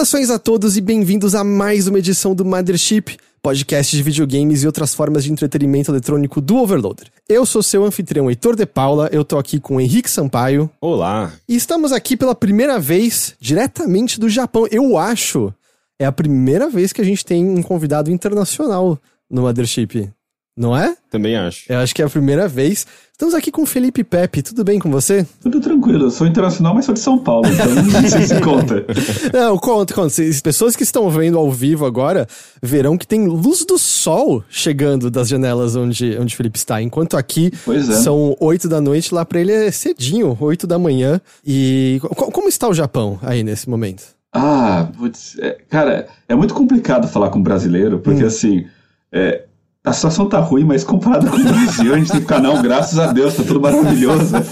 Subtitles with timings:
[0.00, 4.66] Saudações a todos e bem-vindos a mais uma edição do Mothership, podcast de videogames e
[4.66, 7.08] outras formas de entretenimento eletrônico do Overloader.
[7.28, 10.70] Eu sou seu anfitrião Heitor de Paula, eu tô aqui com o Henrique Sampaio.
[10.80, 11.34] Olá!
[11.46, 14.66] E estamos aqui pela primeira vez, diretamente do Japão.
[14.70, 15.52] Eu acho,
[15.98, 18.98] é a primeira vez que a gente tem um convidado internacional
[19.30, 20.10] no Mothership.
[20.56, 20.94] Não é?
[21.10, 21.72] Também acho.
[21.72, 22.86] Eu acho que é a primeira vez.
[23.12, 24.42] Estamos aqui com o Felipe Pepe.
[24.42, 25.26] Tudo bem com você?
[25.40, 26.04] Tudo tranquilo.
[26.06, 28.84] Eu sou internacional, mas sou de São Paulo, então não sei se conta.
[29.32, 30.22] Não, conta, conta.
[30.22, 32.26] As pessoas que estão vendo ao vivo agora
[32.62, 36.82] verão que tem luz do sol chegando das janelas onde, onde o Felipe está.
[36.82, 37.94] Enquanto aqui Pois é.
[38.02, 41.20] são oito da noite, lá pra ele é cedinho, oito da manhã.
[41.46, 44.02] E co- como está o Japão aí nesse momento?
[44.32, 48.64] Ah, putz, é, cara, é muito complicado falar com brasileiro, porque assim,
[49.12, 49.44] é,
[49.84, 52.60] a situação tá ruim, mas comparado com o Brasil, a gente tem que ficar, não,
[52.60, 54.32] graças a Deus, tá tudo maravilhoso.
[54.32, 54.42] né?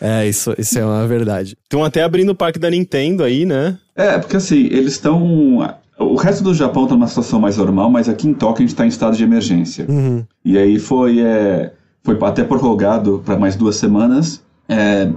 [0.00, 1.56] É, isso, isso é uma verdade.
[1.62, 3.78] Estão até abrindo o parque da Nintendo aí, né?
[3.94, 5.58] É, porque assim, eles estão.
[5.98, 8.76] O resto do Japão tá numa situação mais normal, mas aqui em Tóquio a gente
[8.76, 9.86] tá em estado de emergência.
[10.44, 11.72] E aí foi, é,
[12.04, 14.42] foi até prorrogado para mais duas semanas.
[14.68, 15.08] É,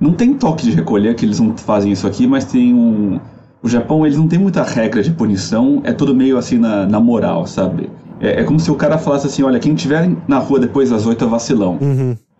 [0.00, 3.20] não tem toque de recolher, que eles não fazem isso aqui, mas tem um.
[3.64, 7.00] O Japão, eles não tem muita regra de punição, é tudo meio assim na, na
[7.00, 7.88] moral, sabe?
[8.20, 11.06] É, é como se o cara falasse assim: olha, quem estiver na rua depois das
[11.06, 11.78] oito é vacilão.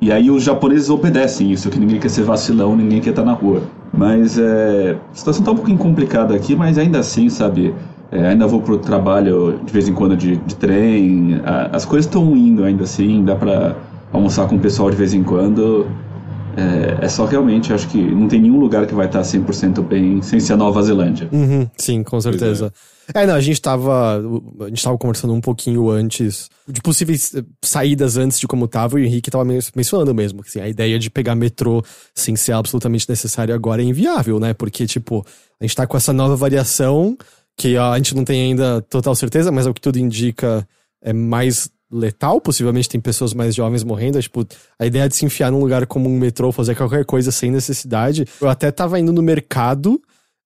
[0.01, 3.33] E aí os japoneses obedecem isso, que ninguém quer ser vacilão, ninguém quer estar na
[3.33, 3.63] rua.
[3.97, 7.75] Mas é, a situação tá um pouquinho complicada aqui, mas ainda assim, sabe?
[8.13, 11.41] é, ainda vou pro trabalho de vez em quando de, de trem.
[11.45, 13.75] a- as coisas estão indo ainda assim, dá pra
[14.13, 15.87] almoçar com o pessoal de vez em quando.
[16.56, 20.22] É, é só realmente, acho que não tem nenhum lugar que vai estar 100% bem
[20.22, 21.28] sem ser a Nova Zelândia.
[21.32, 22.72] Uhum, sim, com certeza.
[23.12, 24.19] É, não, a gente tava.
[24.60, 28.98] A gente tava conversando um pouquinho antes de possíveis eh, saídas antes de como tava,
[28.98, 30.42] e o Henrique tava men- mencionando mesmo.
[30.42, 31.84] que, Assim, a ideia de pegar metrô
[32.15, 34.54] sem ser absolutamente necessário agora é inviável, né?
[34.54, 35.22] Porque, tipo,
[35.60, 37.15] a gente tá com essa nova variação
[37.59, 40.66] que a gente não tem ainda total certeza, mas ao que tudo indica
[41.03, 44.47] é mais letal, possivelmente tem pessoas mais jovens morrendo, é, tipo,
[44.78, 48.27] a ideia de se enfiar num lugar como um metrô, fazer qualquer coisa sem necessidade.
[48.41, 50.00] Eu até tava indo no mercado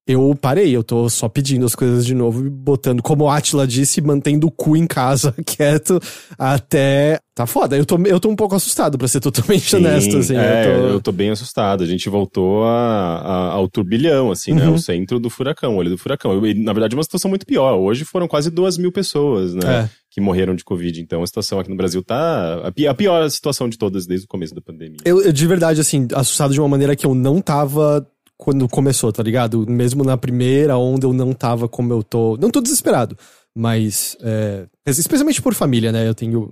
[0.09, 3.67] eu parei, eu tô só pedindo as coisas de novo e botando, como o Atila
[3.67, 6.01] disse, mantendo o cu em casa, quieto,
[6.37, 7.21] até.
[7.35, 7.77] Tá foda.
[7.77, 10.35] Eu tô, eu tô um pouco assustado, pra ser totalmente honesto, assim.
[10.35, 11.13] é, eu tô...
[11.13, 11.85] bem assustado.
[11.85, 14.67] A gente voltou a- a- ao turbilhão, assim, né?
[14.67, 14.75] Uhum.
[14.75, 16.45] O centro do furacão, o olho do furacão.
[16.45, 17.75] E, na verdade, uma situação muito pior.
[17.79, 19.85] Hoje foram quase duas mil pessoas, né?
[19.85, 19.91] É.
[20.11, 21.01] Que morreram de Covid.
[21.01, 24.53] Então a situação aqui no Brasil tá a pior situação de todas desde o começo
[24.53, 24.97] da pandemia.
[25.05, 28.05] Eu, eu, de verdade, assim, assustado de uma maneira que eu não tava
[28.39, 29.67] quando começou, tá ligado?
[29.69, 32.39] Mesmo na primeira onda eu não tava como eu tô.
[32.41, 33.19] Não tô desesperado,
[33.55, 34.17] mas.
[34.23, 36.09] é, especialmente por família, né?
[36.09, 36.51] Eu tenho.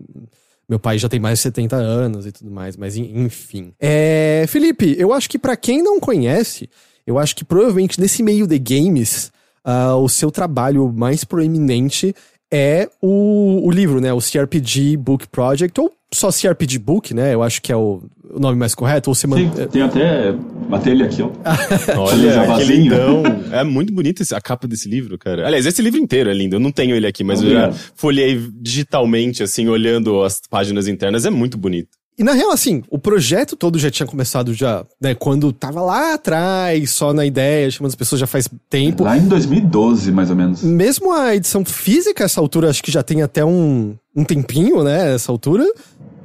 [0.68, 3.72] Meu pai já tem mais de 70 anos e tudo mais, mas en- enfim.
[3.80, 6.68] É, Felipe, eu acho que pra quem não conhece,
[7.06, 9.30] eu acho que provavelmente nesse meio de games,
[9.64, 12.12] ah, o seu trabalho mais proeminente
[12.52, 14.12] é o, o livro, né?
[14.12, 17.34] O CRPG Book Project, ou só CRPG Book, né?
[17.34, 19.10] Eu acho que é o, o nome mais correto.
[19.10, 20.32] Ou você Sim, tem até.
[20.68, 21.30] Matei ele aqui, ó.
[21.98, 22.82] Olha, que Javazinho.
[22.82, 23.22] lindão.
[23.52, 25.46] É muito bonita a capa desse livro, cara.
[25.46, 26.56] Aliás, esse livro inteiro é lindo.
[26.56, 31.26] Eu não tenho ele aqui, mas eu já folhei digitalmente, assim, olhando as páginas internas.
[31.26, 31.90] É muito bonito.
[32.18, 35.14] E na real, assim, o projeto todo já tinha começado já, né?
[35.14, 39.04] Quando tava lá atrás, só na ideia, chamando as pessoas já faz tempo.
[39.04, 40.62] Lá em 2012, mais ou menos.
[40.62, 45.14] Mesmo a edição física, essa altura, acho que já tem até um, um tempinho, né?
[45.14, 45.66] Essa altura.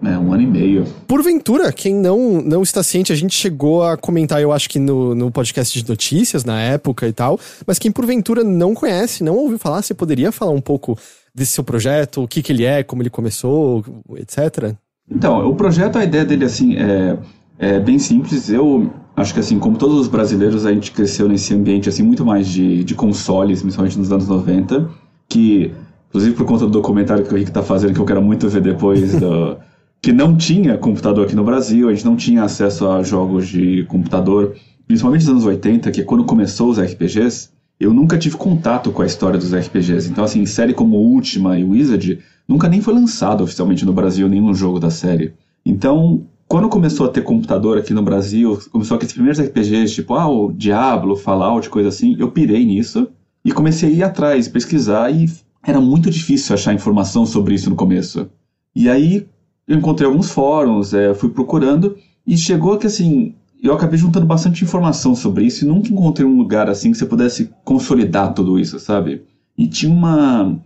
[0.04, 0.86] É, um ano e meio.
[1.06, 5.14] Porventura, quem não, não está ciente, a gente chegou a comentar, eu acho que no,
[5.14, 9.60] no podcast de notícias na época e tal, mas quem porventura não conhece, não ouviu
[9.60, 10.98] falar, você poderia falar um pouco
[11.36, 13.86] desse seu projeto, o que, que ele é, como ele começou,
[14.16, 14.74] etc.
[15.10, 17.18] Então, o projeto, a ideia dele, assim, é,
[17.60, 18.50] é bem simples.
[18.50, 22.26] Eu acho que, assim, como todos os brasileiros, a gente cresceu nesse ambiente, assim, muito
[22.26, 24.90] mais de, de consoles, principalmente nos anos 90,
[25.28, 25.72] que,
[26.10, 28.62] inclusive por conta do documentário que o Rick tá fazendo, que eu quero muito ver
[28.62, 29.58] depois do,
[30.02, 33.84] que não tinha computador aqui no Brasil, a gente não tinha acesso a jogos de
[33.86, 34.56] computador,
[34.88, 37.50] principalmente nos anos 80, que é quando começou os RPGs,
[37.82, 40.08] eu nunca tive contato com a história dos RPGs.
[40.08, 44.54] Então, assim, série como Ultima e Wizard nunca nem foi lançado oficialmente no Brasil nenhum
[44.54, 45.34] jogo da série.
[45.66, 50.28] Então, quando começou a ter computador aqui no Brasil, começou aqueles primeiros RPGs, tipo, ah,
[50.28, 53.08] o Diablo, Fallout, coisa assim, eu pirei nisso
[53.44, 55.26] e comecei a ir atrás, pesquisar e
[55.64, 58.30] era muito difícil achar informação sobre isso no começo.
[58.76, 59.26] E aí
[59.68, 61.96] eu encontrei alguns fóruns, é, fui procurando
[62.28, 63.34] e chegou que assim,
[63.68, 67.06] eu acabei juntando bastante informação sobre isso e nunca encontrei um lugar assim que você
[67.06, 69.24] pudesse consolidar tudo isso, sabe?
[69.58, 70.58] E tinha uma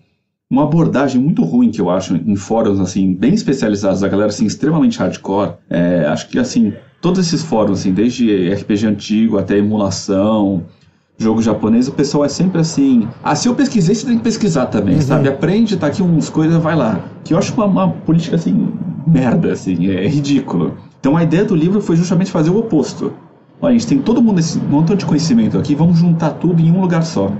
[0.50, 4.46] uma abordagem muito ruim que eu acho em fóruns assim bem especializados, a galera assim
[4.46, 5.54] extremamente hardcore.
[5.70, 10.64] É, acho que assim todos esses fóruns assim, desde RPG antigo até emulação,
[11.18, 13.08] jogo japonês, o pessoal é sempre assim.
[13.24, 15.02] Ah, se eu pesquisei, você tem que pesquisar também, uhum.
[15.02, 15.28] sabe?
[15.28, 17.00] Aprende, tá aqui uns coisas, vai lá.
[17.24, 18.74] Que eu acho uma, uma, política assim,
[19.08, 20.78] merda, assim, é ridículo.
[21.06, 23.14] Então a ideia do livro foi justamente fazer o oposto.
[23.62, 26.72] Olha, a gente tem todo mundo esse montão de conhecimento aqui, vamos juntar tudo em
[26.72, 27.32] um lugar só.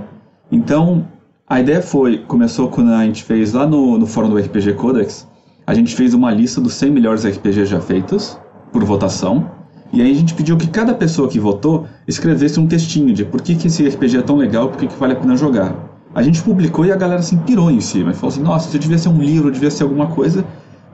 [0.52, 1.04] Então,
[1.48, 5.26] a ideia foi, começou quando a gente fez lá no, no fórum do RPG Codex,
[5.66, 8.38] a gente fez uma lista dos 100 melhores RPGs já feitos,
[8.72, 9.50] por votação,
[9.92, 13.42] e aí a gente pediu que cada pessoa que votou escrevesse um textinho de por
[13.42, 15.74] que, que esse RPG é tão legal, por que, que vale a pena jogar.
[16.14, 18.14] A gente publicou e a galera assim pirou em cima.
[18.14, 20.44] Falou assim, nossa, isso devia ser um livro, devia ser alguma coisa.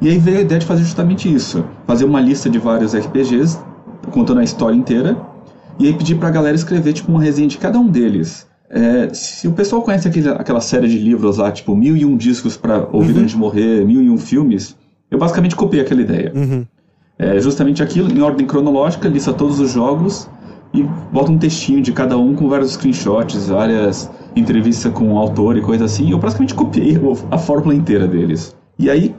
[0.02, 1.64] E aí veio a ideia de fazer justamente isso.
[1.86, 3.56] Fazer uma lista de vários RPGs,
[4.10, 5.16] contando a história inteira.
[5.78, 8.44] E aí pedir pra galera escrever tipo uma resenha de cada um deles.
[8.68, 12.16] É, se o pessoal conhece aquele, aquela série de livros lá, tipo Mil e Um
[12.16, 13.20] Discos para Ouvir uhum.
[13.20, 14.76] Antes de Morrer, Mil e Um Filmes,
[15.08, 16.32] eu basicamente copiei aquela ideia.
[16.34, 16.66] Uhum.
[17.16, 20.28] É justamente aquilo, em ordem cronológica, lista todos os jogos
[20.74, 20.82] e
[21.12, 25.60] bota um textinho de cada um com vários screenshots, várias entrevistas com o autor e
[25.60, 26.10] coisa assim.
[26.10, 26.98] Eu praticamente copiei
[27.30, 28.56] a fórmula inteira deles.
[28.78, 29.14] E aí,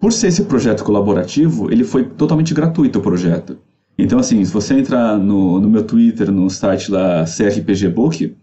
[0.00, 3.58] por ser esse projeto colaborativo, ele foi totalmente gratuito o projeto.
[3.98, 8.34] Então, assim, se você entrar no, no meu Twitter, no site lá, CRPG Book,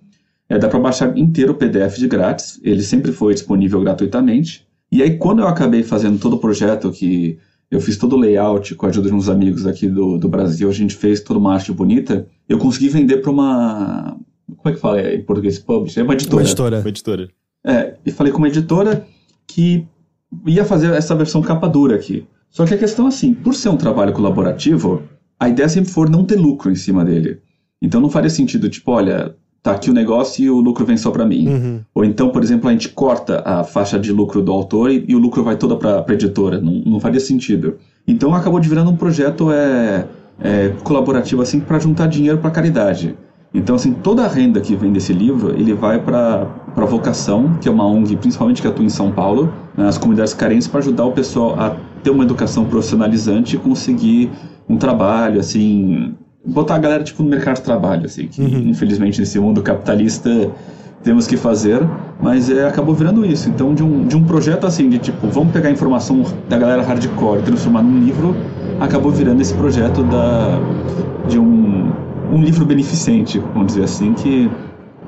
[0.47, 2.59] é, dá para baixar inteiro o PDF de grátis.
[2.63, 4.67] Ele sempre foi disponível gratuitamente.
[4.91, 7.39] E aí, quando eu acabei fazendo todo o projeto que
[7.71, 10.69] eu fiz todo o layout com a ajuda de uns amigos aqui do, do Brasil,
[10.69, 12.27] a gente fez toda uma arte bonita.
[12.47, 14.15] Eu consegui vender para uma.
[14.45, 15.57] Como é que fala em português?
[15.57, 16.01] Publisher?
[16.01, 16.43] É uma editora.
[16.43, 16.79] Uma editora.
[16.79, 17.29] Uma editora.
[17.65, 19.05] É, e falei com uma editora
[19.45, 19.85] que
[20.45, 22.25] ia fazer essa versão capa dura aqui.
[22.49, 25.03] Só que a questão é assim, por ser um trabalho colaborativo,
[25.39, 27.39] a ideia sempre for não ter lucro em cima dele.
[27.81, 31.11] Então não faria sentido, tipo, olha, tá aqui o negócio e o lucro vem só
[31.11, 31.47] para mim.
[31.47, 31.81] Uhum.
[31.93, 35.15] Ou então, por exemplo, a gente corta a faixa de lucro do autor e, e
[35.15, 36.59] o lucro vai toda para a editora.
[36.59, 37.75] Não, não faria sentido.
[38.07, 40.07] Então acabou de virando um projeto é,
[40.39, 43.15] é colaborativo assim para juntar dinheiro para caridade.
[43.53, 47.67] Então, assim, toda a renda que vem desse livro, ele vai para a Vocação, que
[47.67, 51.11] é uma ONG, principalmente que atua em São Paulo, nas comunidades carentes, para ajudar o
[51.11, 54.31] pessoal a ter uma educação profissionalizante e conseguir
[54.67, 58.69] um trabalho, assim, botar a galera tipo no mercado de trabalho, assim, que uhum.
[58.69, 60.51] infelizmente nesse mundo capitalista
[61.03, 61.87] temos que fazer,
[62.21, 63.49] mas é, acabou virando isso.
[63.49, 66.81] Então, de um, de um projeto assim, de tipo, vamos pegar a informação da galera
[66.81, 68.35] hardcore e transformar num livro,
[68.79, 70.59] acabou virando esse projeto da,
[71.27, 71.91] de um,
[72.31, 74.49] um livro beneficente, vamos dizer assim, que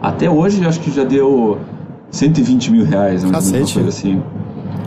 [0.02, 1.58] até hoje acho que já deu
[2.12, 4.22] 120 mil reais, uma coisa assim.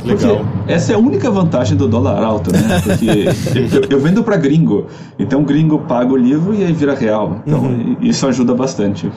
[0.05, 0.39] Legal.
[0.39, 2.81] Porque essa é a única vantagem do dólar alto, né?
[2.83, 3.07] Porque
[3.77, 4.87] eu, eu, vendo para gringo,
[5.19, 7.43] então gringo paga o livro e aí vira real.
[7.47, 7.97] Então uhum.
[8.01, 9.11] isso ajuda bastante.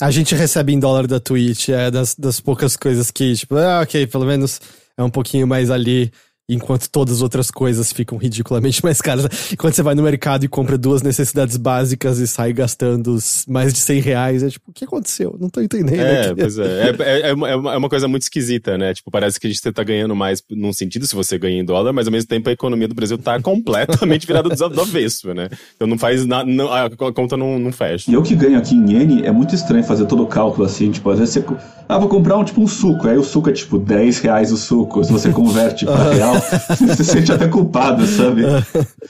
[0.00, 3.80] A gente recebe em dólar da Twitch, é das, das poucas coisas que, tipo, ah,
[3.82, 4.60] ok, pelo menos
[4.96, 6.12] é um pouquinho mais ali
[6.48, 9.26] enquanto todas as outras coisas ficam ridiculamente mais caras.
[9.58, 13.80] Quando você vai no mercado e compra duas necessidades básicas e sai gastando mais de
[13.80, 15.36] 100 reais, é tipo, o que aconteceu?
[15.38, 16.00] Não tô entendendo.
[16.00, 16.40] É, aqui.
[16.40, 16.78] pois é.
[16.88, 18.94] É, é, é, é, uma coisa muito esquisita, né?
[18.94, 21.92] Tipo, parece que a gente tá ganhando mais num sentido se você ganha em dólar,
[21.92, 25.48] mas ao mesmo tempo a economia do Brasil tá completamente virada do avesso, né?
[25.74, 28.10] Então não faz nada, a conta não, não fecha.
[28.10, 30.90] E eu que ganho aqui em N, é muito estranho fazer todo o cálculo assim,
[30.90, 31.44] tipo, às vezes você.
[31.88, 33.08] Ah, vou comprar um tipo um suco.
[33.08, 35.02] Aí o suco é tipo 10 reais o suco.
[35.02, 36.37] Se você converte pra real,
[36.78, 38.42] você se sente até culpado, sabe?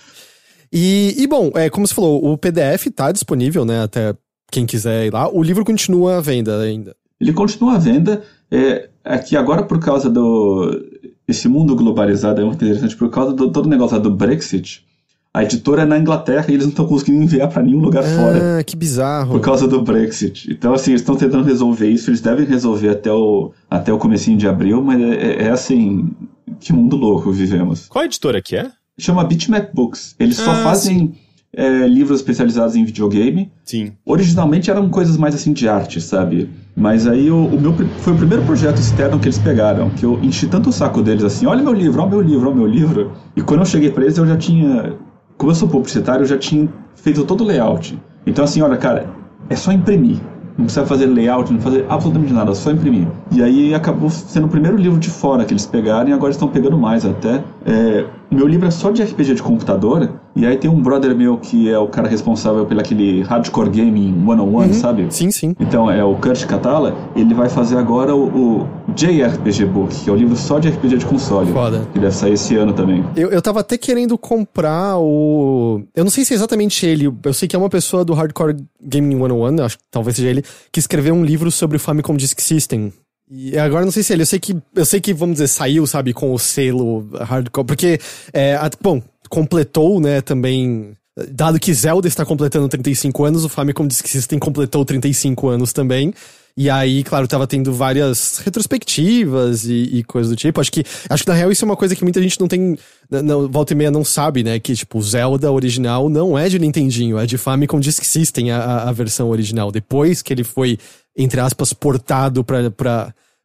[0.72, 3.82] e, e bom, é, como você falou, o PDF tá disponível, né?
[3.82, 4.14] Até
[4.50, 5.28] quem quiser ir lá.
[5.28, 6.94] O livro continua à venda ainda.
[7.20, 8.22] Ele continua à venda.
[8.50, 10.84] É, é que agora, por causa do.
[11.26, 14.86] Esse mundo globalizado é muito interessante, por causa do todo o negócio do Brexit.
[15.32, 18.06] A editora é na Inglaterra e eles não estão conseguindo enviar para nenhum lugar ah,
[18.06, 18.64] fora.
[18.64, 19.32] Que bizarro.
[19.32, 20.50] Por causa do Brexit.
[20.50, 22.08] Então, assim, eles estão tentando resolver isso.
[22.08, 26.10] Eles devem resolver até o, até o comecinho de abril, mas é, é, é assim
[26.60, 27.86] que mundo louco vivemos.
[27.88, 28.70] Qual editora que é?
[28.98, 30.14] Chama Bitmap Books.
[30.18, 31.14] Eles ah, só fazem.
[31.50, 33.50] É, livros especializados em videogame.
[33.64, 33.92] Sim.
[34.04, 36.50] Originalmente eram coisas mais assim de arte, sabe?
[36.76, 40.22] Mas aí o, o meu foi o primeiro projeto externo que eles pegaram, que eu
[40.22, 43.12] enchi tanto o saco deles assim, olha meu livro, olha meu livro, olha meu livro.
[43.34, 44.94] E quando eu cheguei para eles eu já tinha,
[45.38, 47.98] como eu sou publicitário, eu já tinha feito todo o layout.
[48.26, 49.10] Então assim, olha cara,
[49.48, 50.18] é só imprimir.
[50.58, 53.06] Não precisa fazer layout, não fazer absolutamente nada, só imprimir.
[53.30, 56.48] E aí acabou sendo o primeiro livro de fora que eles pegaram e agora estão
[56.48, 57.44] pegando mais até.
[57.64, 61.38] É, meu livro é só de RPG de computador, e aí tem um brother meu
[61.38, 64.74] que é o cara responsável pelo aquele Hardcore Gaming 101, uhum.
[64.74, 65.06] sabe?
[65.10, 65.56] Sim, sim.
[65.58, 70.12] Então, é o Kurt Catala, ele vai fazer agora o, o, JRPG Book, que é
[70.12, 71.52] o livro só de RPG de console.
[71.52, 71.86] Foda.
[71.92, 73.04] Que deve sair esse ano também.
[73.16, 75.82] Eu, eu tava até querendo comprar o...
[75.94, 78.56] Eu não sei se é exatamente ele, eu sei que é uma pessoa do Hardcore
[78.80, 82.40] Gaming 101, acho que talvez seja ele, que escreveu um livro sobre o Famicom Disk
[82.40, 82.92] System,
[83.30, 85.86] e agora não sei se ele, eu sei que, eu sei que, vamos dizer, saiu,
[85.86, 88.00] sabe, com o selo hardcore, porque,
[88.32, 90.96] é, a, bom, completou, né, também,
[91.30, 96.14] dado que Zelda está completando 35 anos, o Famicom Disk System completou 35 anos também,
[96.60, 100.60] e aí, claro, tava tendo várias retrospectivas e, e coisas do tipo.
[100.60, 102.76] Acho que, acho que na real isso é uma coisa que muita gente não tem.
[103.08, 104.58] Não, volta e meia não sabe, né?
[104.58, 108.92] Que, tipo, Zelda original não é de Nintendinho, é de Famicom Disk System, a, a
[108.92, 109.70] versão original.
[109.70, 110.76] Depois que ele foi
[111.18, 112.70] entre aspas, portado pra,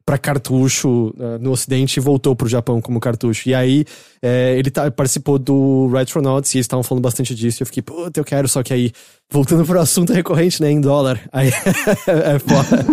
[0.06, 3.50] pra cartucho uh, no ocidente e voltou pro Japão como cartucho.
[3.50, 3.86] E aí
[4.22, 7.62] é, ele tá, participou do Retronauts e eles estavam falando bastante disso.
[7.62, 8.92] E eu fiquei, puta, eu quero, só que aí,
[9.32, 11.50] voltando pro assunto recorrente, né, em dólar, aí
[12.08, 12.86] é foda.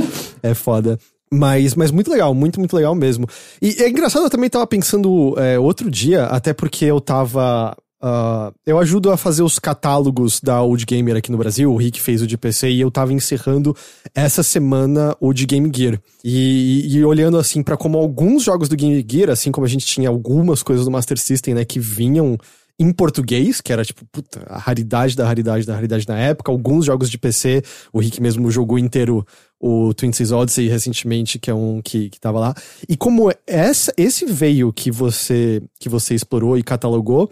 [0.42, 0.99] é foda.
[1.32, 3.26] Mas, mas muito legal, muito, muito legal mesmo.
[3.62, 8.54] E é engraçado, eu também tava pensando é, outro dia, até porque eu tava Uh,
[8.64, 11.71] eu ajudo a fazer os catálogos da Old Gamer aqui no Brasil.
[11.71, 13.76] O Rick fez o de PC e eu tava encerrando
[14.14, 16.00] essa semana o de Game Gear.
[16.25, 19.69] E, e, e olhando assim para como alguns jogos do Game Gear, assim como a
[19.69, 22.38] gente tinha algumas coisas do Master System, né, que vinham
[22.78, 26.50] em português, que era tipo, puta, a raridade da raridade da raridade na época.
[26.50, 29.26] Alguns jogos de PC, o Rick mesmo jogou inteiro
[29.61, 32.54] o Twin Cities Odyssey recentemente, que é um que, que tava lá.
[32.88, 37.30] E como essa, esse veio que você, que você explorou e catalogou,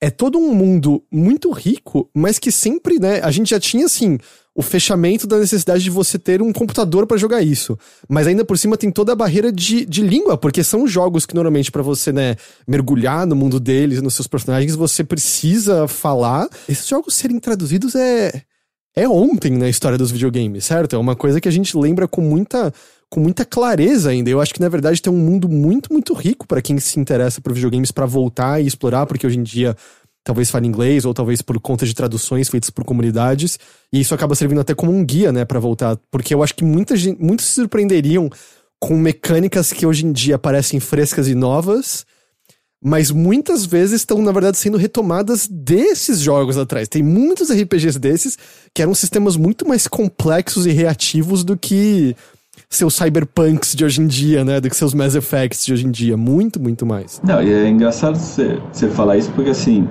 [0.00, 4.18] é todo um mundo muito rico, mas que sempre, né, a gente já tinha assim
[4.54, 7.78] o fechamento da necessidade de você ter um computador para jogar isso.
[8.08, 11.34] Mas ainda por cima tem toda a barreira de, de língua, porque são jogos que
[11.34, 12.36] normalmente para você, né,
[12.66, 16.48] mergulhar no mundo deles, nos seus personagens, você precisa falar.
[16.66, 18.42] Esses jogos serem traduzidos é
[18.96, 20.96] é ontem na história dos videogames, certo?
[20.96, 22.72] É uma coisa que a gente lembra com muita
[23.08, 24.28] com muita clareza ainda.
[24.30, 27.40] Eu acho que na verdade tem um mundo muito, muito rico para quem se interessa
[27.40, 29.76] por videogames para voltar e explorar, porque hoje em dia
[30.24, 33.60] talvez fale inglês ou talvez por conta de traduções feitas por comunidades,
[33.92, 36.64] e isso acaba servindo até como um guia, né, para voltar, porque eu acho que
[36.64, 38.28] muita gente, muitos se surpreenderiam
[38.80, 42.04] com mecânicas que hoje em dia parecem frescas e novas,
[42.82, 46.88] mas muitas vezes estão, na verdade, sendo retomadas desses jogos atrás.
[46.88, 48.38] Tem muitos RPGs desses
[48.74, 52.14] que eram sistemas muito mais complexos e reativos do que
[52.68, 54.60] seus cyberpunks de hoje em dia, né?
[54.60, 56.16] Do que seus Mass Effects de hoje em dia.
[56.16, 57.20] Muito, muito mais.
[57.24, 59.88] Não, e é engraçado você, falar isso porque, assim,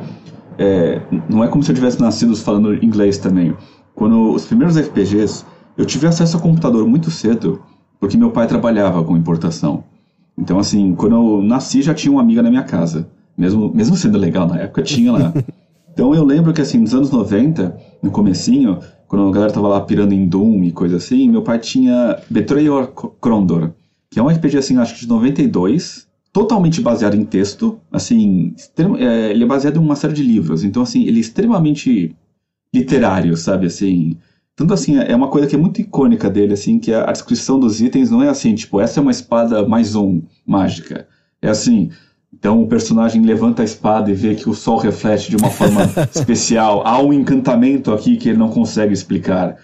[0.58, 3.56] é, não é como se eu tivesse nascido falando inglês também.
[3.94, 5.46] Quando os primeiros RPGs,
[5.78, 7.62] eu tive acesso ao computador muito cedo,
[8.00, 9.84] porque meu pai trabalhava com importação.
[10.38, 13.08] Então, assim, quando eu nasci já tinha uma amiga na minha casa.
[13.38, 15.34] Mesmo, mesmo sendo legal na época, tinha lá.
[15.96, 17.74] Então eu lembro que, assim, nos anos 90,
[18.04, 21.58] no comecinho, quando a galera tava lá pirando em Doom e coisa assim, meu pai
[21.60, 22.88] tinha Betrayal
[23.22, 23.72] Crondor,
[24.10, 28.54] que é um RPG assim, acho que de 92, totalmente baseado em texto, assim,
[29.00, 32.14] é, ele é baseado em uma série de livros, então assim, ele é extremamente
[32.74, 34.18] literário, sabe, assim,
[34.56, 37.82] tanto assim, é uma coisa que é muito icônica dele, assim, que a descrição dos
[37.82, 41.08] itens não é assim, tipo, essa é uma espada mais um, mágica,
[41.42, 41.90] é assim,
[42.38, 45.82] então o personagem levanta a espada e vê que o sol reflete de uma forma
[46.14, 46.86] especial.
[46.86, 49.58] Há um encantamento aqui que ele não consegue explicar.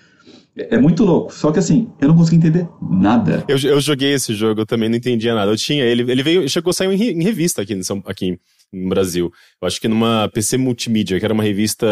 [0.57, 1.33] É, é muito louco.
[1.33, 3.43] Só que assim, eu não consegui entender nada.
[3.47, 5.51] Eu, eu joguei esse jogo, eu também não entendia nada.
[5.51, 8.39] Eu tinha ele, ele veio, chegou, saiu em, em revista aqui, aqui
[8.71, 9.31] no Brasil.
[9.61, 11.87] Eu acho que numa PC Multimídia, que era uma revista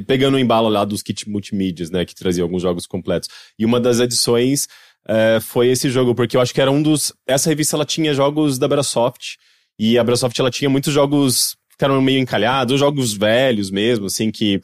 [0.00, 3.28] pegando o embalo lá dos kits multimídias, né, que trazia alguns jogos completos.
[3.58, 4.68] E uma das edições
[5.06, 7.12] é, foi esse jogo, porque eu acho que era um dos.
[7.26, 9.36] Essa revista ela tinha jogos da Brasoft
[9.78, 14.30] e a Microsoft ela tinha muitos jogos que eram meio encalhados, jogos velhos mesmo, assim,
[14.30, 14.60] que,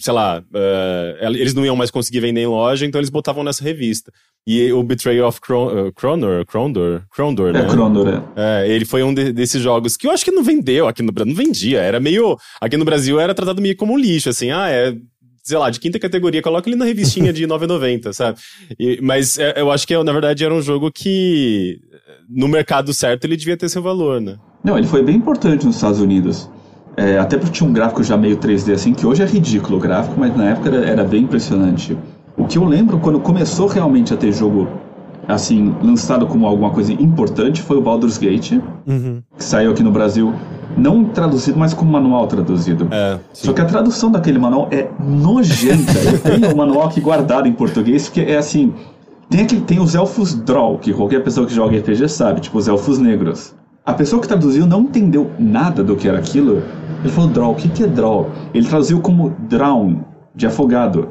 [0.00, 3.62] sei lá, uh, eles não iam mais conseguir vender em loja, então eles botavam nessa
[3.62, 4.12] revista.
[4.46, 7.60] E o Betrayal of Cron uh, Cronor, Crondor, Crondor, né?
[7.60, 8.64] É, Crondor, é.
[8.64, 8.68] é.
[8.70, 11.34] ele foi um de, desses jogos que eu acho que não vendeu aqui no Brasil,
[11.34, 14.68] não vendia, era meio, aqui no Brasil era tratado meio como um lixo, assim, ah,
[14.68, 14.94] é
[15.42, 18.38] sei lá, de quinta categoria, coloca ele na revistinha de 9,90, sabe?
[18.78, 21.80] E, mas é, eu acho que, na verdade, era um jogo que,
[22.28, 24.36] no mercado certo, ele devia ter seu valor, né?
[24.62, 26.50] Não, ele foi bem importante nos Estados Unidos.
[26.98, 29.80] É, até porque tinha um gráfico já meio 3D assim, que hoje é ridículo o
[29.80, 31.96] gráfico, mas na época era, era bem impressionante.
[32.36, 34.66] O que eu lembro quando começou realmente a ter jogo
[35.28, 38.52] assim, lançado como alguma coisa importante foi o Baldur's Gate,
[38.86, 39.22] Uhum.
[39.36, 40.32] que saiu aqui no Brasil,
[40.76, 42.88] não traduzido, mas como manual traduzido.
[42.90, 45.92] É, Só que a tradução daquele manual é nojenta.
[45.98, 48.72] Eu tenho o manual aqui guardado em português, porque é assim.
[49.28, 52.66] Tem, aquele, tem os elfos Drow, que qualquer pessoa que joga RPG sabe, tipo os
[52.66, 53.54] elfos negros.
[53.88, 56.62] A pessoa que traduziu não entendeu nada do que era aquilo.
[57.02, 58.30] Ele falou Drow, o que, que é Drow?
[58.52, 60.04] Ele traduziu como Drown,
[60.34, 61.08] de afogado.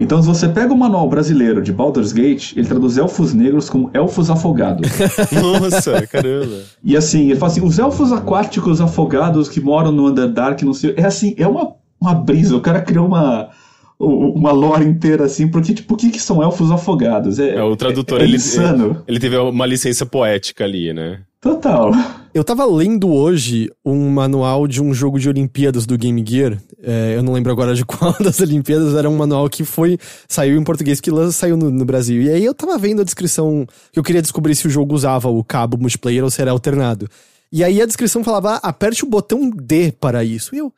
[0.00, 3.90] Então, se você pega o manual brasileiro de Baldur's Gate, ele traduz elfos negros como
[3.94, 4.90] elfos afogados.
[5.30, 6.62] Nossa, caramba.
[6.82, 10.94] E assim, ele fala assim, os elfos aquáticos afogados que moram no Underdark, não sei...
[10.96, 13.50] É assim, é uma, uma brisa, o cara criou uma,
[13.98, 17.38] uma lore inteira assim, porque, tipo, o que, que são elfos afogados?
[17.38, 19.02] É, É, o tradutor, é, é ele, insano.
[19.08, 21.20] ele teve uma licença poética ali, né?
[21.40, 21.92] Total.
[22.34, 26.60] Eu tava lendo hoje um manual de um jogo de Olimpíadas do Game Gear.
[26.82, 29.98] É, eu não lembro agora de qual das Olimpíadas, era um manual que foi.
[30.28, 32.20] saiu em português, que saiu no, no Brasil.
[32.20, 35.28] E aí eu tava vendo a descrição que eu queria descobrir se o jogo usava
[35.28, 37.08] o cabo multiplayer ou se era alternado.
[37.52, 40.54] E aí a descrição falava: ah, aperte o botão D para isso.
[40.54, 40.72] E eu,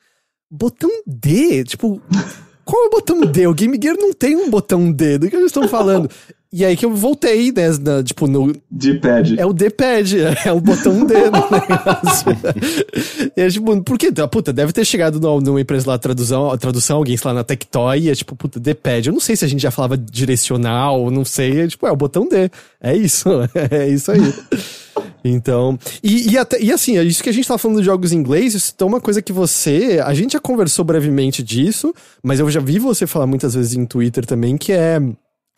[0.51, 1.65] botão D?
[1.65, 2.01] Tipo,
[2.71, 3.47] qual é o botão D?
[3.47, 5.17] O Game Gear não tem um botão D.
[5.19, 6.11] Do que eles estão falando?
[6.51, 7.69] E aí que eu voltei, né?
[7.81, 9.39] na- tipo, no, De pad.
[9.39, 12.33] é o D-pad, é o botão D no negócio.
[13.37, 14.11] E é tipo, por quê?
[14.31, 17.99] Puta, deve ter chegado no- numa empresa lá, tradução, tradução alguém, sei lá, na Tectoy,
[18.01, 19.09] e é tipo, puta, D-pad.
[19.09, 21.61] Eu não sei se a gente já falava direcional, não sei.
[21.61, 22.51] É tipo, é o botão D.
[22.81, 23.29] É isso,
[23.71, 24.21] é isso aí.
[25.25, 28.13] Então, e, e, até, e assim, é isso que a gente tava falando de jogos
[28.13, 30.01] em inglês, isso é uma coisa que você.
[30.05, 33.85] A gente já conversou brevemente disso, mas eu já vi você falar muitas vezes em
[33.85, 35.01] Twitter também, que é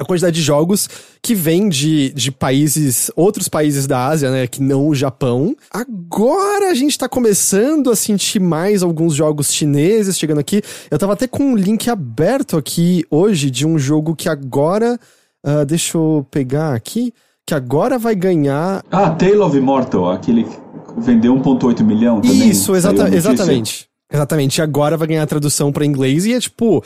[0.00, 0.88] a quantidade de jogos
[1.20, 5.54] que vem de, de países, outros países da Ásia, né, que não o Japão.
[5.70, 10.62] Agora a gente tá começando a sentir mais alguns jogos chineses chegando aqui.
[10.90, 14.98] Eu tava até com um link aberto aqui hoje de um jogo que agora,
[15.44, 17.12] ah, deixa eu pegar aqui,
[17.50, 20.56] que agora vai ganhar Ah, Tale of Immortal, aquele que
[20.98, 22.48] vendeu 1.8 milhão também.
[22.48, 23.86] isso, Saiu exata- exatamente.
[24.12, 24.58] Exatamente.
[24.58, 26.82] E agora vai ganhar a tradução pra inglês e é tipo.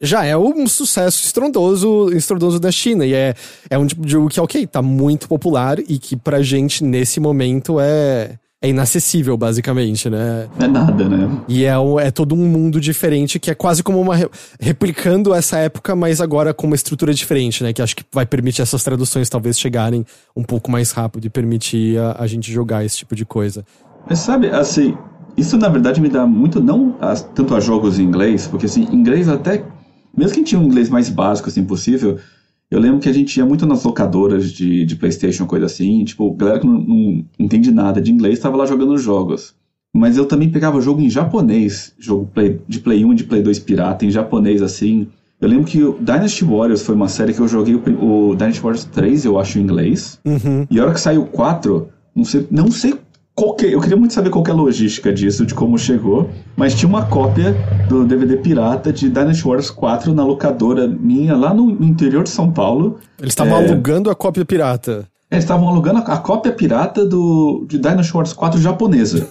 [0.00, 3.04] Já é um sucesso estrondoso, estrondoso da China.
[3.04, 3.34] E é,
[3.68, 7.18] é um tipo de jogo que, ok, tá muito popular e que pra gente, nesse
[7.18, 10.48] momento, é, é inacessível, basicamente, né?
[10.58, 11.30] É nada, né?
[11.46, 14.16] E é, é todo um mundo diferente que é quase como uma.
[14.16, 14.28] re-
[14.60, 17.72] replicando essa época, mas agora com uma estrutura diferente, né?
[17.72, 20.04] Que acho que vai permitir essas traduções talvez chegarem
[20.36, 23.64] um pouco mais rápido e permitir a, a gente jogar esse tipo de coisa.
[24.10, 24.96] Mas sabe, assim,
[25.36, 28.88] isso na verdade me dá muito, não a- tanto a jogos em inglês, porque assim,
[28.92, 29.64] inglês até,
[30.16, 32.18] mesmo que tinha um inglês mais básico assim possível,
[32.70, 36.04] eu lembro que a gente ia muito nas locadoras de, de Playstation, coisa assim, e,
[36.04, 39.54] tipo, galera que não, não entende nada de inglês estava lá jogando jogos.
[39.94, 43.42] Mas eu também pegava jogo em japonês, jogo play, de Play 1 e de Play
[43.42, 45.08] 2 pirata, em japonês assim.
[45.40, 48.60] Eu lembro que o Dynasty Warriors foi uma série que eu joguei o, o Dynasty
[48.60, 50.20] Warriors 3, eu acho, em inglês.
[50.70, 52.94] E a hora que saiu o 4, não sei, não sei
[53.38, 56.28] qual que, eu queria muito saber qual que é a logística disso, de como chegou,
[56.56, 57.54] mas tinha uma cópia
[57.88, 62.30] do DVD pirata de Dynasty Warriors 4 na locadora minha lá no, no interior de
[62.30, 62.98] São Paulo.
[63.16, 63.64] Eles estavam É.
[63.68, 65.06] alugando a cópia pirata.
[65.30, 69.28] Eles estavam alugando a, cópia pirata do, de Dynasty Warriors 4 japonesa.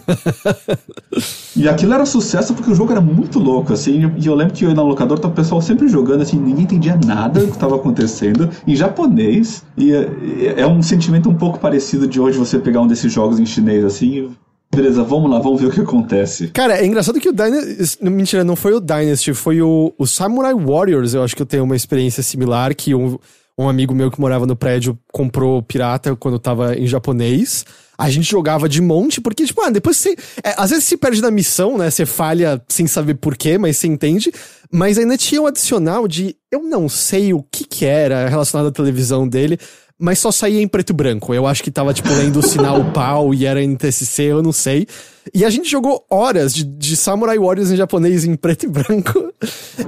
[1.55, 4.11] e aquilo era sucesso porque o jogo era muito louco, assim.
[4.15, 6.65] E eu lembro que eu ia na locadora, tava o pessoal sempre jogando, assim, ninguém
[6.65, 9.63] entendia nada do que estava acontecendo em japonês.
[9.75, 13.39] E é, é um sentimento um pouco parecido de hoje você pegar um desses jogos
[13.39, 14.07] em chinês, assim.
[14.07, 14.31] e,
[14.73, 16.49] Beleza, vamos lá, vamos ver o que acontece.
[16.49, 17.97] Cara, é engraçado que o Dynasty.
[18.03, 21.13] Mentira, não foi o Dynasty, foi o, o Samurai Warriors.
[21.13, 23.17] Eu acho que eu tenho uma experiência similar que um,
[23.57, 27.65] um amigo meu que morava no prédio comprou pirata quando tava em japonês.
[27.97, 30.15] A gente jogava de monte, porque, tipo, ah, depois você.
[30.43, 31.89] é, às vezes se perde na missão, né?
[31.89, 34.31] Você falha sem saber porquê, mas você entende.
[34.71, 36.35] Mas ainda tinha um adicional de.
[36.51, 39.57] Eu não sei o que que era relacionado à televisão dele,
[39.99, 41.33] mas só saía em preto e branco.
[41.33, 44.87] Eu acho que tava, tipo, lendo o sinal pau e era NTSC, eu não sei.
[45.33, 49.33] E a gente jogou horas de, de Samurai Warriors em japonês em preto e branco.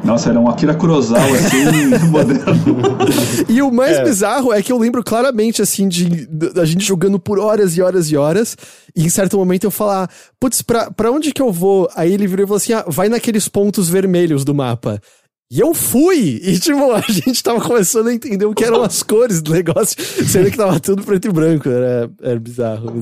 [0.04, 2.98] Nossa, era um Akira Kurosawa, assim, moderno.
[3.48, 7.40] E o mais bizarro é que eu lembro claramente, assim, de, da gente jogando por
[7.40, 8.58] horas e horas e horas.
[8.96, 11.90] E em certo momento eu falar, putz, pra, pra onde que eu vou?
[11.96, 15.02] Aí ele virou e falou assim: ah, vai naqueles pontos vermelhos do mapa.
[15.52, 16.40] E eu fui!
[16.44, 19.96] E, tipo, a gente tava começando a entender o que eram as cores do negócio,
[20.28, 21.68] sendo que tava tudo preto e branco.
[21.68, 22.94] Era, era bizarro.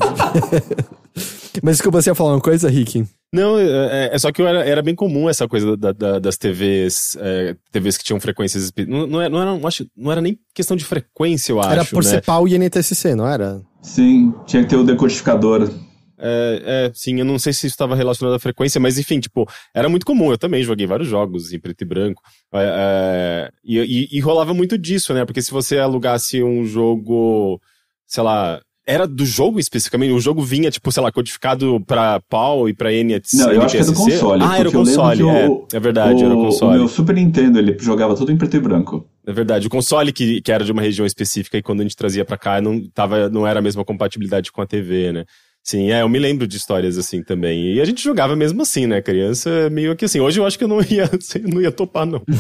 [1.62, 3.04] Mas desculpa, você ia falar uma coisa, Rick?
[3.34, 7.18] Não, é, é só que era, era bem comum essa coisa da- da- das TVs,
[7.20, 8.72] é, TVs que tinham frequências.
[8.88, 11.72] Não, não, era, não, era, não acho- não era nem questão de frequência, eu acho.
[11.72, 12.10] Era por né?
[12.12, 13.62] ser pau e NTSC, não era?
[13.82, 15.70] Sim, tinha que ter o decodificador.
[16.20, 19.48] É, é, sim, eu não sei se isso estava relacionado à frequência, mas enfim, tipo,
[19.74, 20.32] era muito comum.
[20.32, 22.22] Eu também joguei vários jogos em preto e branco.
[22.54, 25.26] É, é, e, e, e, rolava muito disso, né?
[25.26, 27.62] Porque se você alugasse um jogo,
[28.06, 28.60] sei lá.
[28.90, 30.14] Era do jogo especificamente?
[30.14, 33.36] O jogo vinha, tipo, sei lá, codificado pra PAL e pra NTSC?
[33.36, 34.44] Não, eu acho que era do console.
[34.46, 35.50] Ah, era o console, é.
[35.50, 36.76] O, é verdade, o, era o console.
[36.76, 39.06] O meu Super Nintendo, ele jogava tudo em preto e branco.
[39.26, 41.98] É verdade, o console que, que era de uma região específica e quando a gente
[41.98, 45.26] trazia para cá não, tava, não era a mesma compatibilidade com a TV, né?
[45.68, 47.74] Sim, é, eu me lembro de histórias assim também.
[47.74, 49.02] E a gente jogava mesmo assim, né?
[49.02, 50.22] Criança, meio que assim.
[50.22, 51.10] Hoje eu acho que eu não ia,
[51.44, 52.22] não ia topar, não.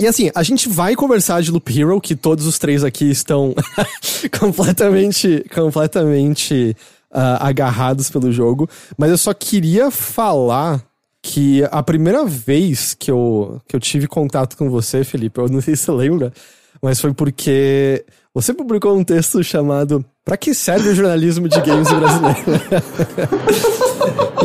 [0.00, 3.52] E assim, a gente vai conversar de Loop Hero, que todos os três aqui estão
[4.38, 6.76] completamente, completamente
[7.10, 8.70] uh, agarrados pelo jogo.
[8.96, 10.80] Mas eu só queria falar
[11.20, 15.60] que a primeira vez que eu, que eu tive contato com você, Felipe, eu não
[15.60, 16.32] sei se você lembra,
[16.80, 18.04] mas foi porque
[18.40, 22.38] você publicou um texto chamado Pra que serve o jornalismo de games brasileiro?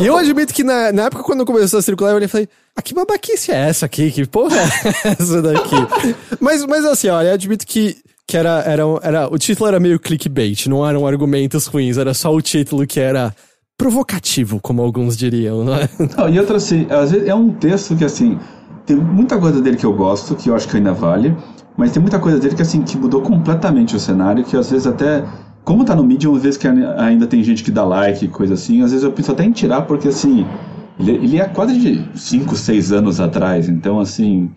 [0.00, 2.94] e eu admito que na, na época, quando começou a circular, eu falei, ah, que
[2.94, 4.10] babaquice é essa aqui?
[4.10, 5.76] Que porra é essa daqui?
[6.40, 10.00] mas, mas assim, olha, eu admito que que era, era, era, o título era meio
[10.00, 13.34] clickbait, não eram argumentos ruins, era só o título que era
[13.76, 15.86] provocativo, como alguns diriam, não é?
[16.16, 18.38] Não, e outra assim, às vezes é um texto que assim,
[18.86, 21.36] tem muita coisa dele que eu gosto, que eu acho que ainda vale,
[21.76, 24.86] mas tem muita coisa dele que assim, que mudou completamente o cenário, que às vezes
[24.86, 25.24] até,
[25.64, 28.82] como tá no Medium, às vezes que ainda tem gente que dá like coisa assim,
[28.82, 30.46] às vezes eu penso até em tirar, porque assim,
[30.98, 34.50] ele, ele é quase de 5, 6 anos atrás, então assim,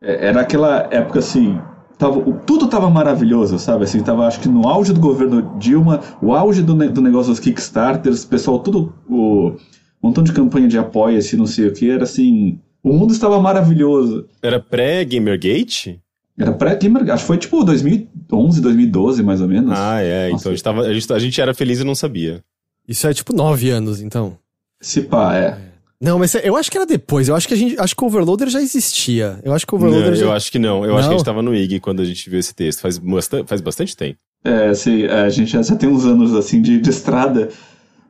[0.00, 1.58] é, era aquela época assim,
[1.98, 3.84] tava, tudo tava maravilhoso, sabe?
[3.84, 7.40] Assim, tava acho que no auge do governo Dilma, o auge do, do negócio dos
[7.40, 9.56] Kickstarters, pessoal, tudo, o
[10.02, 13.40] montão de campanha de apoio, assim, não sei o que, era assim, o mundo estava
[13.40, 14.26] maravilhoso.
[14.42, 16.01] Era pré-Gamergate?
[16.38, 19.72] Era pré-Gamergate, acho que foi tipo 2011, 2012, mais ou menos.
[19.76, 20.40] Ah, é, Nossa.
[20.40, 22.42] então a gente, tava, a, gente, a gente era feliz e não sabia.
[22.88, 24.36] Isso é tipo nove anos, então.
[24.80, 25.58] Se pá, é.
[26.02, 27.28] Não, mas eu acho que era depois.
[27.28, 27.78] Eu acho que a gente.
[27.78, 29.38] Acho que o Overloader já existia.
[29.44, 30.24] Eu acho que o Overloader não, já...
[30.24, 30.84] Eu acho que não.
[30.84, 30.98] Eu não?
[30.98, 32.80] acho que a gente tava no IG quando a gente viu esse texto.
[32.80, 34.18] Faz, bastante, faz bastante tempo.
[34.44, 37.50] É, assim, a gente já, já tem uns anos assim de, de estrada.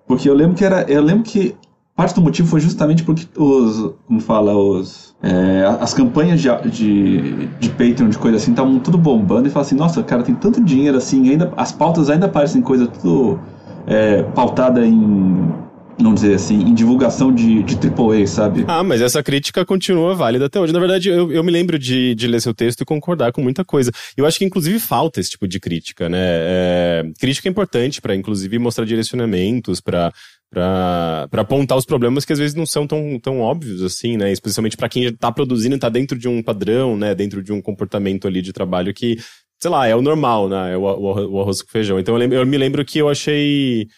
[0.07, 0.91] Porque eu lembro que era.
[0.91, 1.55] Eu lembro que
[1.95, 3.95] parte do motivo foi justamente porque os.
[4.07, 5.12] Como fala, os.
[5.23, 9.65] É, as campanhas de, de, de Patreon, de coisa assim, estavam tudo bombando e fala
[9.65, 13.39] assim, nossa, cara, tem tanto dinheiro assim, ainda, as pautas ainda parecem coisa tudo
[13.87, 15.63] é, pautada em
[15.99, 18.65] vamos dizer assim, em divulgação de, de AAA, sabe?
[18.67, 20.73] Ah, mas essa crítica continua válida até hoje.
[20.73, 23.65] Na verdade, eu, eu me lembro de, de ler seu texto e concordar com muita
[23.65, 23.91] coisa.
[24.17, 26.19] Eu acho que, inclusive, falta esse tipo de crítica, né?
[26.19, 30.13] É, crítica é importante para, inclusive, mostrar direcionamentos, para
[30.53, 34.31] para apontar os problemas que às vezes não são tão, tão óbvios assim, né?
[34.31, 37.15] Especialmente para quem está produzindo e está dentro de um padrão, né?
[37.15, 39.17] Dentro de um comportamento ali de trabalho que,
[39.59, 40.75] sei lá, é o normal, né?
[40.75, 41.99] É o, o, o arroz com feijão.
[41.99, 43.89] Então eu, lembro, eu me lembro que eu achei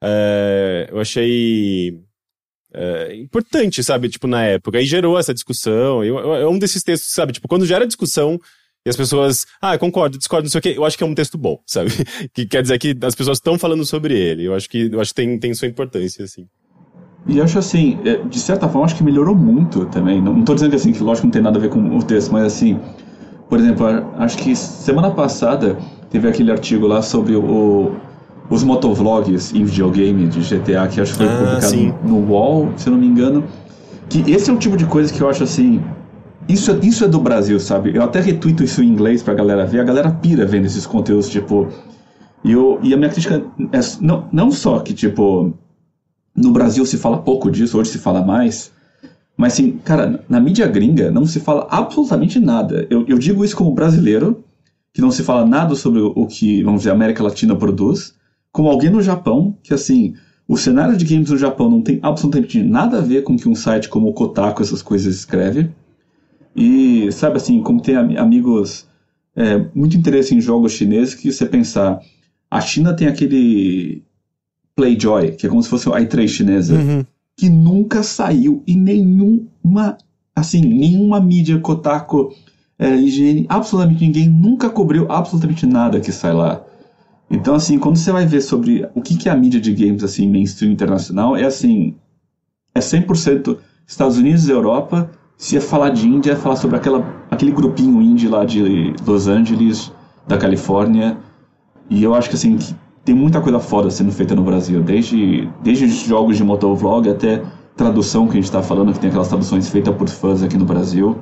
[0.00, 1.98] é, eu achei
[2.72, 4.08] é, importante, sabe?
[4.08, 4.80] Tipo, na época.
[4.80, 6.00] E gerou essa discussão.
[6.04, 7.32] É um desses textos, sabe?
[7.32, 8.38] Tipo, quando gera discussão
[8.84, 11.14] e as pessoas, ah, concordo, discordo, não sei o quê, eu acho que é um
[11.14, 11.90] texto bom, sabe?
[12.32, 14.44] que quer dizer que as pessoas estão falando sobre ele.
[14.44, 16.46] Eu acho que, eu acho que tem, tem sua importância, assim.
[17.26, 20.20] E acho assim, é, de certa forma, acho que melhorou muito também.
[20.20, 22.30] Não, tô dizendo que assim, que lógico não tem nada a ver com o texto,
[22.30, 22.78] mas assim,
[23.48, 23.86] por exemplo,
[24.18, 25.78] acho que semana passada
[26.10, 27.92] teve aquele artigo lá sobre o,
[28.50, 31.94] os motovlogs em videogame de GTA, que acho que foi ah, publicado sim.
[32.04, 33.44] no UOL, se eu não me engano.
[34.10, 35.82] Que esse é o tipo de coisa que eu acho assim.
[36.48, 37.94] Isso é, isso é do Brasil, sabe?
[37.94, 39.80] Eu até retuito isso em inglês pra galera ver.
[39.80, 41.68] A galera pira vendo esses conteúdos, tipo.
[42.44, 45.54] E, eu, e a minha crítica é não, não só que, tipo,
[46.36, 48.70] no Brasil se fala pouco disso, hoje se fala mais.
[49.36, 52.86] Mas, assim, cara, na mídia gringa não se fala absolutamente nada.
[52.90, 54.44] Eu, eu digo isso como brasileiro,
[54.92, 58.14] que não se fala nada sobre o que, vamos dizer, a América Latina produz
[58.52, 60.14] com alguém no Japão que, assim,
[60.46, 63.54] o cenário de games no Japão não tem absolutamente nada a ver com que um
[63.54, 65.70] site como o Kotaku, essas coisas, escreve.
[66.54, 68.86] E, sabe assim, como tem amigos
[69.34, 72.00] é, muito interesse em jogos chineses, que você pensar,
[72.50, 74.02] a China tem aquele
[74.76, 77.04] Playjoy, que é como se fosse o i3 chinesa, uhum.
[77.36, 79.98] que nunca saiu em nenhuma,
[80.34, 82.32] assim, nenhuma mídia Kotaku,
[82.78, 86.64] é, higiene, absolutamente ninguém nunca cobriu absolutamente nada que sai lá.
[87.30, 90.04] Então, assim, quando você vai ver sobre o que, que é a mídia de games,
[90.04, 91.94] assim, mainstream internacional, é assim,
[92.74, 97.04] é 100% Estados Unidos e Europa, se é falar de Índia, é falar sobre aquela,
[97.30, 99.92] aquele grupinho indie lá de Los Angeles,
[100.26, 101.16] da Califórnia,
[101.90, 105.48] e eu acho que, assim, que tem muita coisa foda sendo feita no Brasil, desde,
[105.62, 107.42] desde jogos de motovlog até
[107.76, 110.64] tradução que a gente está falando, que tem aquelas traduções feitas por fãs aqui no
[110.64, 111.20] Brasil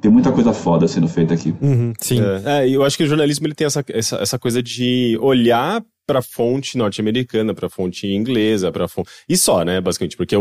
[0.00, 1.54] tem muita coisa foda sendo feita aqui.
[1.60, 2.20] Uhum, sim.
[2.44, 5.82] É, é, eu acho que o jornalismo ele tem essa, essa, essa coisa de olhar
[6.08, 10.38] para fonte norte-americana, para fonte inglesa, para fonte e só, né, basicamente, porque é,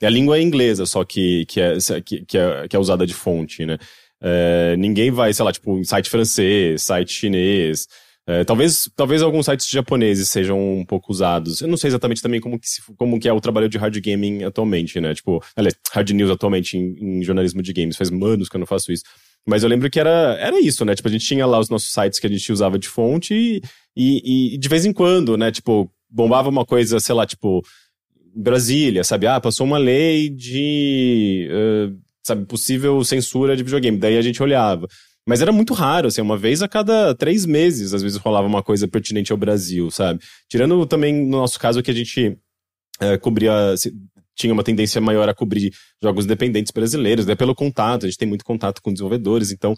[0.00, 3.06] é, a língua é inglesa só que que é, que, que é, que é usada
[3.06, 3.76] de fonte, né?
[4.22, 7.86] É, ninguém vai, sei lá, tipo, site francês, site chinês.
[8.26, 11.60] É, talvez, talvez alguns sites japoneses sejam um pouco usados.
[11.60, 14.44] Eu não sei exatamente também como que, como que é o trabalho de hard gaming
[14.44, 15.14] atualmente, né?
[15.14, 17.96] Tipo, aliás, hard news atualmente em, em jornalismo de games.
[17.96, 19.04] Faz anos que eu não faço isso.
[19.46, 20.94] Mas eu lembro que era, era isso, né?
[20.94, 23.62] Tipo, a gente tinha lá os nossos sites que a gente usava de fonte e,
[23.96, 25.50] e, e de vez em quando, né?
[25.50, 27.62] Tipo, bombava uma coisa, sei lá, tipo,
[28.34, 29.26] Brasília, sabe?
[29.26, 33.98] Ah, passou uma lei de, uh, sabe, possível censura de videogame.
[33.98, 34.86] Daí a gente olhava.
[35.26, 38.62] Mas era muito raro, assim, uma vez a cada três meses, às vezes rolava uma
[38.62, 40.20] coisa pertinente ao Brasil, sabe?
[40.48, 42.38] Tirando também, no nosso caso, que a gente
[43.20, 43.74] cobria,
[44.34, 45.72] tinha uma tendência maior a cobrir
[46.02, 47.34] jogos independentes brasileiros, né?
[47.34, 49.74] Pelo contato, a gente tem muito contato com desenvolvedores, então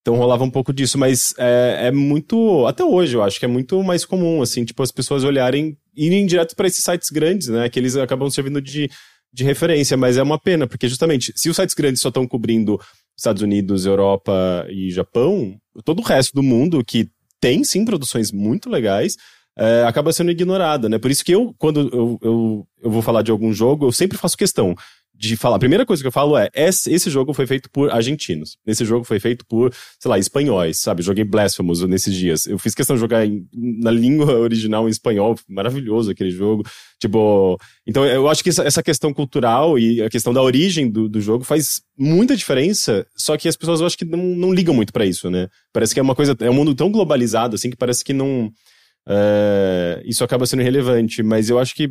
[0.00, 2.66] então rolava um pouco disso, mas é, é, muito.
[2.66, 6.24] Até hoje, eu acho que é muito mais comum, assim, tipo, as pessoas olharem, irem
[6.24, 7.68] direto para esses sites grandes, né?
[7.68, 8.90] Que eles acabam servindo de,
[9.32, 12.80] de referência, mas é uma pena, porque justamente, se os sites grandes só estão cobrindo
[13.16, 18.70] Estados Unidos, Europa e Japão, todo o resto do mundo que tem sim produções muito
[18.70, 19.16] legais,
[19.58, 20.98] é, acaba sendo ignorada, né?
[20.98, 24.16] Por isso que eu, quando eu, eu, eu vou falar de algum jogo, eu sempre
[24.16, 24.74] faço questão
[25.20, 25.56] de falar.
[25.56, 28.56] A primeira coisa que eu falo é: esse jogo foi feito por argentinos.
[28.66, 31.02] Esse jogo foi feito por, sei lá, espanhóis, sabe?
[31.02, 32.46] Joguei Blasphemous nesses dias.
[32.46, 35.36] Eu fiz questão de jogar em, na língua original em espanhol.
[35.46, 36.64] Maravilhoso aquele jogo.
[36.98, 37.58] Tipo.
[37.86, 41.20] Então eu acho que essa, essa questão cultural e a questão da origem do, do
[41.20, 43.06] jogo faz muita diferença.
[43.14, 45.48] Só que as pessoas eu acho que não, não ligam muito para isso, né?
[45.70, 46.34] Parece que é uma coisa.
[46.40, 48.50] É um mundo tão globalizado assim que parece que não.
[49.06, 51.90] É, isso acaba sendo relevante, mas eu acho que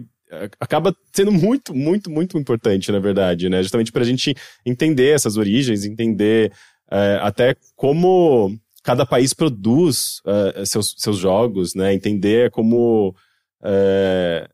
[0.60, 3.62] acaba sendo muito, muito, muito importante, na verdade, né?
[3.62, 6.52] Justamente para a gente entender essas origens, entender
[6.92, 11.94] é, até como cada país produz é, seus, seus jogos, né?
[11.94, 13.16] Entender como
[13.64, 14.48] é,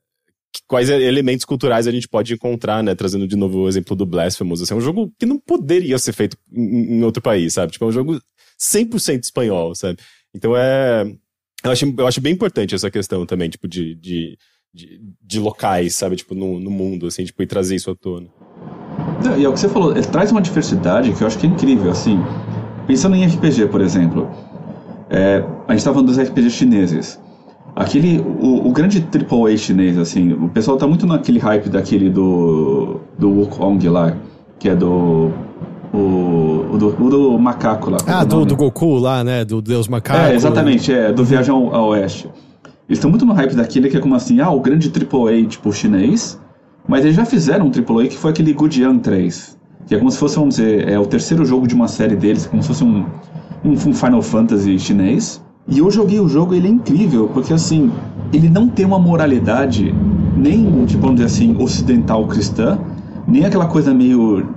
[0.67, 2.95] quais elementos culturais a gente pode encontrar, né?
[2.95, 4.61] Trazendo de novo o exemplo do Blasphemous.
[4.61, 7.73] Assim, é um jogo que não poderia ser feito em, em outro país, sabe?
[7.73, 8.19] Tipo, é um jogo
[8.59, 9.99] 100% espanhol, sabe?
[10.33, 11.05] Então é...
[11.63, 14.37] Eu acho, eu acho bem importante essa questão também, tipo, de, de
[14.75, 16.17] de, de locais, sabe?
[16.17, 18.27] Tipo, no, no mundo, assim, tipo, e trazer isso à tona.
[19.37, 21.49] e é o que você falou, ele traz uma diversidade que eu acho que é
[21.49, 22.21] incrível, assim.
[22.85, 24.29] Pensando em RPG, por exemplo,
[25.09, 27.19] é, a gente estava falando dos RPGs chineses.
[27.75, 33.01] Aquele, o, o grande AAA chinês, assim, o pessoal tá muito naquele hype daquele do,
[33.17, 34.15] do Wukong lá,
[34.59, 35.31] que é do
[35.93, 37.97] o, o, do, o do macaco lá.
[38.07, 39.45] Ah, do, do, Goku lá, né?
[39.45, 40.19] Do Deus Macaco.
[40.19, 42.29] É, exatamente, é, do Viajão ao Oeste.
[42.87, 45.71] Eles estão muito no hype daquele que é como assim, ah, o grande AAA, tipo,
[45.73, 46.39] chinês.
[46.87, 49.57] Mas eles já fizeram um AAA que foi aquele Gujian 3.
[49.87, 52.45] Que é como se fosse, vamos dizer, é o terceiro jogo de uma série deles,
[52.45, 53.05] como se fosse um,
[53.63, 55.43] um, um Final Fantasy chinês.
[55.67, 57.91] E eu joguei o jogo ele é incrível, porque assim,
[58.31, 59.93] ele não tem uma moralidade
[60.37, 62.77] nem, tipo, vamos dizer assim, ocidental cristã,
[63.27, 64.47] nem aquela coisa meio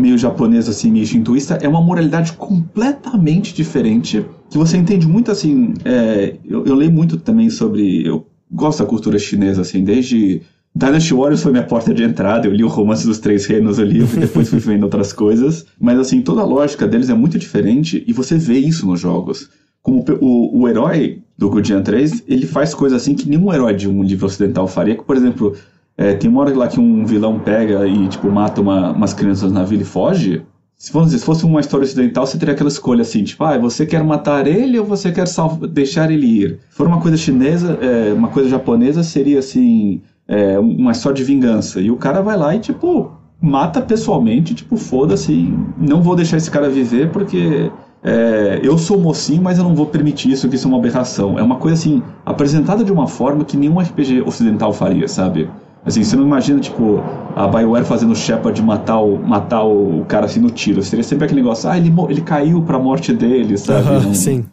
[0.00, 5.74] meio japonesa, assim, meio shintoísta, é uma moralidade completamente diferente, que você entende muito, assim,
[5.84, 10.42] é, eu, eu leio muito também sobre, eu gosto da cultura chinesa, assim, desde...
[10.72, 14.04] Dynasty Warriors foi minha porta de entrada, eu li o Romance dos Três Reinos ali,
[14.18, 18.12] depois fui vendo outras coisas, mas assim, toda a lógica deles é muito diferente e
[18.12, 19.50] você vê isso nos jogos.
[19.82, 23.88] Como o, o herói do Guardian 3, ele faz coisas assim que nenhum herói de
[23.88, 25.56] um livro ocidental faria, por exemplo,
[26.00, 29.52] é, tem uma hora lá que um vilão pega e, tipo, mata uma, umas crianças
[29.52, 30.42] na vila e foge.
[30.74, 33.84] Se fosse, se fosse uma história ocidental, você teria aquela escolha assim, tipo, ah, você
[33.84, 35.26] quer matar ele ou você quer
[35.70, 36.58] deixar ele ir?
[36.70, 41.22] Se for uma coisa chinesa, é, uma coisa japonesa, seria assim, é, uma história de
[41.22, 41.82] vingança.
[41.82, 46.50] E o cara vai lá e, tipo, mata pessoalmente, tipo, foda-se, não vou deixar esse
[46.50, 47.70] cara viver porque
[48.02, 51.38] é, eu sou mocinho, mas eu não vou permitir isso, que isso é uma aberração.
[51.38, 55.46] É uma coisa assim, apresentada de uma forma que nenhum RPG ocidental faria, sabe?
[55.84, 57.02] Assim, você não imagina, tipo,
[57.34, 60.82] a BioWare fazendo o Shepard matar o, matar o cara assim no tiro.
[60.82, 63.88] Seria sempre aquele negócio, ah, ele, ele caiu pra morte dele, sabe?
[63.88, 64.44] Uh -huh, sim.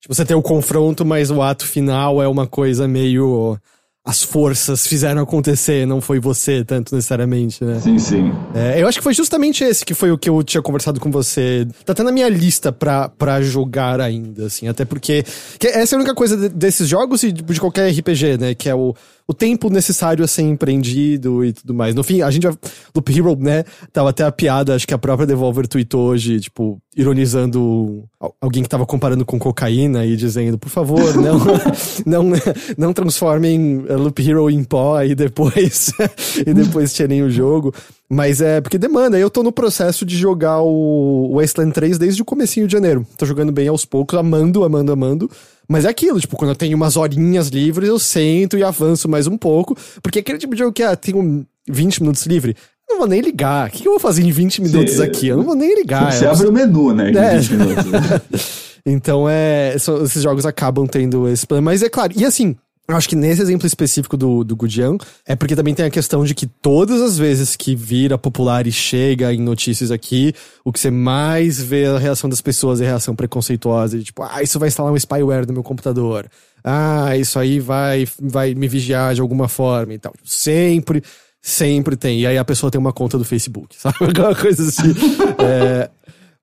[0.00, 3.58] Tipo, você tem o confronto, mas o ato final é uma coisa meio
[4.06, 7.80] as forças fizeram acontecer, não foi você tanto necessariamente, né?
[7.80, 8.32] Sim, sim.
[8.54, 11.10] É, eu acho que foi justamente esse que foi o que eu tinha conversado com
[11.10, 11.66] você.
[11.84, 14.68] Tá até na minha lista pra, pra jogar ainda, assim.
[14.68, 15.24] Até porque
[15.60, 18.54] essa é a única coisa de, desses jogos e de qualquer RPG, né?
[18.54, 18.94] Que é o
[19.28, 21.94] o tempo necessário a ser empreendido e tudo mais.
[21.94, 22.54] No fim, a gente já.
[22.94, 23.64] Loop Hero, né?
[23.92, 28.04] Tava até a piada, acho que a própria Devolver tweetou hoje, tipo, ironizando
[28.40, 31.38] alguém que tava comparando com cocaína e dizendo, por favor, não,
[32.06, 32.32] não,
[32.78, 35.90] não transformem Loop Hero em pó e depois,
[36.46, 37.74] e depois tirem o jogo.
[38.08, 39.18] Mas é porque demanda.
[39.18, 43.06] Eu tô no processo de jogar o Wasteland 3 desde o comecinho de janeiro.
[43.16, 45.30] Tô jogando bem aos poucos, amando, amando, amando.
[45.68, 49.26] Mas é aquilo, tipo, quando eu tenho umas horinhas livres, eu sento e avanço mais
[49.26, 49.76] um pouco.
[50.00, 52.54] Porque é aquele tipo de jogo que, ah, tenho 20 minutos livre.
[52.88, 53.68] Eu não vou nem ligar.
[53.68, 55.02] O que eu vou fazer em 20 minutos Cê...
[55.02, 55.26] aqui?
[55.26, 56.12] Eu não vou nem ligar.
[56.12, 57.10] Você abre o menu, né?
[57.10, 57.38] Em é.
[57.38, 58.72] 20 minutos.
[58.86, 59.74] então, é.
[59.74, 61.64] Esses jogos acabam tendo esse plano.
[61.64, 62.12] Mas é claro.
[62.14, 62.54] E assim,
[62.94, 64.96] acho que nesse exemplo específico do, do Gudian,
[65.26, 68.72] é porque também tem a questão de que todas as vezes que vira popular e
[68.72, 70.32] chega em notícias aqui,
[70.64, 74.22] o que você mais vê a reação das pessoas é a reação preconceituosa, de tipo,
[74.22, 76.30] ah, isso vai instalar um spyware no meu computador.
[76.62, 80.12] Ah, isso aí vai, vai me vigiar de alguma forma e tal.
[80.24, 81.02] Sempre,
[81.42, 82.20] sempre tem.
[82.20, 83.96] E aí a pessoa tem uma conta do Facebook, sabe?
[84.00, 84.94] Alguma coisa assim.
[85.42, 85.90] é,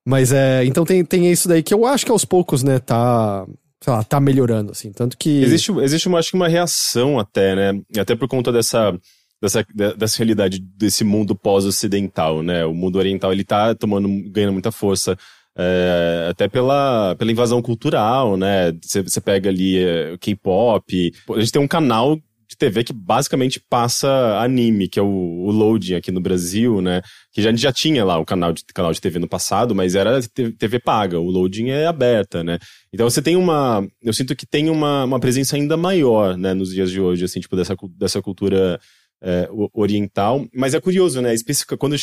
[0.04, 0.64] mas é.
[0.64, 3.46] Então tem, tem isso daí que eu acho que aos poucos, né, tá
[3.84, 4.90] sei lá, tá melhorando, assim.
[4.90, 5.42] Tanto que.
[5.42, 7.82] Existe, existe uma, acho que uma reação até, né?
[7.98, 8.98] Até por conta dessa.
[9.42, 9.62] Dessa,
[9.94, 12.64] dessa realidade desse mundo pós-ocidental, né?
[12.64, 15.18] O mundo oriental ele tá tomando, ganhando muita força
[15.54, 18.72] é, até pela, pela invasão cultural, né?
[18.82, 21.12] Você pega ali é, K-pop.
[21.28, 22.18] A gente tem um canal
[22.54, 27.02] de TV que basicamente passa anime, que é o, o Loading aqui no Brasil, né?
[27.32, 29.74] Que já, a gente já tinha lá o canal de, canal de TV no passado,
[29.74, 30.20] mas era
[30.58, 31.18] TV paga.
[31.18, 32.58] O Loading é aberta, né?
[32.92, 33.86] Então você tem uma.
[34.00, 37.40] Eu sinto que tem uma, uma presença ainda maior, né, nos dias de hoje, assim,
[37.40, 38.80] tipo, dessa, dessa cultura.
[39.26, 41.32] É, oriental, mas é curioso, né?
[41.32, 41.96] Específica, quando,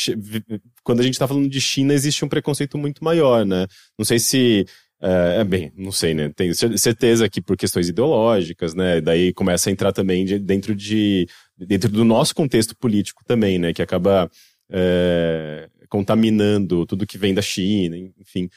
[0.83, 3.67] quando a gente tá falando de China, existe um preconceito muito maior, né?
[3.95, 4.65] Não sei se
[5.01, 6.31] é, é, bem, não sei, né?
[6.35, 9.01] Tenho certeza que por questões ideológicas, né?
[9.01, 13.73] Daí começa a entrar também de, dentro de dentro do nosso contexto político também, né?
[13.73, 14.29] Que acaba
[14.69, 18.47] é, contaminando tudo que vem da China, enfim.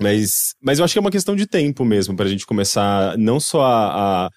[0.00, 3.16] Mas, mas eu acho que é uma questão de tempo mesmo para a gente começar
[3.16, 4.30] não só a,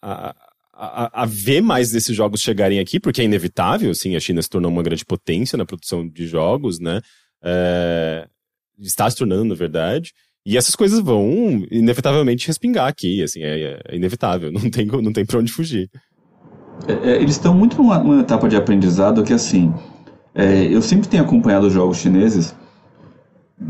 [0.00, 0.34] a,
[0.72, 4.48] a, a, ver mais desses jogos chegarem aqui, porque é inevitável, assim, a China se
[4.48, 7.00] tornou uma grande potência na produção de jogos, né?
[7.42, 8.26] É,
[8.78, 10.12] está se tornando, na verdade.
[10.46, 15.24] E essas coisas vão inevitavelmente respingar aqui, assim, é, é inevitável, não tem, não tem
[15.24, 15.90] pra onde fugir.
[16.86, 19.72] É, é eles estão muito numa, numa, etapa de aprendizado que, assim,
[20.34, 22.54] é, eu sempre tenho acompanhado os jogos chineses.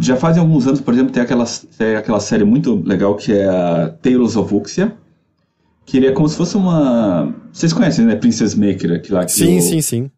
[0.00, 1.44] Já fazem alguns anos, por exemplo, tem aquela,
[1.78, 4.96] tem aquela série muito legal que é a Tales of Wuxia,
[5.84, 7.32] que ele é como se fosse uma...
[7.52, 8.16] Vocês conhecem, né?
[8.16, 9.60] Princess Maker, aquilo lá que Sim, o...
[9.60, 10.10] sim, sim.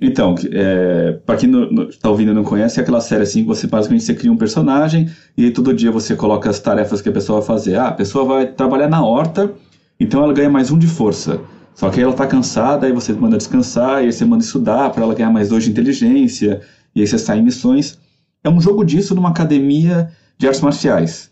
[0.00, 1.50] Então, é, para quem
[1.88, 4.36] está ouvindo e não conhece, é aquela série assim que você basicamente você cria um
[4.36, 7.76] personagem e todo dia você coloca as tarefas que a pessoa vai fazer.
[7.76, 9.52] Ah, a pessoa vai trabalhar na horta,
[9.98, 11.40] então ela ganha mais um de força.
[11.74, 15.02] Só que aí ela está cansada, aí você manda descansar, aí você manda estudar para
[15.02, 16.60] ela ganhar mais dois de inteligência,
[16.94, 17.98] e aí você sai em missões.
[18.44, 21.30] É um jogo disso numa academia de artes marciais.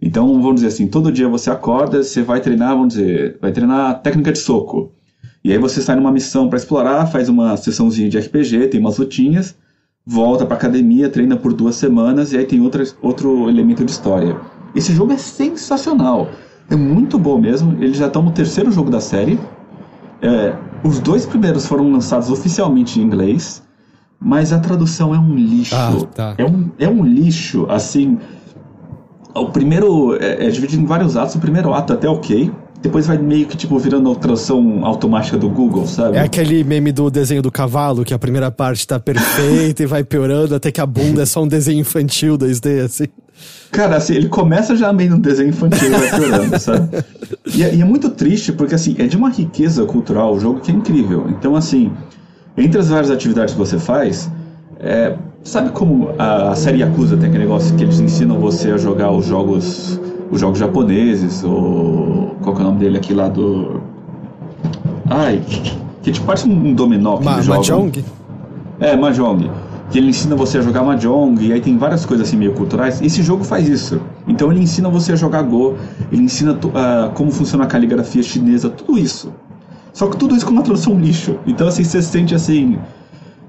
[0.00, 4.02] Então, vamos dizer assim, todo dia você acorda, você vai treinar, vamos dizer, vai treinar
[4.02, 4.92] técnica de soco.
[5.42, 8.98] E aí você sai numa missão para explorar, faz uma sessãozinha de RPG, tem umas
[8.98, 9.56] lutinhas,
[10.06, 14.36] volta para academia, treina por duas semanas e aí tem outra, outro elemento de história.
[14.74, 16.28] Esse jogo é sensacional,
[16.68, 17.76] é muito bom mesmo.
[17.82, 19.38] Eles já estão no terceiro jogo da série.
[20.22, 23.62] É, os dois primeiros foram lançados oficialmente em inglês,
[24.20, 25.74] mas a tradução é um lixo.
[25.74, 26.34] Ah, tá.
[26.36, 28.18] é, um, é um lixo, assim.
[29.34, 31.34] O primeiro é, é dividido em vários atos.
[31.34, 35.36] O primeiro ato é até ok, depois vai meio que tipo virando a tradução automática
[35.36, 36.16] do Google, sabe?
[36.16, 40.02] É aquele meme do desenho do cavalo, que a primeira parte tá perfeita e vai
[40.02, 43.04] piorando até que a bunda é só um desenho infantil 2D, assim.
[43.70, 47.04] Cara, assim, ele começa já meio no desenho infantil e vai piorando, sabe?
[47.54, 50.60] E é, e é, muito triste porque, assim, é de uma riqueza cultural o jogo
[50.60, 51.26] que é incrível.
[51.28, 51.92] Então, assim,
[52.56, 54.30] entre as várias atividades que você faz,
[54.78, 58.76] é, sabe como a, a série Yakuza tem aquele negócio que eles ensinam você a
[58.76, 63.80] jogar os jogos os jogos japoneses, ou qual é o nome dele aqui lá do.
[65.08, 65.42] Ai,
[66.02, 68.04] que tipo parece um dominó que Ma Mahjong?
[68.78, 69.50] É, Mahjong.
[69.90, 73.02] Que ele ensina você a jogar Mahjong, e aí tem várias coisas assim meio culturais.
[73.02, 74.00] Esse jogo faz isso.
[74.28, 75.76] Então ele ensina você a jogar Go,
[76.12, 79.32] ele ensina uh, como funciona a caligrafia chinesa, tudo isso.
[79.92, 81.36] Só que tudo isso com uma tradução lixo.
[81.44, 82.78] Então assim, você se sente assim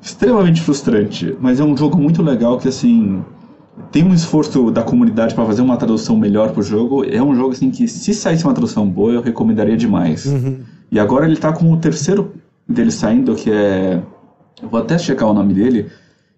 [0.01, 3.23] extremamente frustrante, mas é um jogo muito legal que assim
[3.91, 7.05] tem um esforço da comunidade para fazer uma tradução melhor pro jogo.
[7.05, 10.25] É um jogo assim que se saísse uma tradução boa, eu recomendaria demais.
[10.25, 10.59] Uhum.
[10.91, 12.33] E agora ele tá com o terceiro
[12.67, 14.01] dele saindo, que é
[14.61, 15.89] eu vou até checar o nome dele,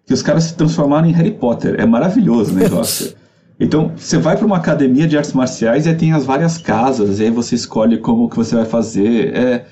[0.06, 1.76] que os caras se transformaram em Harry Potter.
[1.80, 3.15] É maravilhoso o negócio.
[3.60, 7.19] Então, você vai para uma academia de artes marciais e aí tem as várias casas,
[7.19, 9.34] e aí você escolhe como que você vai fazer.
[9.34, 9.65] É,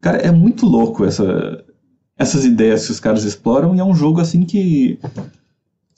[0.00, 1.64] cara, é muito louco essa,
[2.18, 4.98] essas ideias que os caras exploram, e é um jogo assim que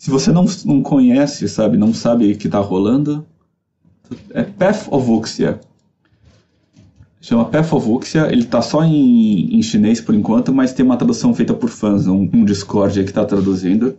[0.04, 3.24] se você não, não conhece, sabe, não sabe o que está rolando,
[4.34, 5.58] é Path of Wuxia.
[7.22, 10.98] Chama Path of Wuxia, ele tá só em, em chinês por enquanto, mas tem uma
[10.98, 13.96] tradução feita por fãs, um, um Discord que tá traduzindo.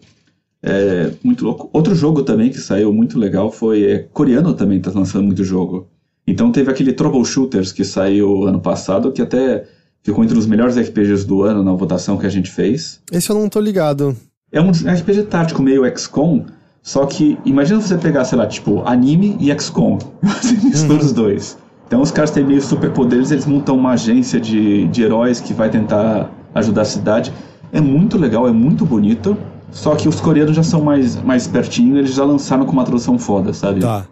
[0.61, 1.71] É muito louco.
[1.73, 3.83] Outro jogo também que saiu muito legal foi.
[3.85, 5.87] É, coreano também tá lançando muito jogo.
[6.27, 9.65] Então teve aquele Troubleshooters que saiu ano passado, que até
[10.03, 13.01] ficou entre os melhores RPGs do ano na votação que a gente fez.
[13.11, 14.15] Esse eu não tô ligado.
[14.51, 16.45] É um RPG tático meio XCOM,
[16.81, 19.97] só que imagina você pegar, sei lá, tipo, anime e XCOM.
[20.21, 21.05] Você mistura uhum.
[21.05, 21.57] os dois.
[21.87, 25.69] Então os caras têm meio superpoderes, eles montam uma agência de, de heróis que vai
[25.69, 27.33] tentar ajudar a cidade.
[27.71, 29.37] É muito legal, é muito bonito.
[29.71, 33.19] Só que os coreanos já são mais, mais espertinhos, eles já lançaram com uma tradução
[33.19, 33.81] foda, sabe?
[33.81, 34.05] Tá.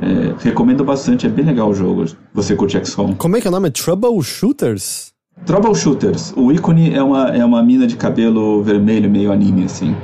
[0.00, 2.04] É, recomendo bastante, é bem legal o jogo.
[2.32, 3.14] Você curte XCOM.
[3.14, 3.70] Como é que é o nome?
[3.70, 5.12] Troubleshooters?
[5.46, 6.32] Troubleshooters.
[6.36, 9.96] O ícone é uma, é uma mina de cabelo vermelho, meio anime, assim.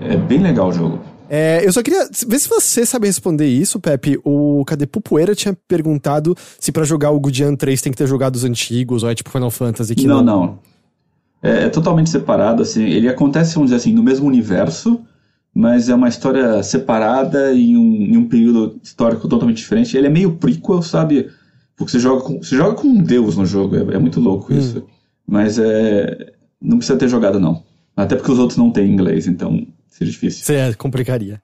[0.00, 1.00] É bem legal o jogo.
[1.28, 4.18] É, eu só queria ver se você sabe responder isso, Pepe.
[4.24, 8.36] O Cadê Pupoeira tinha perguntado se para jogar o Gudian 3 tem que ter jogado
[8.36, 10.22] os antigos, ou é tipo Final Fantasy que não.
[10.22, 10.58] Não, não.
[11.42, 12.84] É, é totalmente separado, assim.
[12.84, 15.00] Ele acontece, vamos dizer assim, no mesmo universo,
[15.52, 19.96] mas é uma história separada em um, em um período histórico totalmente diferente.
[19.96, 21.30] Ele é meio prequel, sabe?
[21.76, 24.52] Porque você joga com, você joga com um deus no jogo, é, é muito louco
[24.52, 24.58] hum.
[24.58, 24.84] isso.
[25.26, 27.62] Mas é, não precisa ter jogado, não.
[27.96, 30.44] Até porque os outros não têm inglês, então seria difícil.
[30.44, 31.40] Você complicaria.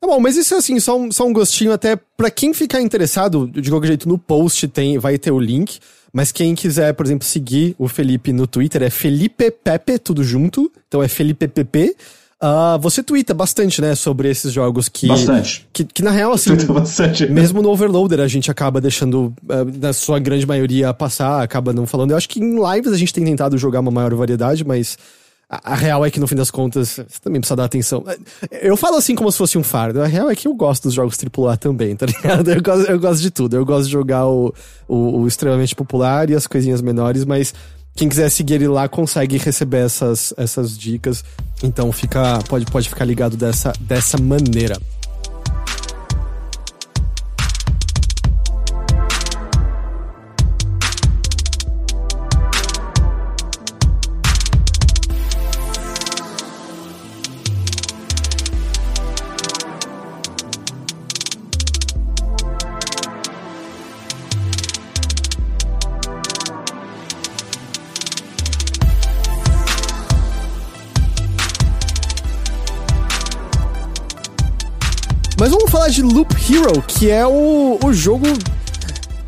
[0.00, 2.80] Tá bom, mas isso é assim, só um, só um gostinho até para quem ficar
[2.80, 5.78] interessado, de qualquer jeito no post tem, vai ter o link,
[6.12, 10.72] mas quem quiser, por exemplo, seguir o Felipe no Twitter é Felipe Pepe, tudo junto,
[10.88, 11.94] então é Felipe Pepe.
[12.42, 15.06] Uh, você twitta bastante, né, sobre esses jogos que.
[15.06, 15.64] Bastante.
[15.72, 16.56] Que, que na real, assim.
[16.66, 17.24] bastante.
[17.28, 21.86] Mesmo no Overloader a gente acaba deixando, uh, na sua grande maioria, passar, acaba não
[21.86, 22.10] falando.
[22.10, 24.98] Eu acho que em lives a gente tem tentado jogar uma maior variedade, mas
[25.48, 28.04] a, a, real é que no fim das contas, você também precisa dar atenção.
[28.50, 30.02] Eu falo assim como se fosse um fardo.
[30.02, 32.50] A real é que eu gosto dos jogos AAA também, tá ligado?
[32.50, 33.54] Eu gosto, eu gosto de tudo.
[33.54, 34.52] Eu gosto de jogar o,
[34.88, 37.54] o, o extremamente popular e as coisinhas menores, mas
[37.94, 41.24] quem quiser seguir ele lá consegue receber essas, essas dicas.
[41.62, 44.78] Então fica, pode, pode ficar ligado dessa, dessa maneira.
[75.82, 78.26] Falar de Loop Hero, que é o, o jogo.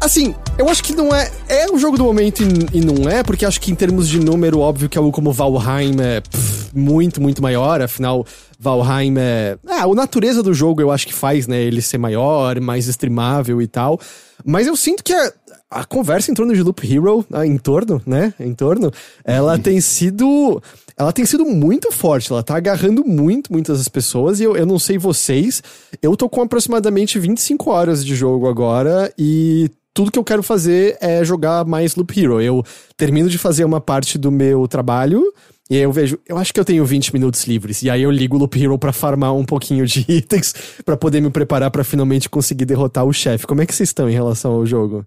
[0.01, 1.29] Assim, eu acho que não é.
[1.49, 4.21] É o jogo do momento e, e, não é, porque acho que em termos de
[4.21, 7.83] número, óbvio que algo como Valheim é pff, muito, muito maior.
[7.83, 8.25] Afinal,
[8.59, 9.59] Valheim é.
[9.67, 11.61] Ah, a natureza do jogo eu acho que faz, né?
[11.61, 13.99] Ele ser maior, mais streamável e tal.
[14.45, 15.33] Mas eu sinto que a,
[15.71, 18.33] a conversa em torno de Loop Hero, em torno, né?
[18.39, 18.93] Em torno,
[19.25, 20.63] ela tem sido
[20.97, 24.79] ela tem sido muito forte, ela tá agarrando muito, muitas pessoas, e eu, eu não
[24.79, 25.63] sei vocês,
[26.01, 30.97] eu tô com aproximadamente 25 horas de jogo agora, e tudo que eu quero fazer
[31.01, 32.41] é jogar mais Loop Hero.
[32.41, 32.65] Eu
[32.97, 35.23] termino de fazer uma parte do meu trabalho,
[35.71, 37.83] e aí eu vejo, eu acho que eu tenho 20 minutos livres.
[37.83, 41.23] E aí eu ligo o Loop Hero pra farmar um pouquinho de itens para poder
[41.23, 43.47] me preparar para finalmente conseguir derrotar o chefe.
[43.47, 45.07] Como é que vocês estão em relação ao jogo?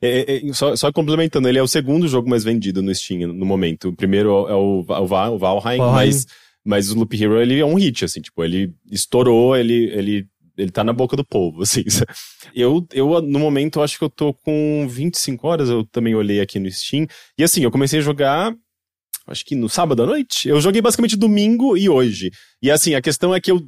[0.00, 3.32] É, é, é, só, só, complementando, ele é o segundo jogo mais vendido no Steam
[3.32, 3.88] no momento.
[3.88, 6.26] O primeiro é o, o, Val, o Valheim, mas,
[6.64, 10.26] mas o Loop Hero ele é um hit, assim, tipo, ele estourou, ele, ele,
[10.56, 11.84] ele tá na boca do povo, assim.
[12.54, 16.58] Eu, eu, no momento, acho que eu tô com 25 horas, eu também olhei aqui
[16.58, 17.06] no Steam.
[17.38, 18.54] E assim, eu comecei a jogar
[19.26, 20.48] acho que no sábado à noite.
[20.48, 22.30] Eu joguei basicamente domingo e hoje.
[22.62, 23.60] E assim, a questão é que eu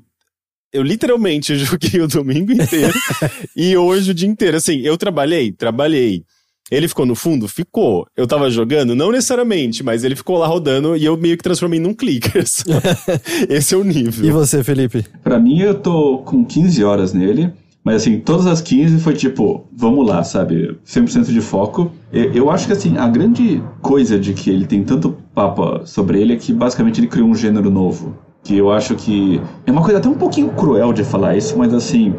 [0.76, 2.92] eu literalmente joguei o domingo inteiro
[3.56, 4.56] e hoje o dia inteiro.
[4.56, 6.22] Assim, eu trabalhei, trabalhei.
[6.70, 7.46] Ele ficou no fundo?
[7.46, 8.06] Ficou.
[8.16, 8.94] Eu tava jogando?
[8.94, 12.64] Não necessariamente, mas ele ficou lá rodando e eu meio que transformei num clickers.
[13.48, 14.24] Esse é o nível.
[14.24, 15.04] E você, Felipe?
[15.22, 17.52] Para mim, eu tô com 15 horas nele.
[17.84, 20.76] Mas assim, todas as 15 foi tipo, vamos lá, sabe?
[20.84, 21.92] 100% de foco.
[22.12, 26.32] Eu acho que assim, a grande coisa de que ele tem tanto papo sobre ele
[26.32, 29.98] é que basicamente ele criou um gênero novo que eu acho que é uma coisa
[29.98, 32.14] até um pouquinho cruel de falar isso, mas assim,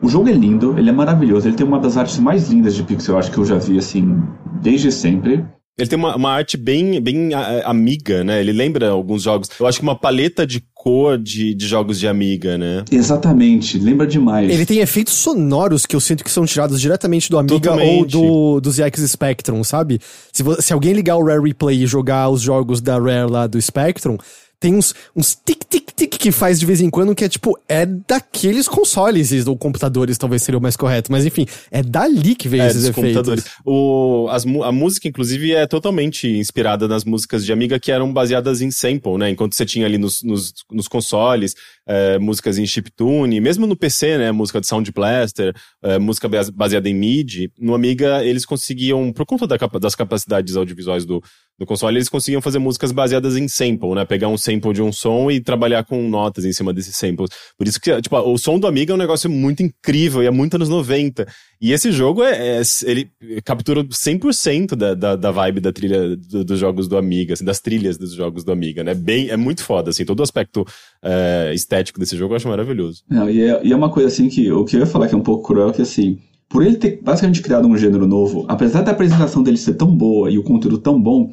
[0.00, 2.82] o jogo é lindo, ele é maravilhoso, ele tem uma das artes mais lindas de
[2.82, 4.22] pixel, eu acho que eu já vi assim
[4.62, 5.44] desde sempre.
[5.76, 7.30] Ele tem uma, uma arte bem, bem
[7.64, 8.40] amiga, né?
[8.40, 9.48] Ele lembra alguns jogos.
[9.58, 12.84] Eu acho que uma paleta de cor de, de jogos de Amiga, né?
[12.92, 14.52] Exatamente, lembra demais.
[14.52, 18.16] Ele tem efeitos sonoros que eu sinto que são tirados diretamente do Amiga Totalmente.
[18.16, 19.98] ou do, do ZX Spectrum, sabe?
[20.30, 23.60] Se, se alguém ligar o Rare Replay e jogar os jogos da Rare lá do
[23.60, 24.18] Spectrum,
[24.64, 28.66] tem uns, uns tic-tic-tic que faz de vez em quando, que é tipo, é daqueles
[28.66, 31.12] consoles ou computadores, talvez seria o mais correto.
[31.12, 32.94] Mas enfim, é dali que vem É, esses efeitos.
[33.14, 33.44] computadores.
[33.62, 38.62] O, as a música, inclusive, é totalmente inspirada nas músicas de Amiga que eram baseadas
[38.62, 39.28] em sample, né?
[39.30, 41.54] Enquanto você tinha ali nos, nos, nos consoles,
[41.86, 44.32] é, músicas em chiptune, mesmo no PC, né?
[44.32, 47.50] Música de Sound Blaster, é, música base- baseada em MIDI.
[47.58, 51.22] No Amiga, eles conseguiam, por conta da das capacidades audiovisuais do,
[51.58, 54.04] do console, eles conseguiam fazer músicas baseadas em sample, né?
[54.04, 57.30] Pegar um sample de um som e trabalhar com notas em cima desses samples.
[57.56, 60.30] Por isso que, tipo, o som do Amiga é um negócio muito incrível e é
[60.32, 61.26] muito anos 90.
[61.60, 63.08] E esse jogo é, é- ele
[63.44, 67.60] captura 100% da, da, da vibe da trilha do- dos jogos do Amiga, assim, das
[67.60, 68.92] trilhas dos jogos do Amiga, né?
[68.92, 70.64] Bem, é muito foda, assim, todo o aspecto
[71.02, 73.02] é, estético desse jogo eu acho maravilhoso.
[73.08, 75.14] Não, e, é, e é uma coisa assim que o que eu ia falar que
[75.14, 78.44] é um pouco cruel é que assim, por ele ter basicamente criado um gênero novo,
[78.48, 81.32] apesar da apresentação dele ser tão boa e o conteúdo tão bom,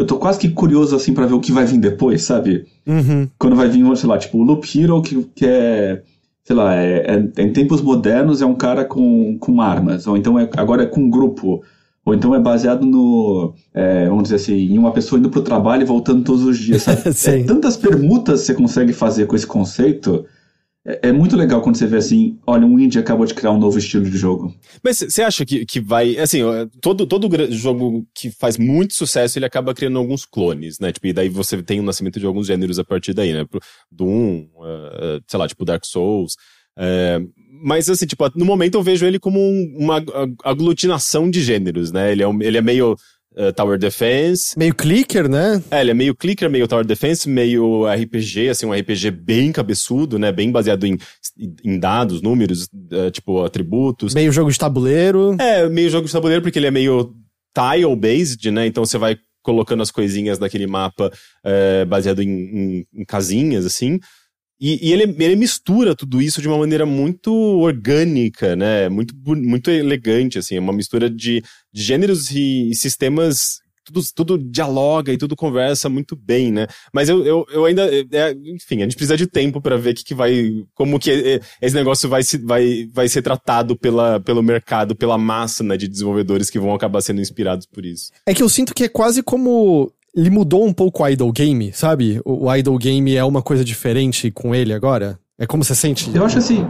[0.00, 2.64] eu tô quase que curioso assim pra ver o que vai vir depois, sabe?
[2.86, 3.28] Uhum.
[3.38, 6.00] Quando vai vir, sei lá, tipo, o Loop Hero, que, que é,
[6.42, 7.04] sei lá, é,
[7.36, 10.86] é- em tempos modernos é um cara com, com armas, ou então é, agora é
[10.86, 11.62] com um grupo,
[12.02, 15.82] ou então é baseado no, é, vamos dizer assim, em uma pessoa indo pro trabalho
[15.82, 17.02] e voltando todos os dias, sabe?
[17.26, 20.24] É, tantas permutas você consegue fazer com esse conceito,
[20.86, 23.58] é, é muito legal quando você vê assim, olha, um indie acabou de criar um
[23.58, 24.54] novo estilo de jogo.
[24.82, 26.16] Mas você acha que, que vai.
[26.18, 26.40] Assim,
[26.80, 30.92] todo, todo jogo que faz muito sucesso, ele acaba criando alguns clones, né?
[30.92, 33.44] Tipo, e daí você tem o nascimento de alguns gêneros a partir daí, né?
[33.90, 36.34] Doom, eh, sei lá, tipo Dark Souls.
[36.78, 37.18] eh,
[37.62, 41.92] mas, assim, tipo, no momento eu vejo ele como um- uma ag- aglutinação de gêneros,
[41.92, 42.10] né?
[42.12, 42.96] Ele é, um- ele é meio
[43.36, 44.58] eh, Tower Defense.
[44.58, 45.62] Meio clicker, né?
[45.70, 50.18] É, ele é meio clicker, meio Tower Defense, meio RPG, assim, um RPG bem cabeçudo,
[50.18, 50.30] né?
[50.32, 50.96] Bem baseado em,
[51.64, 54.14] em dados, números, eh, tipo, atributos.
[54.14, 55.36] Meio jogo de tabuleiro.
[55.40, 57.14] É, meio jogo de tabuleiro, porque ele é meio
[57.54, 58.66] tile-based, né?
[58.66, 61.10] Então você vai colocando as coisinhas naquele mapa
[61.44, 63.98] é, baseado em, em- em casinhas, assim.
[64.60, 68.90] E, e ele, ele mistura tudo isso de uma maneira muito orgânica, né?
[68.90, 70.56] Muito, muito elegante, assim.
[70.56, 71.42] É uma mistura de,
[71.72, 73.60] de gêneros e, e sistemas.
[73.82, 76.66] Tudo, tudo dialoga e tudo conversa muito bem, né?
[76.92, 77.90] Mas eu, eu, eu ainda.
[77.90, 80.62] é, enfim, a gente precisa de tempo pra ver que, que vai.
[80.74, 85.16] Como que é, esse negócio vai, se, vai, vai ser tratado pela, pelo mercado, pela
[85.16, 88.12] massa né, de desenvolvedores que vão acabar sendo inspirados por isso.
[88.26, 89.90] É que eu sinto que é quase como.
[90.14, 92.20] Ele mudou um pouco o idle game, sabe?
[92.24, 95.18] O, o idle game é uma coisa diferente com ele agora.
[95.38, 96.10] É como você sente?
[96.14, 96.66] Eu acho assim.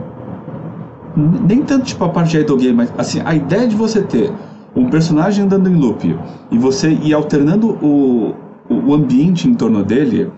[1.16, 4.30] Nem tanto tipo a parte de idle game, mas assim, a ideia de você ter
[4.76, 6.16] um personagem andando em loop
[6.50, 8.34] e você ir alternando o,
[8.68, 10.30] o, ambiente em torno dele,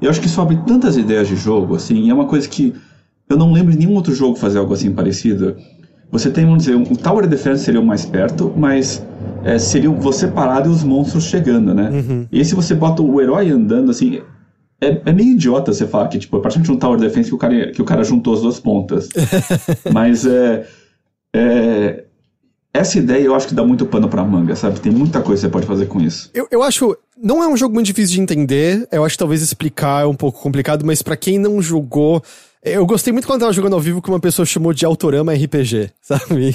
[0.00, 2.72] eu acho que isso abre tantas ideias de jogo, assim, é uma coisa que
[3.28, 5.56] eu não lembro de nenhum outro jogo fazer algo assim parecido.
[6.12, 9.02] Você tem, vamos dizer, um o Tower Defense seria o mais perto, mas
[9.42, 11.90] é, seria você parado e os monstros chegando, né?
[12.30, 14.20] E aí se você bota o herói andando, assim,
[14.78, 17.38] é, é meio idiota você falar que, tipo, é praticamente um Tower Defense que o
[17.38, 19.08] cara, que o cara juntou as duas pontas.
[19.90, 20.66] Mas é,
[21.34, 22.04] é.
[22.74, 24.80] Essa ideia eu acho que dá muito pano pra manga, sabe?
[24.80, 26.30] Tem muita coisa que você pode fazer com isso.
[26.34, 26.96] Eu, eu acho.
[27.22, 28.86] Não é um jogo muito difícil de entender.
[28.90, 32.22] Eu acho que talvez explicar é um pouco complicado, mas pra quem não jogou.
[32.64, 35.34] Eu gostei muito quando eu tava jogando ao vivo que uma pessoa chamou de Autorama
[35.34, 36.54] RPG, sabe?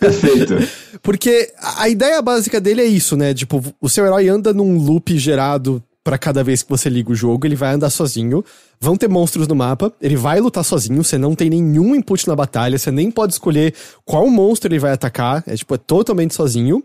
[0.00, 0.54] Perfeito.
[1.02, 3.34] Porque a ideia básica dele é isso, né?
[3.34, 7.14] Tipo, o seu herói anda num loop gerado pra cada vez que você liga o
[7.14, 8.42] jogo, ele vai andar sozinho.
[8.80, 12.34] Vão ter monstros no mapa, ele vai lutar sozinho, você não tem nenhum input na
[12.34, 13.74] batalha, você nem pode escolher
[14.06, 16.82] qual monstro ele vai atacar, é tipo, é totalmente sozinho.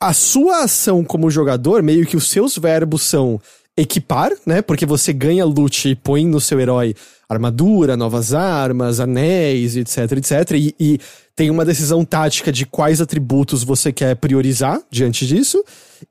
[0.00, 3.40] A sua ação como jogador, meio que os seus verbos são
[3.76, 4.60] equipar, né?
[4.62, 6.96] Porque você ganha loot e põe no seu herói
[7.28, 10.50] armadura, novas armas, anéis, etc, etc.
[10.52, 11.00] E, e
[11.34, 15.62] tem uma decisão tática de quais atributos você quer priorizar diante disso.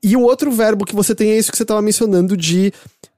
[0.02, 2.72] E o outro verbo que você tem é isso que você estava mencionando de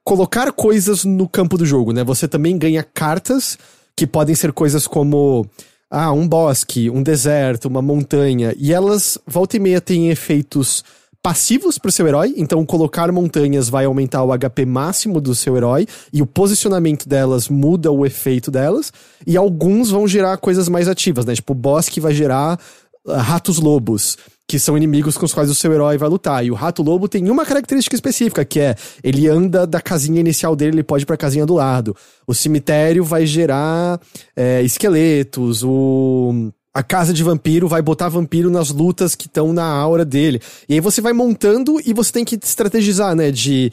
[0.04, 2.04] colocar coisas no campo do jogo, né?
[2.04, 3.58] Você também ganha cartas
[3.96, 5.46] que podem ser coisas como
[5.90, 10.84] ah, um bosque, um deserto, uma montanha, e elas volta e meia têm efeitos
[11.26, 15.84] passivos pro seu herói, então colocar montanhas vai aumentar o HP máximo do seu herói
[16.12, 18.92] e o posicionamento delas muda o efeito delas,
[19.26, 21.34] e alguns vão gerar coisas mais ativas, né?
[21.34, 22.60] Tipo, o bosque vai gerar
[23.08, 24.16] ah, ratos lobos,
[24.46, 26.46] que são inimigos com os quais o seu herói vai lutar.
[26.46, 30.54] E o rato lobo tem uma característica específica, que é ele anda da casinha inicial
[30.54, 31.96] dele, ele pode ir pra casinha do lado.
[32.24, 34.00] O cemitério vai gerar
[34.36, 39.64] é, esqueletos, o a casa de vampiro vai botar vampiro nas lutas que estão na
[39.64, 40.42] aura dele.
[40.68, 43.30] E aí você vai montando e você tem que estrategizar, né?
[43.30, 43.72] De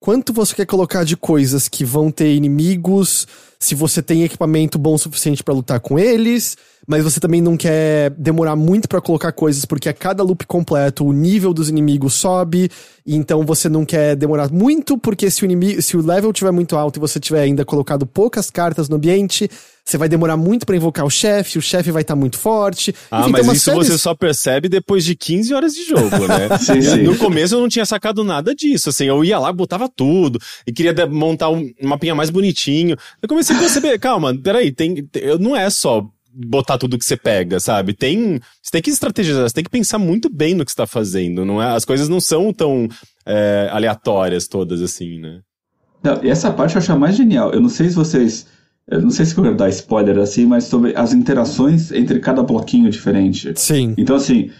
[0.00, 3.28] quanto você quer colocar de coisas que vão ter inimigos,
[3.60, 7.56] se você tem equipamento bom o suficiente para lutar com eles, mas você também não
[7.56, 12.14] quer demorar muito para colocar coisas, porque a cada loop completo o nível dos inimigos
[12.14, 12.68] sobe,
[13.06, 16.76] então você não quer demorar muito, porque se o inimigo, se o level tiver muito
[16.76, 19.48] alto e você tiver ainda colocado poucas cartas no ambiente,
[19.84, 22.94] você vai demorar muito para invocar o chefe, o chefe vai estar tá muito forte.
[23.10, 23.88] Ah, Enfim, mas isso séries...
[23.88, 26.56] você só percebe depois de 15 horas de jogo, né?
[26.58, 27.02] sim, sim.
[27.02, 30.72] No começo eu não tinha sacado nada disso, assim, eu ia lá, botava tudo, e
[30.72, 32.96] queria montar um mapinha mais bonitinho.
[33.20, 37.16] Eu comecei a perceber, calma, peraí, tem, tem, não é só botar tudo que você
[37.16, 37.92] pega, sabe?
[37.92, 41.44] Tem, você tem que estrategizar, você tem que pensar muito bem no que está fazendo,
[41.44, 41.74] não é?
[41.74, 42.88] As coisas não são tão
[43.26, 45.40] é, aleatórias todas assim, né?
[46.02, 47.52] Não, essa parte eu acho a mais genial.
[47.52, 48.46] Eu não sei se vocês
[48.88, 52.42] eu não sei se eu quero dar spoiler assim, mas sobre as interações entre cada
[52.42, 53.52] bloquinho diferente.
[53.56, 53.94] Sim.
[53.96, 54.50] Então, assim,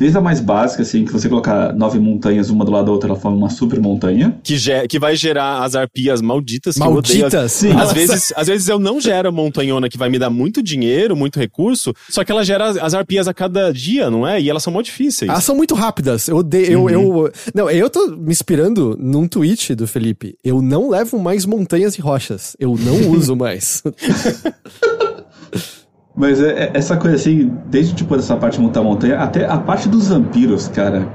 [0.00, 3.10] Desde a mais básica, assim, que você colocar nove montanhas uma do lado da outra,
[3.10, 4.34] ela forma uma super montanha.
[4.42, 4.56] Que,
[4.88, 6.76] que vai gerar as arpias malditas.
[6.76, 7.62] Que malditas?
[7.62, 7.76] Eu odeio.
[7.76, 7.78] Sim.
[7.78, 11.14] Às vezes, às vezes eu não gero a montanhona que vai me dar muito dinheiro,
[11.14, 14.40] muito recurso, só que ela gera as arpias a cada dia, não é?
[14.40, 15.28] E elas são muito difíceis.
[15.28, 16.28] Elas são muito rápidas.
[16.28, 16.80] Eu odeio.
[16.80, 16.88] Uhum.
[16.88, 20.34] Eu, eu, não, eu tô me inspirando num tweet do Felipe.
[20.42, 22.56] Eu não levo mais montanhas e rochas.
[22.58, 23.82] Eu não uso mais.
[26.14, 29.56] Mas é, é, essa coisa assim, desde tipo essa parte de montar montanha, até a
[29.58, 31.08] parte dos vampiros, cara.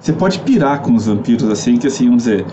[0.00, 2.46] Você pode pirar com os vampiros assim, que assim, vamos dizer,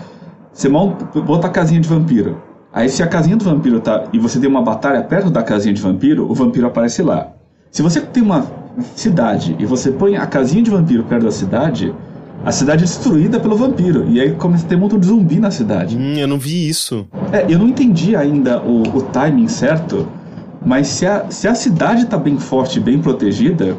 [0.52, 2.42] você monta, bota a casinha de vampiro.
[2.72, 5.72] Aí se a casinha do vampiro tá e você tem uma batalha perto da casinha
[5.72, 7.32] de vampiro, o vampiro aparece lá.
[7.70, 8.46] Se você tem uma
[8.94, 11.94] cidade e você põe a casinha de vampiro perto da cidade,
[12.44, 14.06] a cidade é destruída pelo vampiro.
[14.08, 15.96] E aí começa a ter um montão de zumbi na cidade.
[15.96, 17.06] Hum, eu não vi isso.
[17.32, 20.06] É, eu não entendi ainda o, o timing certo
[20.66, 23.78] mas se a, se a cidade está bem forte, bem protegida,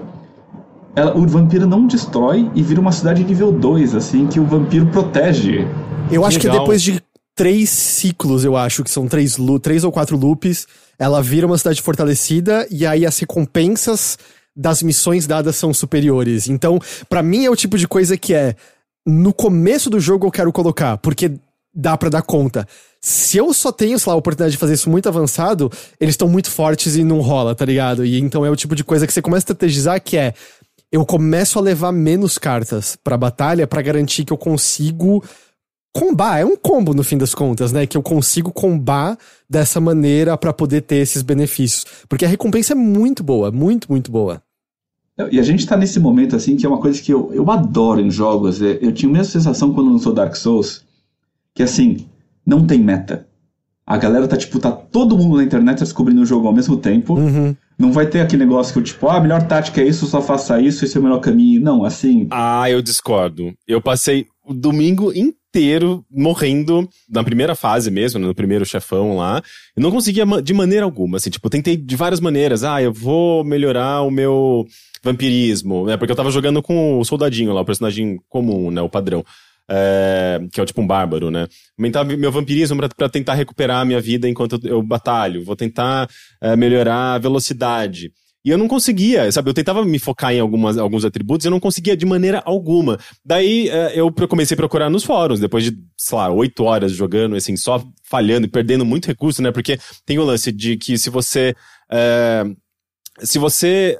[0.95, 4.87] ela, o vampiro não destrói e vira uma cidade nível 2, assim, que o vampiro
[4.87, 5.67] protege.
[6.09, 6.53] Eu acho Legal.
[6.53, 7.03] que depois de
[7.35, 10.65] três ciclos, eu acho, que são três, três ou quatro loops,
[10.97, 14.17] ela vira uma cidade fortalecida e aí as recompensas
[14.55, 16.47] das missões dadas são superiores.
[16.47, 16.79] Então,
[17.09, 18.55] para mim é o tipo de coisa que é
[19.05, 21.33] no começo do jogo eu quero colocar, porque
[21.75, 22.65] dá para dar conta.
[22.99, 26.27] Se eu só tenho, sei lá, a oportunidade de fazer isso muito avançado, eles estão
[26.27, 28.05] muito fortes e não rola, tá ligado?
[28.05, 30.33] E então é o tipo de coisa que você começa a estrategizar que é
[30.91, 35.23] eu começo a levar menos cartas pra batalha para garantir que eu consigo
[35.93, 36.39] combar.
[36.39, 37.85] É um combo no fim das contas, né?
[37.85, 39.17] Que eu consigo combar
[39.49, 41.85] dessa maneira para poder ter esses benefícios.
[42.07, 44.41] Porque a recompensa é muito boa, muito, muito boa.
[45.31, 47.99] E a gente tá nesse momento, assim, que é uma coisa que eu, eu adoro
[47.99, 48.61] em jogos.
[48.61, 50.85] É, eu tinha a mesma sensação quando lançou Dark Souls,
[51.55, 52.05] que assim,
[52.47, 53.27] não tem meta.
[53.85, 57.13] A galera tá, tipo, tá todo mundo na internet descobrindo o jogo ao mesmo tempo.
[57.13, 57.55] Uhum.
[57.77, 60.59] Não vai ter aquele negócio que, tipo, ah, a melhor tática é isso, só faça
[60.59, 61.61] isso, esse é o melhor caminho.
[61.61, 62.27] Não, assim.
[62.31, 63.53] Ah, eu discordo.
[63.67, 69.41] Eu passei o domingo inteiro morrendo na primeira fase mesmo, no primeiro chefão lá.
[69.77, 72.63] E não conseguia de maneira alguma, assim, tipo, tentei de várias maneiras.
[72.63, 74.65] Ah, eu vou melhorar o meu
[75.03, 75.95] vampirismo, né?
[75.95, 78.81] Porque eu tava jogando com o soldadinho lá, o personagem comum, né?
[78.81, 79.23] O padrão
[79.69, 81.47] é, que é tipo um bárbaro, né?
[81.77, 85.43] Aumentar meu vampirismo para tentar recuperar a minha vida enquanto eu batalho.
[85.43, 86.09] Vou tentar
[86.41, 88.11] é, melhorar a velocidade.
[88.45, 89.49] E eu não conseguia, sabe?
[89.49, 92.97] Eu tentava me focar em algumas, alguns atributos e eu não conseguia de maneira alguma.
[93.25, 97.35] Daí é, eu comecei a procurar nos fóruns, depois de, sei lá, oito horas jogando,
[97.35, 99.51] assim, só falhando e perdendo muito recurso, né?
[99.51, 101.53] Porque tem o lance de que se você.
[101.91, 102.45] É,
[103.19, 103.97] se você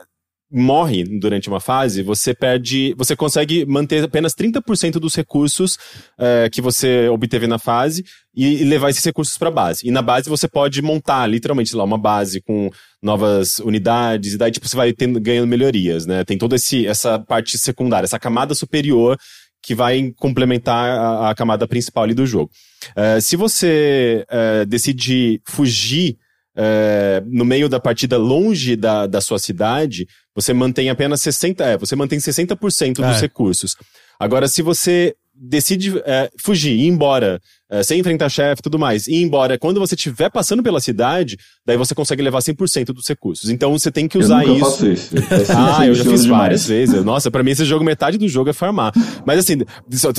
[0.52, 2.94] morre durante uma fase, você perde.
[2.98, 5.78] Você consegue manter apenas 30% dos recursos
[6.18, 9.88] é, que você obteve na fase e, e levar esses recursos para a base.
[9.88, 12.70] E na base você pode montar, literalmente, lá, uma base com
[13.02, 16.24] novas unidades, e daí, tipo, você vai tendo, ganhando melhorias, né?
[16.24, 19.18] Tem toda essa parte secundária, essa camada superior
[19.62, 22.50] que vai complementar a, a camada principal ali do jogo.
[22.96, 26.18] É, se você é, decidir fugir
[26.58, 31.78] é, no meio da partida longe da, da sua cidade, você mantém apenas 60%, é,
[31.78, 33.20] você mantém 60% dos é.
[33.22, 33.76] recursos.
[34.20, 37.40] Agora, se você decide é, fugir, ir embora,
[37.70, 41.38] é, sem enfrentar chefe e tudo mais, ir embora, quando você estiver passando pela cidade,
[41.64, 43.50] daí você consegue levar 100% dos recursos.
[43.50, 44.66] Então você tem que usar eu isso.
[44.66, 45.16] Faço isso.
[45.56, 47.04] ah, eu já fiz várias vezes.
[47.04, 48.92] Nossa, pra mim esse jogo, metade do jogo é farmar.
[49.26, 49.60] Mas assim,
[49.92, 50.10] só,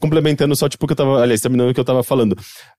[0.00, 2.34] complementando só tipo o que eu tava, aliás, terminando o que eu tava falando.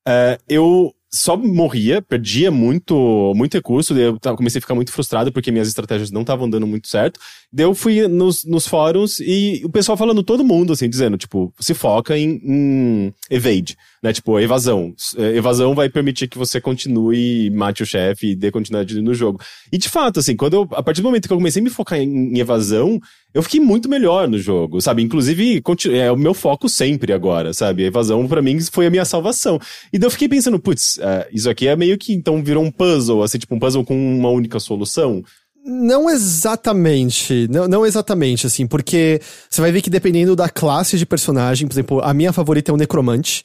[0.07, 5.51] É, eu só morria, perdia muito, muito recurso, eu comecei a ficar muito frustrado porque
[5.51, 7.19] minhas estratégias não estavam dando muito certo.
[7.55, 11.73] Eu fui nos, nos fóruns e o pessoal falando, todo mundo, assim, dizendo, tipo, se
[11.73, 14.11] foca em, em evade, né?
[14.11, 14.93] Tipo, evasão.
[15.17, 19.39] É, evasão vai permitir que você continue, mate o chefe e dê continuidade no jogo.
[19.71, 21.69] E de fato, assim, quando eu, a partir do momento que eu comecei a me
[21.69, 22.99] focar em, em evasão,
[23.33, 25.01] eu fiquei muito melhor no jogo, sabe?
[25.01, 27.83] Inclusive, é o meu foco sempre agora, sabe?
[27.83, 29.59] A evasão para mim foi a minha salvação.
[29.91, 32.71] E daí eu fiquei pensando, putz, uh, isso aqui é meio que então virou um
[32.71, 35.23] puzzle, assim, tipo um puzzle com uma única solução.
[35.65, 41.05] Não exatamente, não, não exatamente, assim, porque você vai ver que dependendo da classe de
[41.05, 43.43] personagem, por exemplo, a minha favorita é o Necromante.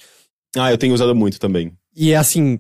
[0.57, 1.73] Ah, eu tenho usado muito também.
[1.95, 2.59] E é assim,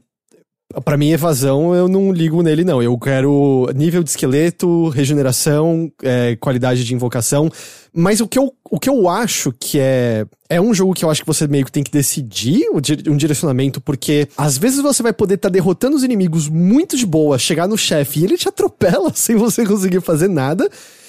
[0.84, 2.82] para mim, evasão, eu não ligo nele, não.
[2.82, 7.50] Eu quero nível de esqueleto, regeneração, é, qualidade de invocação.
[7.92, 10.26] Mas o que, eu, o que eu acho que é.
[10.50, 12.62] É um jogo que eu acho que você meio que tem que decidir
[13.06, 17.04] um direcionamento, porque às vezes você vai poder estar tá derrotando os inimigos muito de
[17.04, 20.68] boa, chegar no chefe e ele te atropela sem você conseguir fazer nada.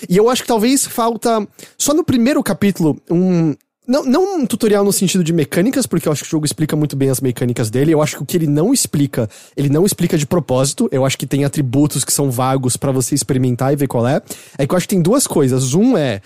[0.09, 1.47] E eu acho que talvez falta.
[1.77, 3.55] Só no primeiro capítulo, um
[3.89, 6.75] não, não um tutorial no sentido de mecânicas, porque eu acho que o jogo explica
[6.75, 7.91] muito bem as mecânicas dele.
[7.91, 9.27] Eu acho que o que ele não explica,
[9.57, 10.87] ele não explica de propósito.
[10.91, 14.21] Eu acho que tem atributos que são vagos para você experimentar e ver qual é.
[14.59, 15.73] É que eu acho que tem duas coisas.
[15.73, 16.21] Um é,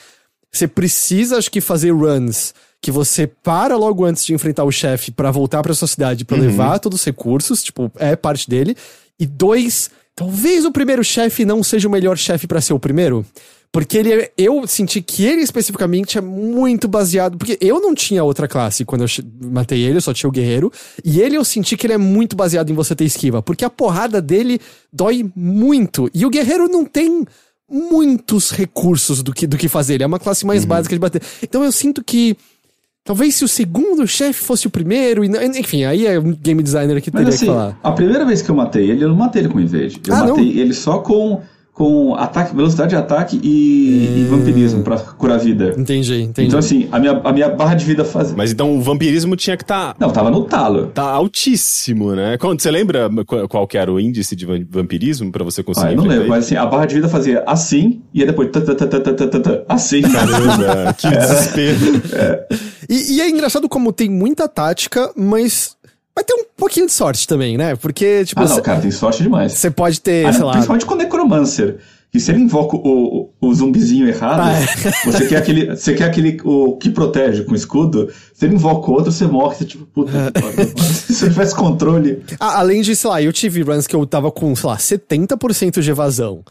[0.51, 5.09] você precisa, acho que, fazer runs que você para logo antes de enfrentar o chefe
[5.09, 6.43] para voltar para sua cidade para uhum.
[6.43, 8.76] levar todos os recursos, tipo, é parte dele.
[9.18, 13.26] E dois, talvez o primeiro chefe não seja o melhor chefe para ser o primeiro.
[13.74, 17.39] Porque ele, eu senti que ele especificamente é muito baseado.
[17.39, 19.07] Porque eu não tinha outra classe quando eu
[19.49, 20.71] matei ele, eu só tinha o guerreiro.
[21.03, 23.41] E ele eu senti que ele é muito baseado em você ter esquiva.
[23.41, 24.61] Porque a porrada dele
[24.91, 26.07] dói muito.
[26.13, 27.26] E o guerreiro não tem
[27.67, 29.95] muitos recursos do que, do que fazer.
[29.95, 30.69] Ele é uma classe mais uhum.
[30.69, 31.24] básica de bater.
[31.41, 32.38] Então eu sinto que.
[33.03, 35.28] Talvez se o segundo chefe fosse o primeiro, e
[35.59, 37.78] enfim, aí é um game designer que teria Mas, assim, que falar.
[37.84, 39.99] A primeira vez que eu matei ele, eu não matei ele com invade.
[40.07, 40.61] Eu ah, matei não?
[40.61, 41.41] ele só com
[41.74, 44.17] com ataque, velocidade de ataque e, hum.
[44.19, 45.74] e vampirismo pra curar a vida.
[45.76, 46.47] Entendi, entendi.
[46.47, 48.32] Então, assim, a minha, a minha barra de vida faz.
[48.34, 49.93] Mas então o vampirismo tinha que estar.
[49.93, 49.95] Tá...
[49.99, 50.88] Não, tava no talo.
[50.88, 52.38] Tá altíssimo, né?
[52.39, 53.09] Você lembra
[53.49, 55.88] qual que era o índice de vampirismo pra você conseguir?
[55.88, 58.49] Ah, eu não lembro, mas assim, a barra de vida fazia assim e aí depois
[59.67, 60.01] assim.
[60.03, 62.01] Caramba, que desespero.
[62.13, 62.47] É.
[62.88, 65.76] E, e é engraçado como tem muita tática, mas
[66.16, 67.76] Vai ter um pouquinho de sorte também, né?
[67.76, 68.41] Porque, tipo.
[68.41, 69.53] Ah, não, cê, cara, tem sorte demais.
[69.53, 70.51] Você pode ter, ah, sei lá.
[70.53, 71.78] Principalmente com o Necromancer.
[72.11, 74.66] Que se ele invoca o, o, o zumbizinho errado, ah, é.
[75.11, 75.66] você quer aquele.
[75.76, 78.14] Você quer aquele o que protege com escudo.
[78.36, 79.55] Se ele invoca o outro, você morre.
[79.55, 80.11] Você, tipo, puta
[80.78, 82.24] Se ele tivesse controle.
[82.39, 85.82] Ah, além de, sei lá, eu tive runs que eu tava com, sei lá, 70%
[85.82, 86.43] de evasão.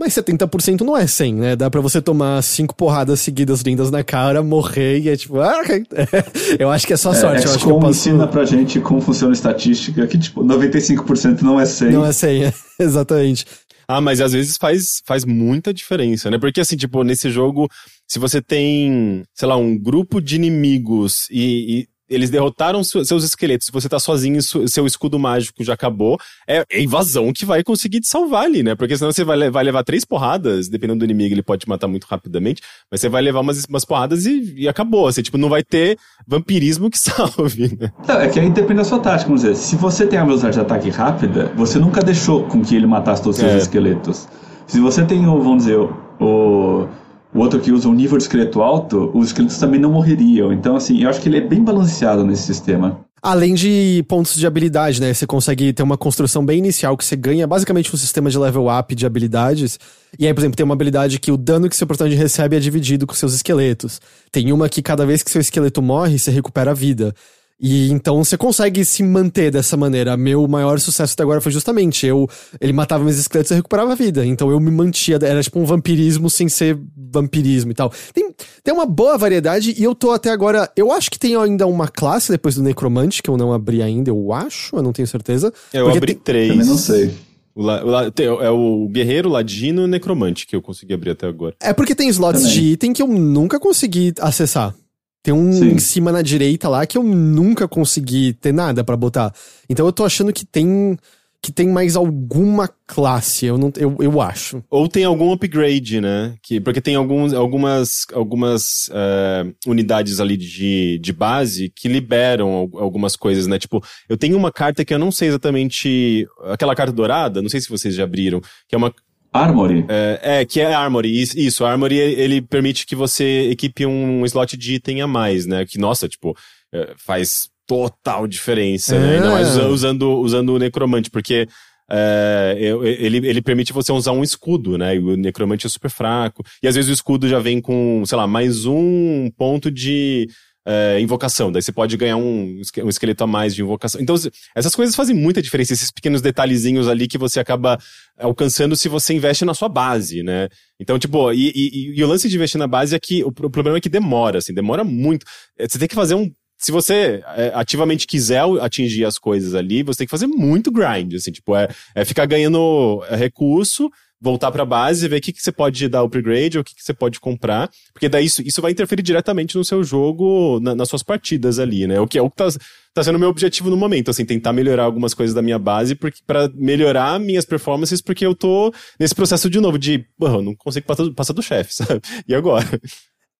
[0.00, 1.54] Mas 70% não é 100, né?
[1.54, 5.60] Dá pra você tomar cinco porradas seguidas lindas na cara, morrer e é tipo, ah,
[5.60, 5.84] ok.
[6.58, 7.44] eu acho que é só sorte.
[7.44, 7.90] É, eu acho que eu posso...
[7.90, 11.90] ensina pra gente como funciona a estatística, que tipo, 95% não é 100.
[11.90, 13.44] Não é 100, exatamente.
[13.86, 16.38] Ah, mas às vezes faz, faz muita diferença, né?
[16.38, 17.68] Porque assim, tipo, nesse jogo,
[18.08, 23.66] se você tem, sei lá, um grupo de inimigos e, e eles derrotaram seus esqueletos.
[23.66, 26.18] Se você tá sozinho, seu escudo mágico já acabou.
[26.46, 28.74] É, é invasão que vai conseguir te salvar ali, né?
[28.74, 31.86] Porque senão você vai, vai levar três porradas, dependendo do inimigo, ele pode te matar
[31.86, 32.60] muito rapidamente.
[32.90, 35.06] Mas você vai levar umas, umas porradas e, e acabou.
[35.06, 35.96] Assim, tipo, não vai ter
[36.26, 37.92] vampirismo que salve, né?
[38.06, 39.54] Não, é que aí depende da sua tática, vamos dizer.
[39.54, 43.22] Se você tem a velocidade de ataque rápida, você nunca deixou com que ele matasse
[43.22, 43.58] todos os seus é.
[43.58, 44.28] esqueletos.
[44.66, 45.78] Se você tem o, vamos dizer,
[46.20, 46.86] o
[47.32, 50.52] o outro que usa um nível de esqueleto alto, os esqueletos também não morreriam.
[50.52, 53.00] Então, assim, eu acho que ele é bem balanceado nesse sistema.
[53.22, 55.12] Além de pontos de habilidade, né?
[55.12, 58.66] Você consegue ter uma construção bem inicial que você ganha basicamente um sistema de level
[58.66, 59.78] up de habilidades.
[60.18, 62.60] E aí, por exemplo, tem uma habilidade que o dano que seu personagem recebe é
[62.60, 64.00] dividido com seus esqueletos.
[64.32, 67.14] Tem uma que cada vez que seu esqueleto morre, você recupera a vida.
[67.60, 70.16] E então você consegue se manter dessa maneira.
[70.16, 72.28] Meu maior sucesso até agora foi justamente eu.
[72.58, 74.24] Ele matava meus esqueletos e recuperava a vida.
[74.24, 75.18] Então eu me mantia.
[75.22, 77.92] Era tipo um vampirismo sem ser vampirismo e tal.
[78.14, 78.34] Tem,
[78.64, 80.70] tem uma boa variedade e eu tô até agora.
[80.74, 84.10] Eu acho que tem ainda uma classe depois do Necromante, que eu não abri ainda,
[84.10, 85.52] eu acho, eu não tenho certeza.
[85.72, 86.22] Eu abri tem...
[86.22, 86.48] três.
[86.48, 87.14] Também não sei.
[87.54, 91.26] O la, o la, é o guerreiro, ladino e necromante que eu consegui abrir até
[91.26, 91.54] agora.
[91.60, 92.56] É porque tem slots Também.
[92.56, 94.74] de item que eu nunca consegui acessar.
[95.22, 95.70] Tem um Sim.
[95.72, 99.32] em cima na direita lá que eu nunca consegui ter nada para botar.
[99.68, 100.96] Então eu tô achando que tem
[101.42, 104.62] que tem mais alguma classe, eu não eu, eu acho.
[104.68, 106.36] Ou tem algum upgrade, né?
[106.42, 113.16] Que, porque tem alguns, algumas, algumas uh, unidades ali de, de base que liberam algumas
[113.16, 113.58] coisas, né?
[113.58, 116.26] Tipo, eu tenho uma carta que eu não sei exatamente.
[116.44, 118.92] Aquela carta dourada, não sei se vocês já abriram, que é uma,
[119.32, 119.84] Armory?
[119.88, 121.20] É, é, que é Armory.
[121.20, 125.64] Isso, Armory ele permite que você equipe um slot de item a mais, né?
[125.64, 126.36] Que, nossa, tipo,
[126.72, 128.98] é, faz total diferença, é.
[128.98, 129.14] né?
[129.14, 131.46] Ainda mais usando, usando o Necromante, porque
[131.92, 134.94] é, ele, ele permite você usar um escudo, né?
[134.94, 136.44] E o necromante é super fraco.
[136.62, 140.28] E às vezes o escudo já vem com, sei lá, mais um ponto de
[140.66, 141.50] é, invocação.
[141.50, 144.00] Daí você pode ganhar um, um esqueleto a mais de invocação.
[144.00, 144.14] Então,
[144.54, 147.78] essas coisas fazem muita diferença, esses pequenos detalhezinhos ali que você acaba
[148.18, 150.48] alcançando se você investe na sua base, né?
[150.78, 153.50] Então, tipo, e, e, e o lance de investir na base é que o, o
[153.50, 155.24] problema é que demora, assim, demora muito.
[155.58, 156.30] É, você tem que fazer um
[156.60, 161.14] se você é, ativamente quiser atingir as coisas ali, você tem que fazer muito grind,
[161.14, 163.88] assim, tipo, é, é ficar ganhando é, recurso,
[164.20, 166.74] voltar para a base, ver o que, que você pode dar upgrade, ou o que,
[166.74, 170.74] que você pode comprar, porque daí isso, isso vai interferir diretamente no seu jogo, na,
[170.74, 171.98] nas suas partidas ali, né?
[172.00, 172.48] O que é o que tá,
[172.92, 175.96] tá sendo o meu objetivo no momento, assim, tentar melhorar algumas coisas da minha base
[176.26, 180.86] para melhorar minhas performances, porque eu tô nesse processo de novo de, eu não consigo
[180.86, 182.00] passar, passar do chefe, sabe?
[182.28, 182.66] E agora?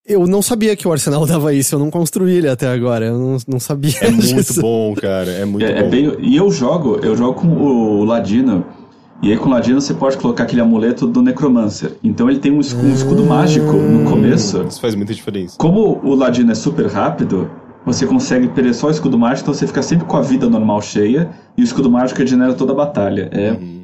[0.03, 3.19] Eu não sabia que o Arsenal dava isso, eu não construí ele até agora, eu
[3.19, 3.93] não, não sabia.
[4.01, 4.33] É disso.
[4.33, 5.79] muito bom, cara, é muito é, bom.
[5.79, 8.65] É bem, e eu jogo, eu jogo com o Ladino,
[9.21, 11.93] e aí com o Ladino você pode colocar aquele amuleto do Necromancer.
[12.03, 14.63] Então ele tem um, escudo, um escudo mágico no começo.
[14.67, 15.55] Isso faz muita diferença.
[15.57, 17.49] Como o Ladino é super rápido,
[17.85, 20.81] você consegue perder só o escudo mágico, então você fica sempre com a vida normal
[20.81, 23.29] cheia, e o escudo mágico regenera toda a batalha.
[23.31, 23.51] É.
[23.51, 23.80] Uhum.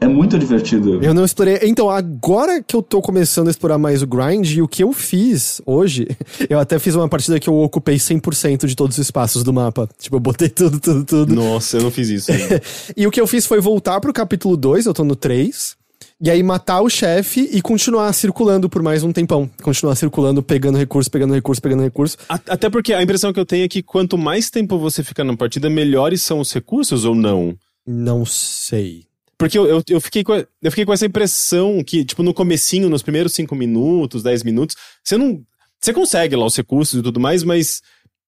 [0.00, 1.02] É muito divertido.
[1.02, 1.60] Eu não explorei.
[1.62, 4.92] Então, agora que eu tô começando a explorar mais o grind, e o que eu
[4.92, 6.08] fiz hoje,
[6.50, 9.88] eu até fiz uma partida que eu ocupei 100% de todos os espaços do mapa.
[9.98, 11.34] Tipo, eu botei tudo, tudo, tudo.
[11.34, 12.32] Nossa, eu não fiz isso.
[12.96, 15.76] e o que eu fiz foi voltar pro capítulo 2, eu tô no 3.
[16.20, 19.48] E aí matar o chefe e continuar circulando por mais um tempão.
[19.62, 22.16] Continuar circulando, pegando recurso, pegando recurso, pegando recurso.
[22.28, 25.36] Até porque a impressão que eu tenho é que quanto mais tempo você fica na
[25.36, 27.56] partida, melhores são os recursos ou não?
[27.86, 29.07] Não sei.
[29.38, 32.90] Porque eu, eu, eu, fiquei com, eu fiquei com essa impressão que, tipo, no comecinho,
[32.90, 35.40] nos primeiros 5 minutos, 10 minutos, você não.
[35.80, 37.80] Você consegue lá os recursos e tudo mais, mas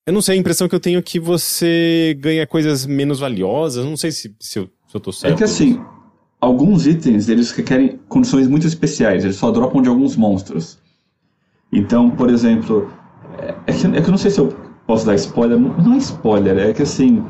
[0.07, 3.85] eu não sei, a impressão que eu tenho é que você ganha coisas menos valiosas.
[3.85, 5.35] Não sei se, se, eu, se eu tô certo.
[5.35, 5.81] É que assim,
[6.41, 10.79] alguns itens eles requerem condições muito especiais, eles só dropam de alguns monstros.
[11.73, 12.89] Então, por exemplo,
[13.39, 14.49] é, é que, é que eu não sei se eu
[14.87, 15.59] posso dar spoiler.
[15.59, 17.25] Não é spoiler, é que assim.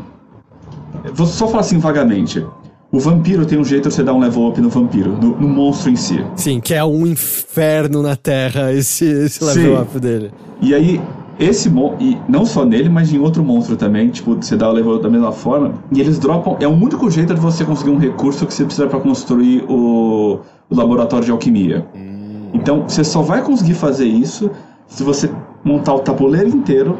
[1.15, 2.45] Vou só falar assim vagamente.
[2.93, 5.49] O vampiro tem um jeito de você dar um level up no vampiro, no, no
[5.49, 6.25] monstro em si.
[6.35, 9.83] Sim, que é um inferno na Terra esse, esse level Sim.
[9.83, 10.33] up dele.
[10.61, 11.01] E aí,
[11.39, 11.71] esse
[12.01, 15.03] e não só nele, mas em outro monstro também, tipo, você dá o level up
[15.05, 15.75] da mesma forma.
[15.93, 16.57] E eles dropam.
[16.59, 20.41] É o único jeito de você conseguir um recurso que você precisa para construir o,
[20.69, 21.87] o laboratório de alquimia.
[21.95, 22.49] Hum.
[22.53, 24.51] Então, você só vai conseguir fazer isso
[24.89, 25.31] se você
[25.63, 26.99] montar o tabuleiro inteiro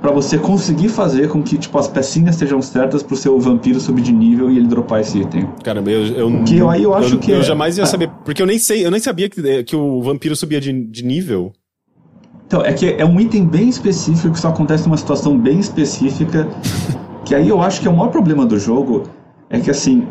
[0.00, 4.02] para você conseguir fazer com que tipo as pecinhas estejam certas pro seu vampiro subir
[4.02, 5.46] de nível e ele dropar esse item.
[5.62, 8.10] Caramba, eu, eu que eu, aí eu acho eu, que eu é, jamais ia saber,
[8.24, 11.52] porque eu nem sei, eu nem sabia que, que o vampiro subia de, de nível.
[12.46, 16.48] Então, é que é um item bem específico que só acontece numa situação bem específica,
[17.24, 19.04] que aí eu acho que é o maior problema do jogo
[19.48, 20.06] é que assim,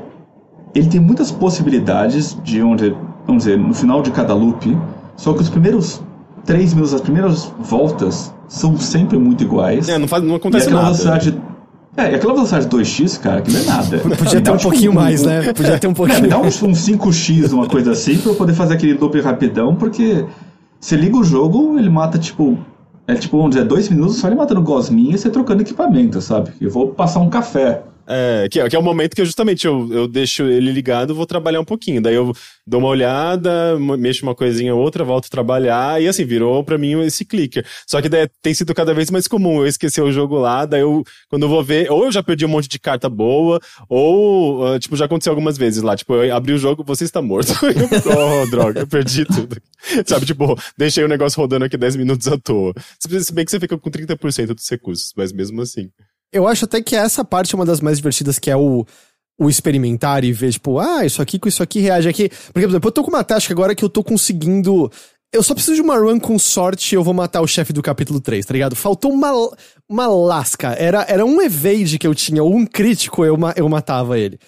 [0.76, 4.78] ele tem muitas possibilidades de onde, vamos dizer, no final de cada loop,
[5.16, 6.02] só que os primeiros
[6.50, 9.88] três minutos, as primeiras voltas são sempre muito iguais.
[9.88, 10.86] É, não, faz, não acontece nada.
[10.86, 11.40] Velocidade,
[11.96, 14.00] é, e aquela velocidade 2x, cara, que não é nada.
[14.00, 15.44] Podia ter um, um tipo, pouquinho um, mais, né?
[15.54, 16.26] Podia ter um pouquinho.
[16.26, 19.76] É, dá um, um 5x, uma coisa assim, pra eu poder fazer aquele loop rapidão,
[19.76, 20.26] porque
[20.80, 22.58] você liga o jogo, ele mata, tipo.
[23.08, 26.52] É tipo, vamos dizer, dois minutos só ele matando gosminha e você trocando equipamento, sabe?
[26.60, 27.84] Eu vou passar um café.
[28.12, 31.14] É, que, é, que é o momento que eu justamente eu, eu deixo ele ligado,
[31.14, 32.02] vou trabalhar um pouquinho.
[32.02, 32.34] Daí eu
[32.66, 36.76] dou uma olhada, mexo uma coisinha ou outra, volto a trabalhar, e assim, virou para
[36.76, 37.64] mim esse clicker.
[37.86, 40.82] Só que daí tem sido cada vez mais comum eu esquecer o jogo lá, daí
[40.82, 44.66] eu, quando eu vou ver, ou eu já perdi um monte de carta boa, ou,
[44.66, 47.54] uh, tipo, já aconteceu algumas vezes lá, tipo, eu abri o jogo, você está morto.
[47.64, 49.56] oh, droga, eu perdi tudo.
[50.06, 52.74] Sabe, tipo, deixei o negócio rodando aqui 10 minutos à toa.
[53.00, 55.90] Se bem que você fica com 30% dos recursos, mas mesmo assim.
[56.32, 58.86] Eu acho até que essa parte é uma das mais divertidas, que é o,
[59.40, 62.30] o experimentar e ver, tipo, ah, isso aqui com isso aqui reage aqui.
[62.30, 64.92] Porque, por exemplo, eu tô com uma tática agora que eu tô conseguindo.
[65.32, 67.82] Eu só preciso de uma run com sorte e eu vou matar o chefe do
[67.82, 68.76] capítulo 3, tá ligado?
[68.76, 69.32] Faltou uma,
[69.88, 70.70] uma lasca.
[70.70, 74.40] Era, era um evade que eu tinha, ou um crítico, eu, eu matava ele.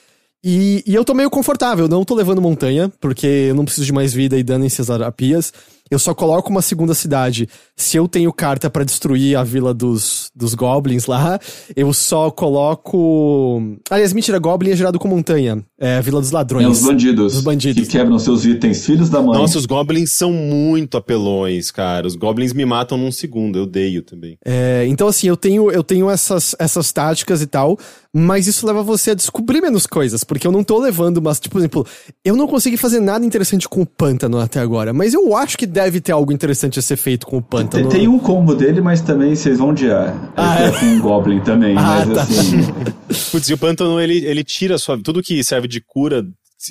[0.44, 3.94] E, e eu tô meio confortável, não tô levando montanha, porque eu não preciso de
[3.94, 5.54] mais vida e danem-se as arapias.
[5.92, 10.32] Eu só coloco uma segunda cidade se eu tenho carta para destruir a vila dos,
[10.34, 11.38] dos goblins lá.
[11.76, 13.62] Eu só coloco.
[13.90, 15.62] Aliás, mentira, goblin é gerado com montanha.
[15.78, 16.66] É a vila dos ladrões.
[16.66, 17.36] É os bandidos.
[17.36, 17.84] Os bandidos.
[17.84, 19.38] Que quebram seus itens, filhos da mãe.
[19.38, 22.08] Nossa, os goblins são muito apelões, cara.
[22.08, 24.38] Os goblins me matam num segundo, eu odeio também.
[24.46, 27.78] É, então, assim, eu tenho, eu tenho essas, essas táticas e tal.
[28.14, 31.54] Mas isso leva você a descobrir menos coisas, porque eu não tô levando, mas, tipo,
[31.54, 31.88] por exemplo,
[32.26, 35.66] eu não consegui fazer nada interessante com o pântano até agora, mas eu acho que
[35.66, 37.88] deve ter algo interessante a ser feito com o pântano.
[37.88, 40.34] Tem, tem um combo dele, mas também vocês vão odiar.
[40.36, 42.24] Ah, é, é com um Goblin também, ah, mas tá.
[42.24, 42.62] assim.
[43.32, 45.02] Putz, e o pântano ele, ele tira sua.
[45.02, 46.26] Tudo que serve de cura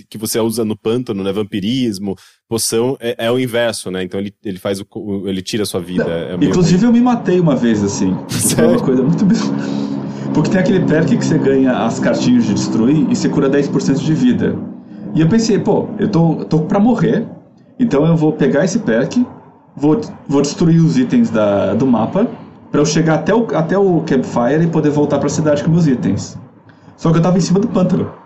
[0.08, 1.32] que você usa no pântano, né?
[1.32, 2.14] Vampirismo,
[2.48, 4.02] poção, é, é o inverso, né?
[4.02, 4.86] Então ele, ele faz o,
[5.26, 6.04] ele tira a sua vida.
[6.08, 8.16] É Inclusive eu me matei uma vez, assim.
[8.54, 9.24] Foi uma coisa muito
[10.34, 13.98] Porque tem aquele perk que você ganha as cartinhas de destruir e você cura 10%
[13.98, 14.56] de vida.
[15.14, 17.26] E eu pensei, pô, eu tô, tô pra morrer,
[17.78, 19.26] então eu vou pegar esse perk,
[19.76, 22.28] vou, vou destruir os itens da, do mapa,
[22.70, 25.70] para eu chegar até o, até o campfire e poder voltar para a cidade com
[25.70, 26.38] meus itens.
[26.96, 28.19] Só que eu tava em cima do pântano.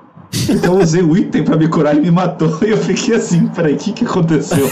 [0.49, 2.59] Então eu usei o item para me curar e me matou.
[2.65, 4.67] E eu fiquei assim, peraí, o que, que aconteceu?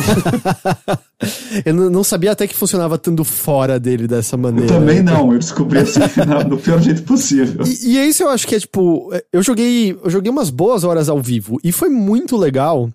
[1.64, 4.72] eu não sabia até que funcionava tanto fora dele dessa maneira.
[4.72, 6.00] Eu também não, eu descobri assim
[6.48, 7.64] no pior jeito possível.
[7.66, 9.12] E, e é isso eu acho que é tipo.
[9.32, 9.98] Eu joguei.
[10.02, 11.60] Eu joguei umas boas horas ao vivo.
[11.62, 12.88] E foi muito legal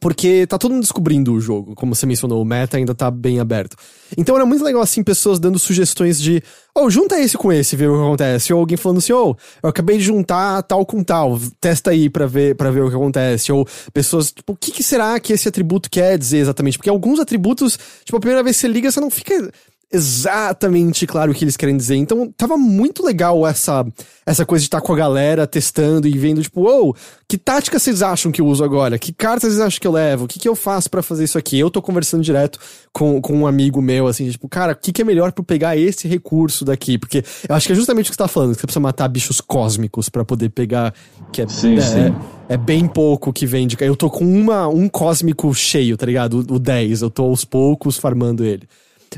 [0.00, 3.38] porque tá todo mundo descobrindo o jogo, como você mencionou, o meta ainda tá bem
[3.38, 3.76] aberto.
[4.16, 6.42] Então era muito legal, assim, pessoas dando sugestões de,
[6.74, 8.52] oh, junta esse com esse, ver o que acontece.
[8.52, 12.26] Ou alguém falando assim, oh, eu acabei de juntar tal com tal, testa aí pra
[12.26, 13.52] ver, pra ver o que acontece.
[13.52, 16.78] Ou pessoas, tipo, o que, que será que esse atributo quer dizer exatamente?
[16.78, 19.52] Porque alguns atributos, tipo, a primeira vez que você liga, você não fica
[19.92, 21.96] exatamente claro o que eles querem dizer.
[21.96, 23.86] Então, tava muito legal essa
[24.24, 26.94] essa coisa de estar tá com a galera testando e vendo, tipo, ou, oh,
[27.28, 28.98] que tática vocês acham que eu uso agora?
[28.98, 30.24] Que cartas vocês acham que eu levo?
[30.24, 31.56] O que, que eu faço para fazer isso aqui?
[31.56, 32.58] Eu tô conversando direto
[32.92, 35.46] com, com um amigo meu, assim, tipo, cara, o que, que é melhor pra eu
[35.46, 36.98] pegar esse recurso daqui?
[36.98, 39.06] Porque eu acho que é justamente o que você tá falando, que você precisa matar
[39.06, 40.92] bichos cósmicos para poder pegar,
[41.32, 42.14] que é, sim, é, sim.
[42.48, 43.76] é, bem pouco que vende.
[43.80, 46.44] Eu tô com uma, um cósmico cheio, tá ligado?
[46.50, 48.68] O, o 10, eu tô aos poucos farmando ele.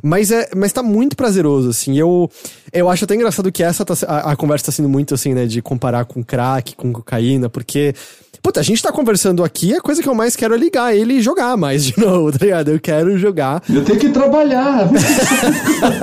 [0.03, 1.99] Mas, é, mas tá muito prazeroso, assim.
[1.99, 2.31] Eu,
[2.73, 5.47] eu acho até engraçado que essa tá, a, a, conversa tá sendo muito, assim, né?
[5.47, 7.95] De comparar com crack, com cocaína, porque.
[8.41, 11.15] Puta, a gente tá conversando aqui, a coisa que eu mais quero é ligar ele
[11.15, 12.71] e jogar mais de novo, tá ligado?
[12.71, 13.63] Eu quero jogar.
[13.69, 14.89] Eu tenho que trabalhar.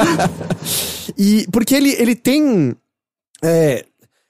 [1.17, 2.75] e porque ele, ele tem.
[3.43, 3.85] É,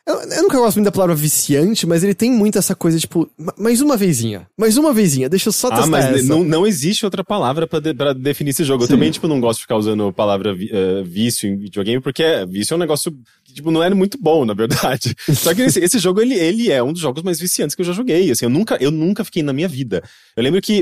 [0.07, 3.27] eu, eu, nunca gosto muito da palavra viciante, mas ele tem muito essa coisa, tipo,
[3.57, 4.47] mais uma vezinha.
[4.55, 6.23] Mais uma vezinha, deixa eu só testar Ah, mas essa.
[6.23, 8.83] Não, não existe outra palavra pra, de, pra definir esse jogo.
[8.83, 8.93] Sim.
[8.93, 12.23] Eu também, tipo, não gosto de ficar usando a palavra uh, vício em videogame, porque
[12.47, 13.11] vício é um negócio
[13.43, 15.15] que, tipo, não é muito bom, na verdade.
[15.33, 17.85] Só que esse, esse, jogo, ele, ele é um dos jogos mais viciantes que eu
[17.85, 18.29] já joguei.
[18.29, 20.03] Assim, eu nunca, eu nunca fiquei na minha vida.
[20.37, 20.81] Eu lembro que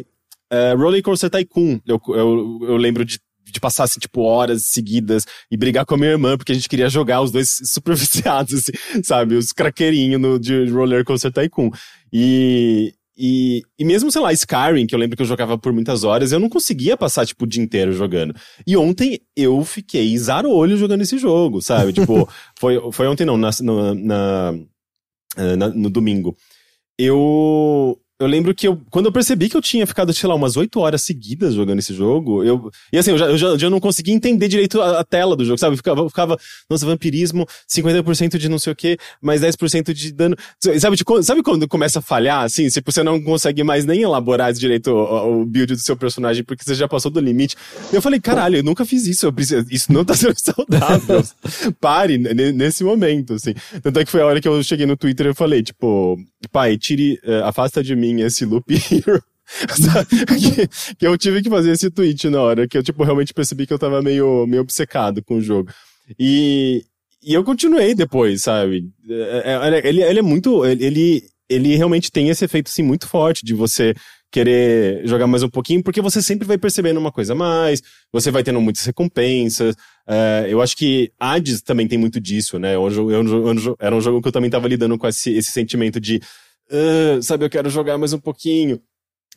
[0.52, 5.26] uh, Roller Coaster Tycoon, eu, eu, eu lembro de de passar, assim, tipo, horas seguidas
[5.52, 8.54] e brigar com a minha irmã, porque a gente queria jogar os dois super viciados,
[8.54, 9.36] assim, sabe?
[9.36, 11.70] Os craqueirinhos no, de Roller Coaster Tycoon.
[12.12, 16.04] E, e, e mesmo, sei lá, Skyrim, que eu lembro que eu jogava por muitas
[16.04, 18.36] horas, eu não conseguia passar, tipo, o dia inteiro jogando.
[18.66, 20.16] E ontem eu fiquei
[20.46, 21.94] olho jogando esse jogo, sabe?
[21.94, 22.28] tipo,
[22.60, 24.54] foi, foi ontem não, na, na,
[25.58, 26.36] na, no domingo.
[26.98, 30.56] Eu, eu lembro que eu, quando eu percebi que eu tinha ficado, sei lá, umas
[30.56, 32.72] 8 horas seguidas jogando esse jogo, eu.
[32.92, 35.44] E assim, eu já, eu já, já não conseguia entender direito a, a, tela do
[35.44, 35.74] jogo, sabe?
[35.74, 40.36] Eu ficava, ficava, nossa, vampirismo, 50% de não sei o que, mais 10% de dano.
[40.80, 42.70] Sabe, de, sabe quando começa a falhar, assim?
[42.70, 46.64] Se você não consegue mais nem elaborar direito o, o, build do seu personagem, porque
[46.64, 47.56] você já passou do limite.
[47.92, 51.24] Eu falei, caralho, eu nunca fiz isso, preciso, isso não tá sendo saudável.
[51.80, 53.54] Pare nesse momento, assim.
[53.82, 56.18] Tanto é que foi a hora que eu cheguei no Twitter e falei, tipo,
[56.52, 59.24] pai, tire, uh, afasta de mim esse Loop Hero.
[60.38, 63.68] que, que, eu tive que fazer esse tweet na hora, que eu, tipo, realmente percebi
[63.68, 65.70] que eu tava meio, meio obcecado com o jogo.
[66.20, 66.86] E,
[67.22, 68.90] e eu continuei depois, sabe?
[69.10, 70.66] É, é, ele, ele é muito.
[70.66, 73.94] Ele, ele realmente tem esse efeito, assim, muito forte de você
[74.34, 78.32] querer jogar mais um pouquinho, porque você sempre vai percebendo uma coisa a mais, você
[78.32, 79.76] vai tendo muitas recompensas.
[80.08, 82.76] É, eu acho que Hades também tem muito disso, né?
[82.76, 86.00] Eu, eu, eu, era um jogo que eu também tava lidando com esse, esse sentimento
[86.00, 86.20] de
[86.74, 88.82] uh, sabe, eu quero jogar mais um pouquinho.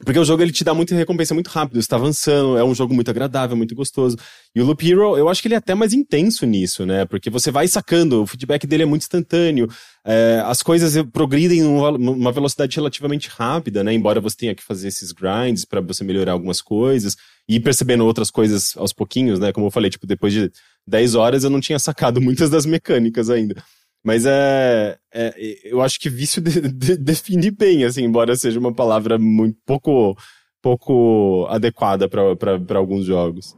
[0.05, 2.74] Porque o jogo ele te dá muita recompensa muito rápido, você tá avançando, é um
[2.74, 4.14] jogo muito agradável, muito gostoso.
[4.55, 7.07] E o Loop Hero, eu acho que ele é até mais intenso nisso, né?
[7.07, 9.66] Porque você vai sacando, o feedback dele é muito instantâneo,
[10.05, 13.95] é, as coisas progridem numa velocidade relativamente rápida, né?
[13.95, 17.16] Embora você tenha que fazer esses grinds para você melhorar algumas coisas
[17.49, 19.51] e ir percebendo outras coisas aos pouquinhos, né?
[19.51, 20.53] Como eu falei, tipo, depois de
[20.87, 23.64] 10 horas eu não tinha sacado muitas das mecânicas ainda.
[24.07, 25.35] Mas é, é,
[25.65, 30.17] eu acho que vício de, de, define bem, assim, embora seja uma palavra muito pouco,
[30.63, 33.57] pouco adequada para alguns jogos.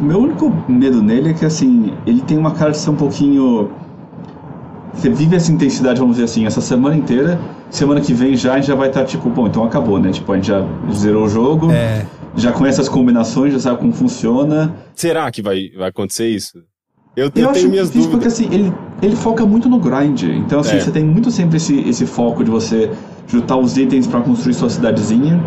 [0.00, 2.96] O meu único medo nele é que, assim, ele tem uma cara de ser um
[2.96, 3.70] pouquinho.
[4.94, 7.38] Você vive essa intensidade, vamos dizer assim, essa semana inteira.
[7.68, 10.12] Semana que vem já a gente já vai estar tá, tipo, bom, então acabou, né?
[10.12, 12.06] Tipo, a gente já zerou o jogo, é.
[12.36, 14.74] já conhece as combinações, já sabe como funciona.
[14.94, 16.71] Será que vai, vai acontecer isso?
[17.14, 18.10] Eu, eu, eu tenho minhas dúvidas.
[18.10, 20.22] Porque assim, ele, ele foca muito no grind.
[20.22, 20.80] Então, assim, é.
[20.80, 22.90] você tem muito sempre esse, esse foco de você
[23.26, 25.42] juntar os itens para construir sua cidadezinha.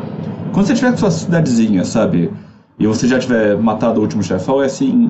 [0.53, 2.31] Quando você tiver com sua cidadezinha, sabe?
[2.79, 5.09] E você já tiver matado o último chefão, é assim.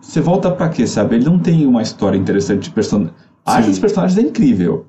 [0.00, 1.16] Você volta para quê, sabe?
[1.16, 3.12] Ele não tem uma história interessante de personagem.
[3.44, 4.86] A arte dos personagens é incrível.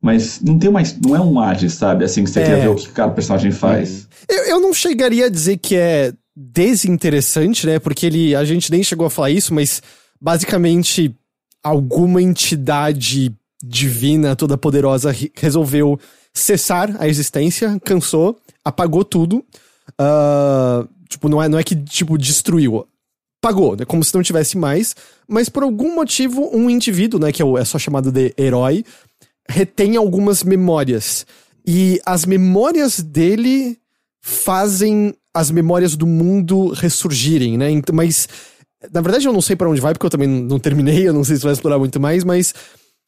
[0.00, 1.00] mas não tem mais.
[1.00, 2.04] Não é um ad, sabe?
[2.04, 2.44] Assim, que você É.
[2.44, 4.06] quer ver o que cada personagem faz.
[4.28, 7.78] Eu, eu não chegaria a dizer que é desinteressante, né?
[7.78, 9.80] Porque ele, a gente nem chegou a falar isso, mas
[10.24, 11.14] basicamente
[11.62, 13.30] alguma entidade
[13.62, 16.00] divina, toda poderosa, re- resolveu
[16.32, 19.44] cessar a existência, cansou, apagou tudo.
[19.98, 22.86] Ah, tipo, não é, não é que tipo destruiu,
[23.38, 23.84] pagou, né?
[23.84, 24.96] Como se não tivesse mais.
[25.28, 27.30] Mas por algum motivo, um indivíduo, né?
[27.30, 28.82] Que é, é só chamado de herói,
[29.46, 31.26] retém algumas memórias.
[31.66, 33.78] E as memórias dele
[34.22, 37.70] fazem as memórias do mundo ressurgirem, né?
[37.70, 38.26] Então, mas,
[38.92, 41.24] na verdade, eu não sei pra onde vai, porque eu também não terminei, eu não
[41.24, 42.54] sei se vai explorar muito mais, mas.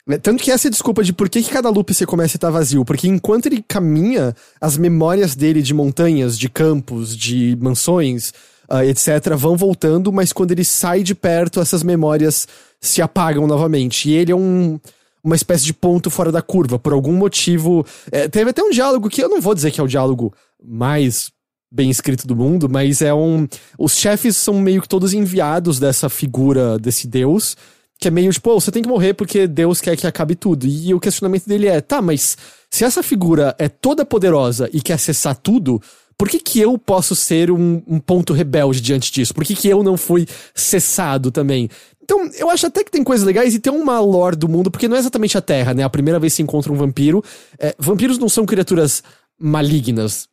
[0.07, 2.39] né, Tanto que essa é desculpa de por que, que cada loop você começa a
[2.39, 2.85] estar vazio.
[2.85, 8.33] Porque enquanto ele caminha, as memórias dele de montanhas, de campos, de mansões,
[8.69, 12.47] ah, etc., vão voltando, mas quando ele sai de perto, essas memórias
[12.81, 14.09] se apagam novamente.
[14.11, 14.79] E ele é um
[15.27, 17.85] uma espécie de ponto fora da curva, por algum motivo.
[18.13, 21.33] É, teve até um diálogo que eu não vou dizer que é o diálogo mais
[21.71, 23.47] bem escrito do mundo, mas é um.
[23.79, 27.57] Os chefes são meio que todos enviados dessa figura, desse deus,
[27.99, 30.67] que é meio tipo, "Pô, você tem que morrer porque Deus quer que acabe tudo.
[30.67, 32.37] E o questionamento dele é: tá, mas
[32.71, 35.81] se essa figura é toda poderosa e quer acessar tudo.
[36.19, 39.35] Por que, que eu posso ser um, um ponto rebelde diante disso?
[39.35, 41.69] Por que, que eu não fui cessado também?
[42.03, 44.89] Então, eu acho até que tem coisas legais e tem uma lore do mundo, porque
[44.89, 45.83] não é exatamente a Terra, né?
[45.83, 47.23] A primeira vez que se encontra um vampiro.
[47.59, 49.03] é, vampiros não são criaturas
[49.39, 50.29] malignas.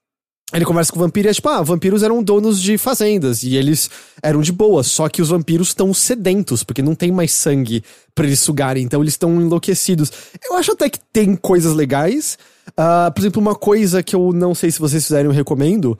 [0.53, 3.55] Ele conversa com o vampiro e é tipo, ah, vampiros eram donos de fazendas e
[3.55, 3.89] eles
[4.21, 7.83] eram de boa, só que os vampiros estão sedentos, porque não tem mais sangue
[8.13, 10.11] pra eles sugarem, então eles estão enlouquecidos.
[10.43, 12.37] Eu acho até que tem coisas legais.
[12.77, 15.97] Ah, por exemplo, uma coisa que eu não sei se vocês fizerem, eu recomendo.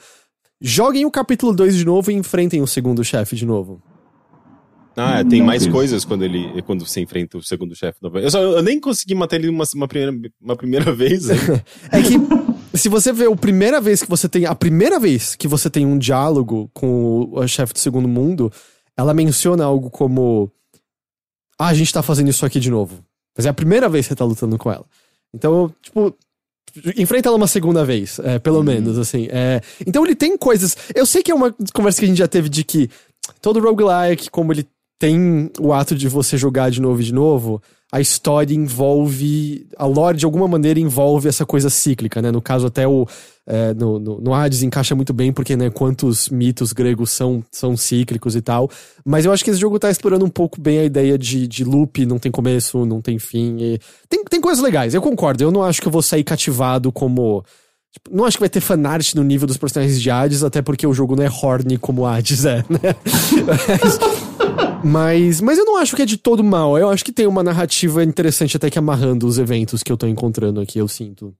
[0.62, 3.82] Joguem o capítulo 2 de novo e enfrentem o segundo chefe de novo.
[4.96, 5.72] Ah, é, tem Não mais fiz.
[5.74, 7.98] coisas quando ele quando você enfrenta o segundo chefe.
[8.02, 11.30] Eu, só, eu nem consegui matar ele uma, uma, primeira, uma primeira vez.
[11.32, 12.20] É que
[12.78, 14.46] se você vê a primeira vez que você tem.
[14.46, 18.52] A primeira vez que você tem um diálogo com o, o chefe do segundo mundo,
[18.98, 20.52] ela menciona algo como.
[21.58, 23.04] Ah, a gente tá fazendo isso aqui de novo.
[23.38, 24.86] Mas é a primeira vez que você tá lutando com ela.
[25.34, 26.16] Então, tipo.
[26.98, 29.28] Enfrenta ela uma segunda vez, é, pelo menos, assim.
[29.30, 29.62] é.
[29.86, 30.76] então ele tem coisas.
[30.96, 32.90] Eu sei que é uma conversa que a gente já teve de que
[33.40, 34.68] todo roguelike, como ele
[34.98, 37.62] tem o ato de você jogar de novo e de novo,
[37.94, 39.68] a história envolve.
[39.78, 42.32] A lore, de alguma maneira, envolve essa coisa cíclica, né?
[42.32, 43.06] No caso, até o.
[43.46, 47.78] é, no, no, no Hades encaixa muito bem, porque, né, quantos mitos gregos são, são
[47.78, 48.68] cíclicos e tal.
[49.06, 51.64] Mas eu acho que esse jogo tá explorando um pouco bem a ideia de, de
[51.64, 53.58] loop, não tem começo, não tem fim.
[53.60, 53.80] e-
[54.10, 55.44] Tem, tem coisas legais, eu concordo.
[55.44, 57.44] Eu não acho que eu vou sair cativado como.
[57.92, 60.88] tipo, não acho que vai ter fanart no nível dos personagens de Hades, até porque
[60.88, 62.96] o jogo não é horny como Hades é, né?
[63.46, 64.00] Mas,
[65.42, 66.78] mas eu não acho que é de todo mal.
[66.78, 70.08] Eu acho que tem uma narrativa interessante até que amarrando os eventos que eu tô
[70.08, 71.34] encontrando aqui, eu sinto.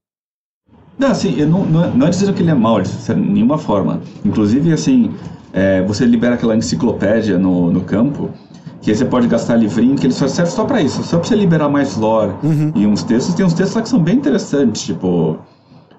[0.98, 3.58] Não, assim, eu não, não, é- não é dizendo que ele é mau, de nenhuma
[3.58, 4.00] forma.
[4.24, 5.10] Inclusive, assim,
[5.52, 8.30] é, você libera aquela enciclopédia no, no campo,
[8.80, 11.26] que aí você pode gastar livrinho, que ele só serve só pra isso, só pra
[11.28, 12.32] você liberar mais lore.
[12.76, 15.36] E uns textos, tem uns textos lá que são bem interessantes, tipo.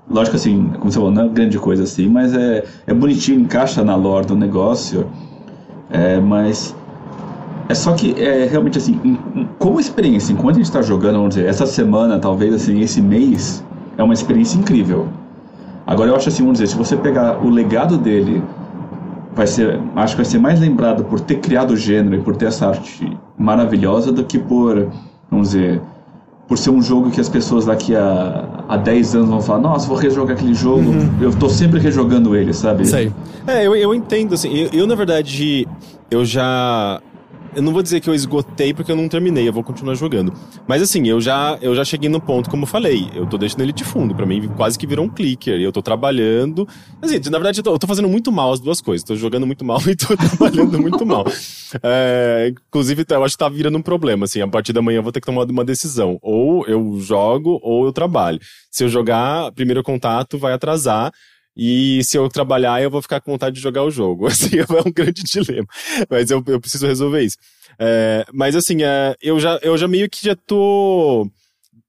[0.09, 3.83] Lógico assim, como você falou, não é grande coisa assim, mas é, é bonitinho, encaixa
[3.83, 5.07] na lore do negócio.
[5.89, 6.75] É, mas.
[7.67, 9.17] É só que, é realmente assim,
[9.57, 13.63] como experiência, enquanto a gente tá jogando, vamos dizer, essa semana, talvez assim, esse mês,
[13.97, 15.07] é uma experiência incrível.
[15.87, 18.43] Agora eu acho assim, vamos dizer, se você pegar o legado dele,
[19.35, 22.35] vai ser, acho que vai ser mais lembrado por ter criado o gênero e por
[22.35, 24.87] ter essa arte maravilhosa do que por,
[25.29, 25.81] vamos dizer,
[26.47, 29.87] por ser um jogo que as pessoas daqui a, a 10 anos vão falar, nossa,
[29.87, 32.85] vou rejogar aquele jogo, eu tô sempre rejogando ele, sabe?
[32.85, 33.11] Sei.
[33.47, 34.53] É, eu, eu entendo, assim.
[34.53, 35.67] Eu, eu, na verdade,
[36.09, 37.01] eu já.
[37.55, 40.33] Eu não vou dizer que eu esgotei porque eu não terminei, eu vou continuar jogando.
[40.67, 43.61] Mas assim, eu já, eu já cheguei no ponto, como eu falei, eu tô deixando
[43.61, 44.13] ele de fundo.
[44.13, 45.57] Pra mim, quase que virou um clicker.
[45.57, 46.67] E eu tô trabalhando.
[47.01, 49.03] Assim, na verdade, eu tô, eu tô fazendo muito mal as duas coisas.
[49.03, 51.25] Tô jogando muito mal e tô trabalhando muito mal.
[51.81, 54.25] É, inclusive, eu acho que tá virando um problema.
[54.25, 56.19] Assim, a partir da manhã eu vou ter que tomar uma decisão.
[56.21, 58.39] Ou eu jogo, ou eu trabalho.
[58.69, 61.13] Se eu jogar, primeiro contato vai atrasar.
[61.55, 64.27] E se eu trabalhar, eu vou ficar com vontade de jogar o jogo.
[64.27, 65.67] Assim, é um grande dilema.
[66.09, 67.37] Mas eu, eu preciso resolver isso.
[67.79, 71.29] É, mas assim, é, eu, já, eu já meio que já tô,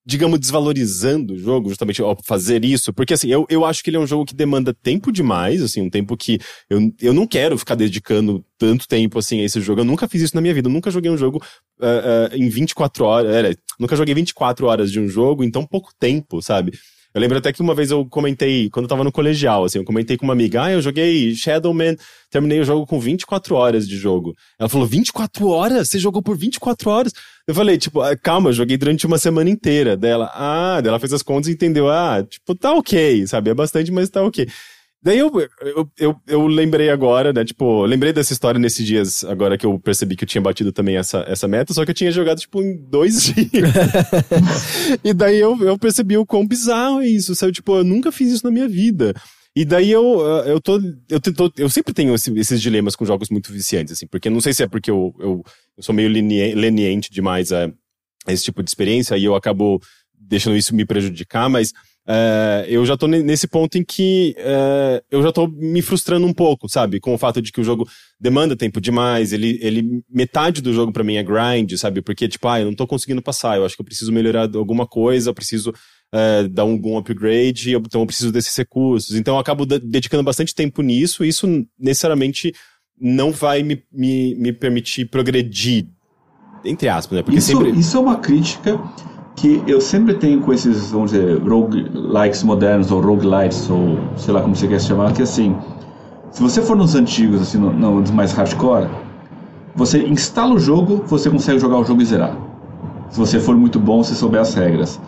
[0.04, 2.92] digamos, desvalorizando o jogo, justamente ao fazer isso.
[2.92, 5.82] Porque assim, eu, eu acho que ele é um jogo que demanda tempo demais, assim,
[5.82, 6.38] um tempo que
[6.70, 9.80] eu, eu não quero ficar dedicando tanto tempo assim a esse jogo.
[9.80, 10.68] Eu nunca fiz isso na minha vida.
[10.68, 11.42] Eu nunca joguei um jogo
[11.80, 13.34] uh, uh, em 24 horas.
[13.34, 16.72] É, nunca joguei 24 horas de um jogo em tão pouco tempo, sabe?
[17.16, 19.84] Eu lembro até que uma vez eu comentei, quando eu tava no colegial, assim, eu
[19.86, 21.96] comentei com uma amiga, ah, eu joguei Shadowman,
[22.30, 24.36] terminei o jogo com 24 horas de jogo.
[24.58, 25.88] Ela falou, 24 horas?
[25.88, 27.14] Você jogou por 24 horas?
[27.48, 29.96] Eu falei, tipo, ah, calma, eu joguei durante uma semana inteira.
[29.96, 33.48] Dela, ah, dela fez as contas e entendeu, ah, tipo, tá ok, sabe?
[33.48, 34.46] É bastante, mas tá ok.
[35.06, 35.30] Daí eu,
[35.60, 37.44] eu, eu, eu, lembrei agora, né?
[37.44, 40.96] Tipo, lembrei dessa história nesses dias, agora que eu percebi que eu tinha batido também
[40.96, 43.70] essa, essa meta, só que eu tinha jogado, tipo, em dois dias.
[45.04, 47.52] e daí eu, eu percebi o quão bizarro é isso, sabe?
[47.52, 49.14] Tipo, eu nunca fiz isso na minha vida.
[49.54, 50.80] E daí eu, eu tô.
[51.08, 54.54] Eu, tô, eu sempre tenho esses dilemas com jogos muito viciantes, assim, porque não sei
[54.54, 55.44] se é porque eu, eu,
[55.76, 57.70] eu sou meio leniente demais a,
[58.26, 59.80] a esse tipo de experiência e eu acabo
[60.18, 61.72] deixando isso me prejudicar, mas
[62.08, 66.32] é, eu já tô nesse ponto em que é, eu já tô me frustrando um
[66.32, 67.00] pouco, sabe?
[67.00, 67.88] Com o fato de que o jogo
[68.20, 72.00] demanda tempo demais, ele, ele metade do jogo para mim é grind, sabe?
[72.00, 74.86] Porque, tipo, ah, eu não tô conseguindo passar, eu acho que eu preciso melhorar alguma
[74.86, 75.72] coisa, eu preciso
[76.12, 79.16] é, dar algum upgrade, então eu preciso desses recursos.
[79.16, 82.54] Então eu acabo dedicando bastante tempo nisso, e isso necessariamente
[83.00, 85.88] não vai me, me, me permitir progredir,
[86.64, 87.22] entre aspas, né?
[87.24, 87.70] Porque isso, sempre...
[87.70, 88.80] isso é uma crítica
[89.36, 94.40] que eu sempre tenho com esses, vamos dizer, roguelikes modernos, ou roguelites, ou sei lá
[94.40, 95.54] como você quer chamar, que assim,
[96.30, 98.88] se você for nos antigos, assim, no, nos mais hardcore,
[99.74, 102.34] você instala o jogo, você consegue jogar o jogo e zerar.
[103.10, 104.98] Se você for muito bom, se souber as regras.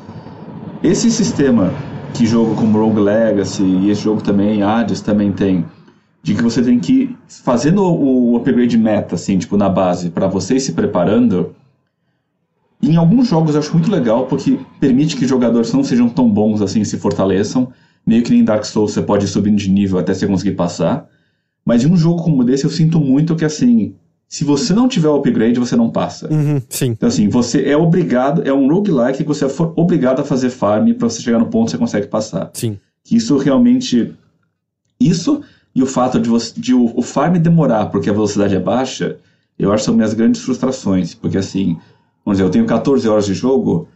[0.83, 1.73] Esse sistema
[2.13, 5.65] que jogo como Rogue Legacy e esse jogo também, Hades também tem,
[6.23, 10.57] de que você tem que fazendo o upgrade meta, assim, tipo, na base, para você
[10.57, 11.55] ir se preparando,
[12.91, 16.63] em alguns jogos eu acho muito legal, porque permite que jogadores não sejam tão bons
[16.63, 17.73] assim se fortaleçam.
[18.07, 21.09] Meio que nem Dark Souls você pode ir subindo de nível até você conseguir passar.
[21.65, 23.95] Mas em um jogo como esse eu sinto muito que assim,
[24.27, 26.33] se você não tiver o upgrade, você não passa.
[26.33, 26.87] Uhum, sim.
[26.87, 30.93] Então assim, você é obrigado, é um roguelike que você for obrigado a fazer farm
[30.95, 32.51] para você chegar no ponto que você consegue passar.
[32.55, 32.79] Sim.
[33.05, 34.15] Que isso realmente
[35.01, 35.43] isso
[35.75, 39.19] e o fato de, você, de o, o farm demorar porque a velocidade é baixa,
[39.59, 41.77] eu acho que são minhas grandes frustrações, porque assim,
[42.25, 43.89] vamos dizer, eu tenho 14 horas de jogo,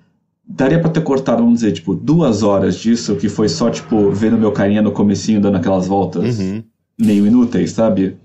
[0.47, 4.39] daria para ter cortado, vamos dizer, tipo, duas horas disso, que foi só, tipo, vendo
[4.39, 6.63] meu carinha no comecinho dando aquelas voltas uhum.
[6.99, 8.17] meio inúteis, sabe?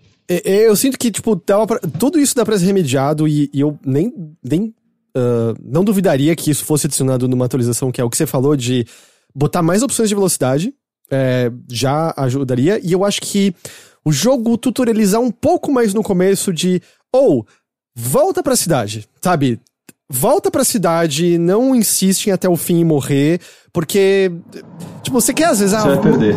[0.44, 1.80] Eu sinto que, tipo, pra...
[2.00, 4.14] tudo isso dá pra ser remediado e, e eu nem,
[4.44, 4.74] nem
[5.16, 8.56] uh, não duvidaria que isso fosse adicionado numa atualização, que é o que você falou
[8.56, 8.86] de
[9.34, 10.74] botar mais opções de velocidade,
[11.10, 12.80] é, já ajudaria.
[12.84, 13.56] E eu acho que
[14.04, 17.46] o jogo tutorializar um pouco mais no começo de, ou, oh,
[17.96, 19.60] volta pra cidade, sabe?
[20.10, 23.40] Volta pra cidade, não insiste em até o fim e morrer,
[23.74, 24.32] porque,
[25.04, 25.76] tipo, você quer às vezes...
[25.76, 26.36] Você ah, vai perder.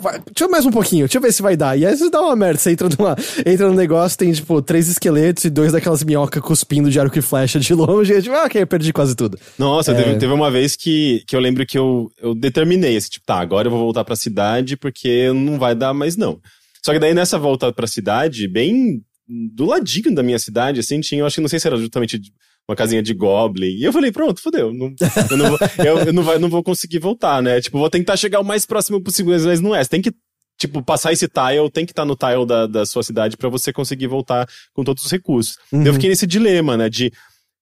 [0.00, 1.76] Vai, deixa eu mais um pouquinho, deixa eu ver se vai dar.
[1.76, 4.88] E aí você dá uma merda, você entra, numa, entra no negócio, tem, tipo, três
[4.88, 8.44] esqueletos e dois daquelas minhocas cuspindo de arco e flecha de longe, e tipo, ah,
[8.44, 9.38] ok, eu perdi quase tudo.
[9.58, 9.94] Nossa, é...
[9.94, 13.40] teve, teve, uma vez que, que eu lembro que eu, eu determinei, assim, tipo, tá,
[13.40, 16.38] agora eu vou voltar pra cidade, porque não vai dar mais não.
[16.84, 21.20] Só que daí nessa volta pra cidade, bem do ladinho da minha cidade, assim, tinha,
[21.20, 22.20] eu acho que não sei se era justamente
[22.68, 23.76] uma casinha de Goblin.
[23.76, 24.72] E eu falei, pronto, fodeu.
[24.74, 24.94] Não,
[25.30, 27.60] eu, não vou, eu, eu não, vai, não vou conseguir voltar, né?
[27.60, 29.82] Tipo, vou tentar chegar o mais próximo possível, mas não é.
[29.82, 30.12] Você tem que,
[30.58, 33.48] tipo, passar esse tile, tem que estar tá no tile da, da sua cidade para
[33.48, 35.56] você conseguir voltar com todos os recursos.
[35.72, 35.82] Uhum.
[35.82, 36.90] Eu fiquei nesse dilema, né?
[36.90, 37.10] De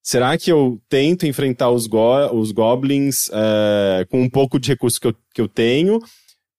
[0.03, 4.99] será que eu tento enfrentar os, go os goblins uh, com um pouco de recursos
[4.99, 6.01] que eu, que eu tenho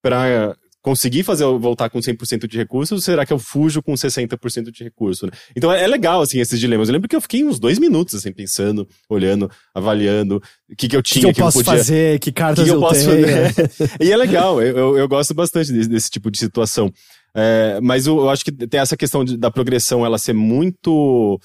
[0.01, 4.71] para conseguir fazer voltar com 100% de recursos ou será que eu fujo com 60%
[4.71, 5.25] de recurso?
[5.25, 5.31] Né?
[5.55, 6.87] Então é, é, legal, assim, esses dilemas.
[6.87, 10.95] Eu lembro que eu fiquei uns dois minutos, assim, pensando, olhando, avaliando o que, que
[10.95, 11.77] eu tinha, que, que eu posso podia...
[11.77, 13.27] fazer, que cartas que eu, eu posso tenho.
[13.27, 13.71] fazer.
[14.01, 16.91] e é legal, eu, eu, gosto bastante desse, desse, tipo de situação.
[17.35, 21.39] É, mas eu, eu, acho que tem essa questão de, da progressão ela ser muito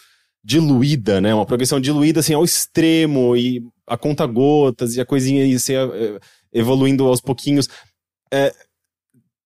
[0.45, 1.35] diluída, né?
[1.35, 5.79] Uma progressão diluída, assim, ao extremo e a conta gotas e a coisinha aí ser
[5.79, 6.19] é,
[6.53, 7.69] evoluindo aos pouquinhos.
[8.33, 8.53] É,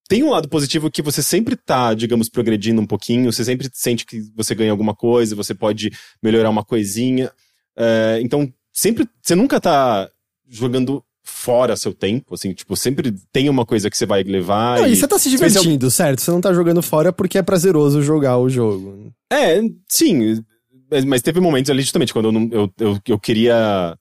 [0.08, 4.06] tem um lado positivo que você sempre tá, digamos, progredindo um pouquinho, você sempre sente
[4.06, 5.90] que você ganha alguma coisa, você pode
[6.22, 7.30] melhorar uma coisinha.
[7.76, 10.08] É, então, sempre, você nunca tá
[10.48, 14.78] jogando fora seu tempo, assim, tipo, sempre tem uma coisa que você vai levar.
[14.78, 16.20] Não, e, e você tá se divertindo, certo?
[16.20, 19.12] Você não tá jogando fora porque é prazeroso jogar o jogo.
[19.30, 20.40] É, sim.
[20.88, 23.98] Mas, mas teve momentos ali, justamente, quando eu, eu, eu, eu queria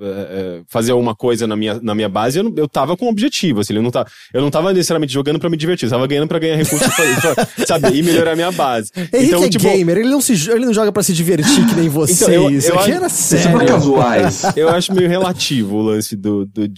[0.00, 3.06] é, é, fazer alguma coisa na minha, na minha base, eu, não, eu tava com
[3.06, 5.90] um objetivo, assim, eu não, tá, eu não tava necessariamente jogando para me divertir, eu
[5.90, 8.90] tava ganhando para ganhar recursos, pra, pra, sabe, e melhorar a minha base.
[8.96, 11.74] Henrique então, é tipo, gamer, ele não, se, ele não joga para se divertir que
[11.74, 13.66] nem você, então, eu, isso eu aqui acho, era sério.
[13.66, 14.42] casuais.
[14.56, 16.74] Eu acho meio relativo o lance do, do, do,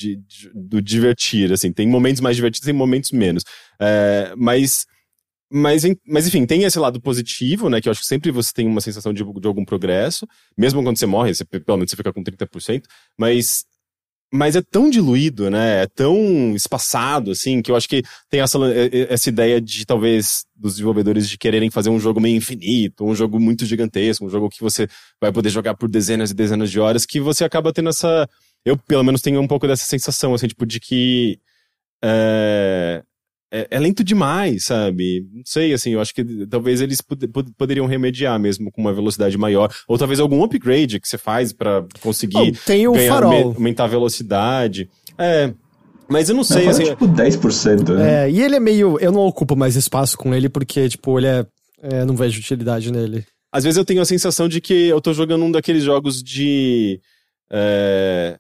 [0.54, 3.44] do divertir, assim, tem momentos mais divertidos e momentos menos.
[3.80, 4.86] É, mas
[5.52, 7.80] mas, mas enfim, tem esse lado positivo, né?
[7.80, 10.26] Que eu acho que sempre você tem uma sensação de, de algum progresso.
[10.56, 12.84] Mesmo quando você morre, você, pelo menos você fica com 30%.
[13.18, 13.64] Mas
[14.32, 15.82] mas é tão diluído, né?
[15.82, 18.58] É tão espaçado, assim, que eu acho que tem essa,
[19.08, 23.40] essa ideia de talvez dos desenvolvedores de quererem fazer um jogo meio infinito, um jogo
[23.40, 24.86] muito gigantesco, um jogo que você
[25.20, 28.28] vai poder jogar por dezenas e dezenas de horas, que você acaba tendo essa.
[28.64, 31.40] Eu, pelo menos, tenho um pouco dessa sensação, assim, tipo, de que.
[32.02, 33.02] É,
[33.52, 35.26] é, é, lento demais, sabe?
[35.32, 38.92] Não sei, assim, eu acho que talvez eles pod pod poderiam remediar mesmo com uma
[38.92, 39.72] velocidade maior.
[39.88, 43.54] Ou talvez algum upgrade que você faz para conseguir oh, tem o ganhar, farol.
[43.54, 44.88] aumentar a velocidade.
[45.18, 45.52] É.
[46.08, 46.84] Mas eu não sei, não, assim.
[46.84, 48.26] tipo 10%, né?
[48.26, 48.98] É, e ele é meio.
[49.00, 51.46] Eu não ocupo mais espaço com ele porque, tipo, ele é.
[51.82, 53.24] é não vejo utilidade nele.
[53.52, 57.00] Às vezes eu tenho a sensação de que eu tô jogando um daqueles jogos de.
[57.50, 58.38] É,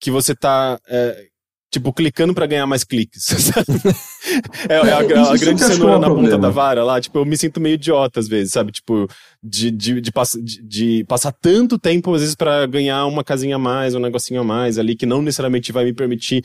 [0.00, 0.78] que você tá.
[0.86, 1.26] É,
[1.70, 3.28] tipo, clicando para ganhar mais cliques.
[4.68, 6.30] é, é, a, a, a grande cenoura na problema.
[6.30, 8.72] ponta da vara lá, tipo, eu me sinto meio idiota às vezes, sabe?
[8.72, 9.06] Tipo,
[9.42, 13.56] de, de, de, pass de, de passar tanto tempo, às vezes, para ganhar uma casinha
[13.56, 16.44] a mais, um negocinho a mais ali, que não necessariamente vai me permitir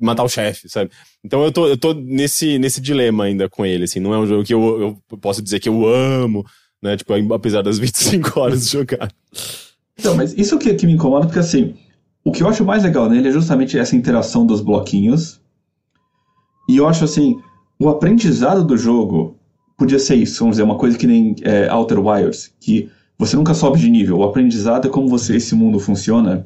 [0.00, 0.90] matar o chefe, sabe?
[1.24, 4.26] Então eu tô, eu tô nesse, nesse dilema ainda com ele, assim, não é um
[4.26, 6.46] jogo que eu, eu posso dizer que eu amo,
[6.82, 6.96] né?
[6.96, 9.12] Tipo, apesar das 25 horas de jogar.
[9.98, 11.74] Então, mas isso que, que me incomoda, porque assim,
[12.28, 15.40] o que eu acho mais legal nele é justamente essa interação dos bloquinhos.
[16.68, 17.40] E eu acho assim,
[17.80, 19.38] o aprendizado do jogo
[19.78, 23.54] podia ser isso, vamos dizer, uma coisa que nem é, Outer Wilds, que você nunca
[23.54, 24.18] sobe de nível.
[24.18, 26.44] O aprendizado é como você esse mundo funciona.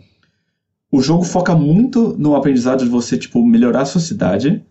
[0.89, 4.65] O jogo foca muito no aprendizado de você tipo melhorar a sua cidade,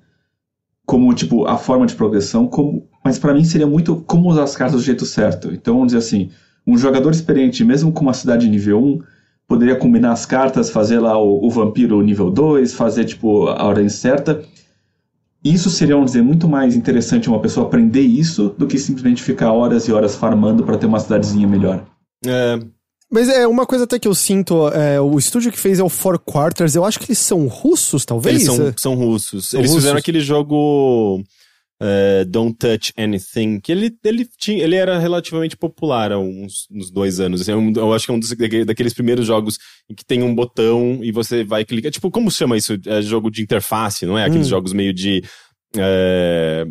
[0.85, 4.55] como tipo a forma de progressão, como, mas para mim seria muito como usar as
[4.55, 5.51] cartas do jeito certo.
[5.51, 6.29] Então vamos dizer assim,
[6.65, 9.01] um jogador experiente, mesmo com uma cidade nível 1,
[9.51, 13.89] poderia combinar as cartas, fazer lá o, o vampiro nível 2, fazer tipo a ordem
[13.89, 14.41] certa.
[15.43, 19.51] Isso seria, vamos dizer, muito mais interessante uma pessoa aprender isso do que simplesmente ficar
[19.51, 21.85] horas e horas farmando para ter uma cidadezinha melhor.
[22.25, 22.59] É.
[23.11, 25.89] Mas é uma coisa até que eu sinto, é, o estúdio que fez é o
[25.89, 28.35] Four Quarters, eu acho que eles são russos, talvez?
[28.35, 29.49] Eles são, são russos.
[29.49, 29.83] São eles russos.
[29.83, 31.21] fizeram aquele jogo
[31.81, 36.91] uh, Don't Touch Anything, que ele, ele, tinha, ele era relativamente popular há uns, uns
[36.91, 37.41] dois anos.
[37.41, 38.29] Assim, é eu acho que é um dos,
[38.65, 39.57] daqueles primeiros jogos
[39.89, 41.91] em que tem um botão e você vai clicar.
[41.91, 42.77] Tipo, como se chama isso?
[42.85, 44.25] É jogo de interface, não é?
[44.25, 44.51] Aqueles hum.
[44.51, 45.23] jogos meio de.
[45.75, 46.65] É,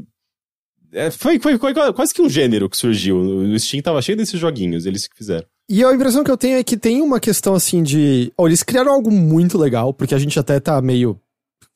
[0.93, 3.19] é, foi, foi, foi, quase que um gênero que surgiu.
[3.19, 5.47] O Steam tava cheio desses joguinhos, eles que fizeram.
[5.69, 8.33] E a impressão que eu tenho é que tem uma questão assim de.
[8.37, 11.19] Olha, eles criaram algo muito legal, porque a gente até tá meio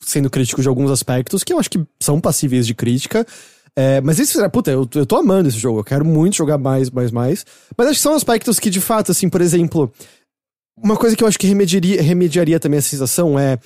[0.00, 3.26] sendo crítico de alguns aspectos que eu acho que são passíveis de crítica.
[3.76, 6.90] É, mas isso, puta, eu, eu tô amando esse jogo, eu quero muito jogar mais,
[6.90, 7.44] mais, mais.
[7.76, 9.92] Mas acho que são aspectos que, de fato, assim, por exemplo,
[10.76, 13.58] uma coisa que eu acho que remediaria, remediaria também a sensação é.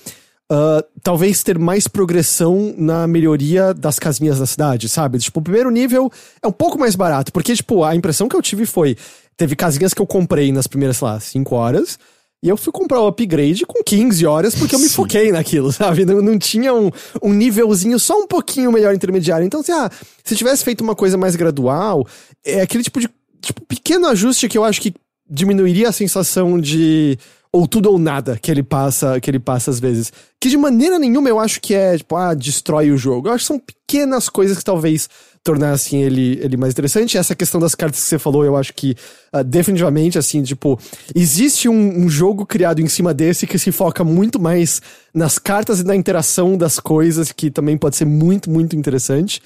[0.51, 5.19] Uh, talvez ter mais progressão na melhoria das casinhas da cidade, sabe?
[5.19, 6.11] Tipo, o primeiro nível
[6.41, 8.97] é um pouco mais barato, porque, tipo, a impressão que eu tive foi:
[9.37, 11.99] teve casinhas que eu comprei nas primeiras, sei lá, 5 horas.
[12.41, 14.93] E eu fui comprar o upgrade com 15 horas porque eu me Sim.
[14.93, 16.05] foquei naquilo, sabe?
[16.05, 16.89] Não, não tinha um,
[17.21, 19.45] um nívelzinho só um pouquinho melhor intermediário.
[19.45, 19.89] Então, assim, ah,
[20.23, 22.07] se tivesse feito uma coisa mais gradual,
[22.45, 23.09] é aquele tipo de
[23.41, 24.93] tipo, pequeno ajuste que eu acho que
[25.29, 27.17] diminuiria a sensação de
[27.51, 30.13] ou tudo ou nada que ele passa, que ele passa às vezes.
[30.39, 33.27] Que de maneira nenhuma eu acho que é, tipo, ah, destrói o jogo.
[33.27, 35.09] Eu acho que são pequenas coisas que talvez
[35.43, 37.17] tornassem ele, ele mais interessante.
[37.17, 38.95] Essa questão das cartas que você falou, eu acho que
[39.33, 40.79] uh, definitivamente, assim, tipo,
[41.15, 44.81] existe um, um, jogo criado em cima desse que se foca muito mais
[45.13, 49.41] nas cartas e na interação das coisas, que também pode ser muito, muito interessante.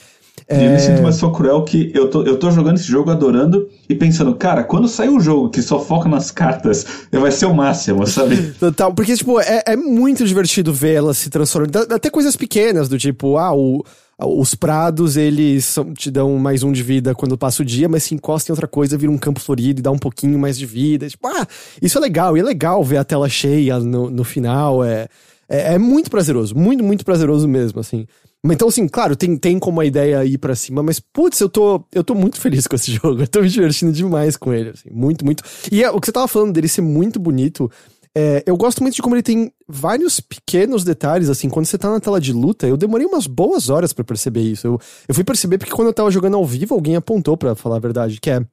[0.50, 0.68] E é...
[0.68, 3.68] eu me sinto mais só cruel que eu tô, eu tô jogando esse jogo adorando
[3.88, 7.54] e pensando, cara, quando sair um jogo que só foca nas cartas, vai ser o
[7.54, 8.54] máximo, sabe?
[8.60, 11.94] Total, porque, tipo, é, é muito divertido ver ela se transformando.
[11.94, 13.84] Até coisas pequenas, do tipo, ah, o,
[14.20, 18.04] os prados, eles são, te dão mais um de vida quando passa o dia, mas
[18.04, 20.66] se encosta em outra coisa, vira um campo florido e dá um pouquinho mais de
[20.66, 21.08] vida.
[21.10, 21.48] Tipo, ah,
[21.82, 22.38] isso é legal.
[22.38, 24.84] E é legal ver a tela cheia no, no final.
[24.84, 25.08] É,
[25.50, 26.56] é, é muito prazeroso.
[26.56, 28.06] Muito, muito prazeroso mesmo, assim.
[28.46, 31.82] Então, assim, claro, tem, tem como a ideia ir para cima, mas, putz, eu tô,
[31.94, 33.22] eu tô muito feliz com esse jogo.
[33.22, 35.44] Eu tô me divertindo demais com ele, assim, muito, muito.
[35.72, 37.72] E é, o que você tava falando dele ser muito bonito,
[38.16, 41.90] é, eu gosto muito de como ele tem vários pequenos detalhes, assim, quando você tá
[41.90, 44.68] na tela de luta, eu demorei umas boas horas para perceber isso.
[44.68, 47.78] Eu, eu fui perceber porque quando eu tava jogando ao vivo, alguém apontou para falar
[47.78, 48.46] a verdade, que é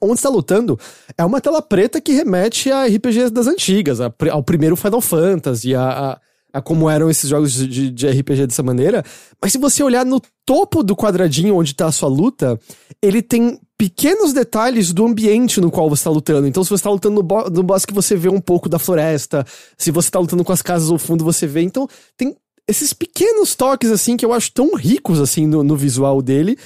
[0.00, 0.78] onde está lutando
[1.16, 5.74] é uma tela preta que remete a RPGs das antigas, a, ao primeiro Final Fantasy,
[5.74, 6.20] a, a,
[6.56, 9.04] a como eram esses jogos de, de, RPG dessa maneira.
[9.42, 12.58] Mas se você olhar no topo do quadradinho onde está a sua luta,
[13.02, 16.46] ele tem pequenos detalhes do ambiente no qual você está lutando.
[16.46, 19.44] Então, se você está lutando no, bo no bosque, você vê um pouco da floresta.
[19.76, 21.60] Se você está lutando com as casas ao fundo, você vê.
[21.60, 22.34] Então, tem
[22.66, 26.56] esses pequenos toques, assim, que eu acho tão ricos, assim, no, no visual dele.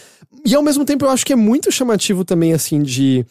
[0.46, 3.26] E ao mesmo tempo, eu acho que é muito chamativo também, assim, de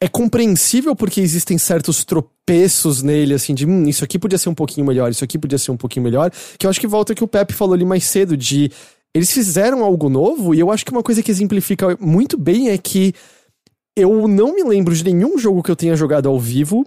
[0.00, 4.54] é compreensível porque existem certos tropeços nele, assim, de hum, isso aqui podia ser um
[4.54, 6.30] pouquinho melhor, isso aqui podia ser um pouquinho melhor.
[6.58, 8.70] Que eu acho que volta que o Pepe falou ali mais cedo, de
[9.14, 12.78] eles fizeram algo novo, e eu acho que uma coisa que exemplifica muito bem é
[12.78, 13.14] que
[13.96, 16.84] eu não me lembro de nenhum jogo que eu tenha jogado ao vivo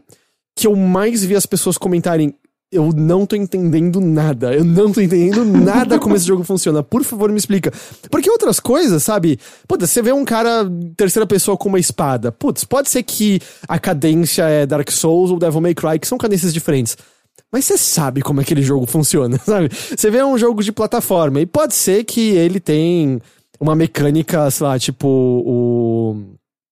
[0.57, 2.33] que eu mais vi as pessoas comentarem
[2.71, 4.53] eu não tô entendendo nada.
[4.53, 6.83] Eu não tô entendendo nada como esse jogo funciona.
[6.83, 7.71] Por favor, me explica.
[8.11, 9.39] Porque outras coisas, sabe?
[9.67, 12.31] Putz, você vê um cara terceira pessoa com uma espada.
[12.31, 16.17] Putz, pode ser que a cadência é Dark Souls ou Devil May Cry, que são
[16.17, 16.97] cadências diferentes.
[17.51, 19.69] Mas você sabe como aquele jogo funciona, sabe?
[19.69, 23.21] Você vê um jogo de plataforma e pode ser que ele tem
[23.59, 26.15] uma mecânica, sei lá, tipo o.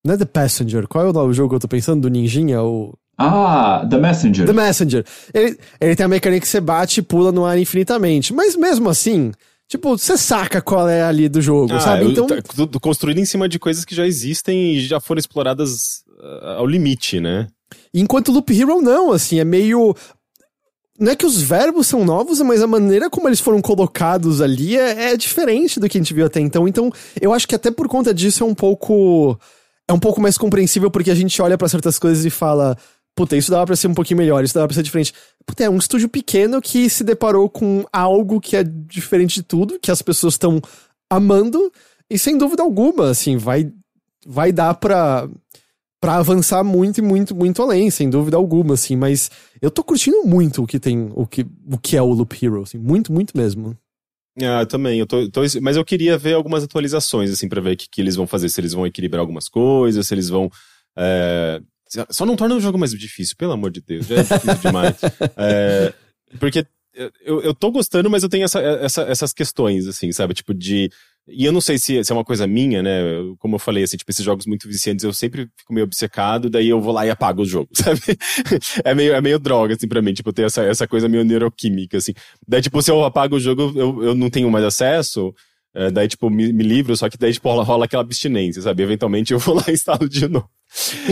[0.06, 0.88] Não é The Passenger?
[0.88, 2.02] Qual é o jogo que eu tô pensando?
[2.02, 2.62] Do Ninjinha?
[2.62, 2.94] O...
[3.18, 4.46] Ah, The Messenger.
[4.46, 5.06] The Messenger.
[5.34, 8.34] Ele, ele tem a mecânica que você bate e pula no ar infinitamente.
[8.34, 9.32] Mas mesmo assim,
[9.68, 12.12] tipo, você saca qual é ali do jogo, Ah, sabe?
[12.12, 16.04] Então, tá tudo construído em cima de coisas que já existem e já foram exploradas
[16.22, 17.48] ah, ao limite, né?
[17.94, 19.96] enquanto Loop Hero não, assim, é meio.
[21.00, 24.78] Não é que os verbos são novos, mas a maneira como eles foram colocados ali
[24.78, 26.68] é, é diferente do que a gente viu até então.
[26.68, 29.38] Então, eu acho que até por conta disso é um pouco.
[29.88, 32.78] É um pouco mais compreensível porque a gente olha pra certas coisas e fala.
[33.16, 35.14] Puta, isso dava pra ser um pouquinho melhor, isso dava pra ser diferente.
[35.46, 39.80] Puta, é um estúdio pequeno que se deparou com algo que é diferente de tudo,
[39.80, 40.62] que as pessoas estão
[41.10, 41.72] amando,
[42.10, 43.72] e sem dúvida alguma, assim, vai,
[44.28, 45.30] vai dar pra,
[46.02, 49.32] pra avançar muito e muito, muito além, sem dúvida alguma, assim, mas
[49.62, 52.64] eu tô curtindo muito o que tem, o que, o que é o Loop Hero,
[52.64, 53.78] assim, muito, muito mesmo.
[54.42, 55.00] Ah, eu também.
[55.00, 58.02] Eu tô, tô- mas eu queria ver algumas atualizações, assim, pra ver o que, que
[58.02, 58.50] eles vão fazer.
[58.50, 60.50] Se eles vão equilibrar algumas coisas, se eles vão.
[60.98, 61.62] é,
[62.10, 64.08] Só não torna o jogo mais difícil, pelo amor de Deus.
[64.08, 64.96] Já é difícil demais.
[65.38, 65.94] É,
[66.40, 66.66] Porque
[67.24, 70.34] eu, eu tô gostando, mas eu tenho essa, essa- essas questões, assim, sabe?
[70.34, 70.90] Tipo, de.
[71.28, 73.02] E eu não sei se, se é uma coisa minha, né?
[73.40, 76.70] Como eu falei, assim, tipo, esses jogos muito viciantes, eu sempre fico meio obcecado, daí
[76.70, 78.00] eu vou lá e apago o jogo, sabe?
[78.84, 81.98] é, meio, é meio droga, assim, pra mim, tipo, ter essa, essa coisa meio neuroquímica,
[81.98, 82.14] assim.
[82.48, 85.34] Daí, tipo, se eu apago o jogo, eu, eu não tenho mais acesso,
[85.76, 88.82] é, daí, tipo, me, me livro, só que daí, tipo, rola, rola aquela abstinência, sabe?
[88.82, 90.50] Eventualmente eu vou lá e instalo de novo.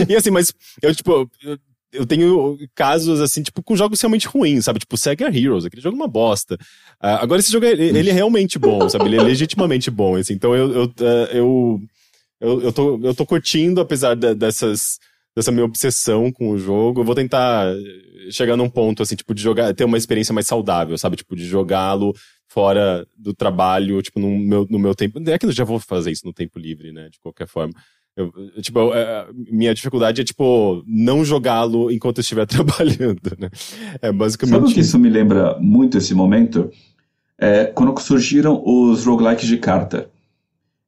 [0.08, 1.58] e assim, mas eu, tipo, eu,
[1.92, 4.80] eu tenho casos, assim, tipo, com jogos realmente ruins, sabe?
[4.80, 6.58] Tipo, Sega Heroes, aquele jogo é uma bosta.
[7.00, 9.08] Ah, agora, esse jogo, é- ele é realmente bom, sabe?
[9.08, 10.32] Ele é legitimamente bom, assim.
[10.32, 11.80] Então, eu, eu, ah, eu,
[12.40, 14.98] eu, eu, tô, eu tô curtindo, apesar da- dessas,
[15.36, 17.00] dessa minha obsessão com o jogo.
[17.00, 17.72] Eu vou tentar
[18.30, 21.16] chegar num ponto, assim, tipo, de jogar, ter uma experiência mais saudável, sabe?
[21.16, 22.12] Tipo, de jogá-lo
[22.54, 25.20] fora do trabalho, tipo, no meu, no meu tempo.
[25.26, 27.08] É que eu já vou fazer isso no tempo livre, né?
[27.10, 27.74] De qualquer forma.
[28.16, 28.32] Eu,
[28.62, 33.50] tipo, eu, é, minha dificuldade é, tipo, não jogá-lo enquanto eu estiver trabalhando, né?
[34.00, 36.70] É basicamente Sabe o que isso me lembra muito esse momento?
[37.36, 40.08] É quando surgiram os roguelikes de carta.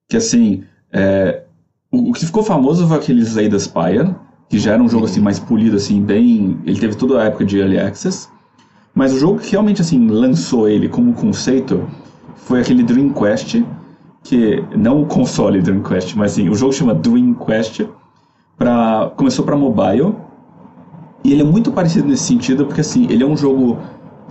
[0.09, 0.63] Que assim,
[0.93, 1.43] é,
[1.91, 4.15] o, o que ficou famoso foi aquele Slay Spire,
[4.49, 6.61] que já era um jogo assim mais polido, assim, bem.
[6.65, 8.29] Ele teve toda a época de Early Access.
[8.97, 11.87] Mas o jogo que realmente assim lançou ele como conceito
[12.35, 13.63] foi aquele Dream Quest,
[14.25, 17.83] que não o console Dream Quest, mas assim, o jogo chama Dream Quest.
[18.57, 20.15] Pra, começou para mobile
[21.23, 23.77] e ele é muito parecido nesse sentido, porque assim, ele é um jogo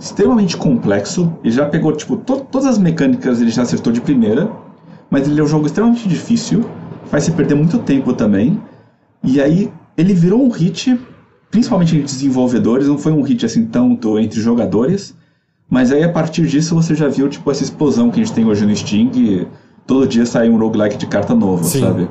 [0.00, 1.32] extremamente complexo.
[1.44, 4.50] Ele já pegou, tipo, to todas as mecânicas ele já acertou de primeira.
[5.08, 6.64] Mas ele é um jogo extremamente difícil.
[7.04, 8.60] Faz você perder muito tempo também.
[9.22, 10.98] E aí ele virou um hit,
[11.50, 12.88] principalmente entre desenvolvedores.
[12.88, 15.14] Não foi um hit assim tanto entre jogadores.
[15.68, 18.44] Mas aí a partir disso você já viu, tipo, essa explosão que a gente tem
[18.44, 18.74] hoje no.
[19.10, 19.46] Que
[19.86, 21.80] todo dia sai um roguelike de carta novo, Sim.
[21.80, 22.08] sabe?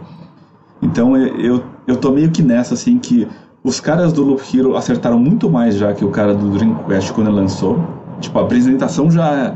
[0.81, 3.27] Então eu, eu, eu tô meio que nessa, assim, que
[3.63, 7.11] os caras do Loop Hero acertaram muito mais já que o cara do Dream Quest
[7.13, 7.79] quando ele lançou.
[8.19, 9.55] Tipo, a apresentação já.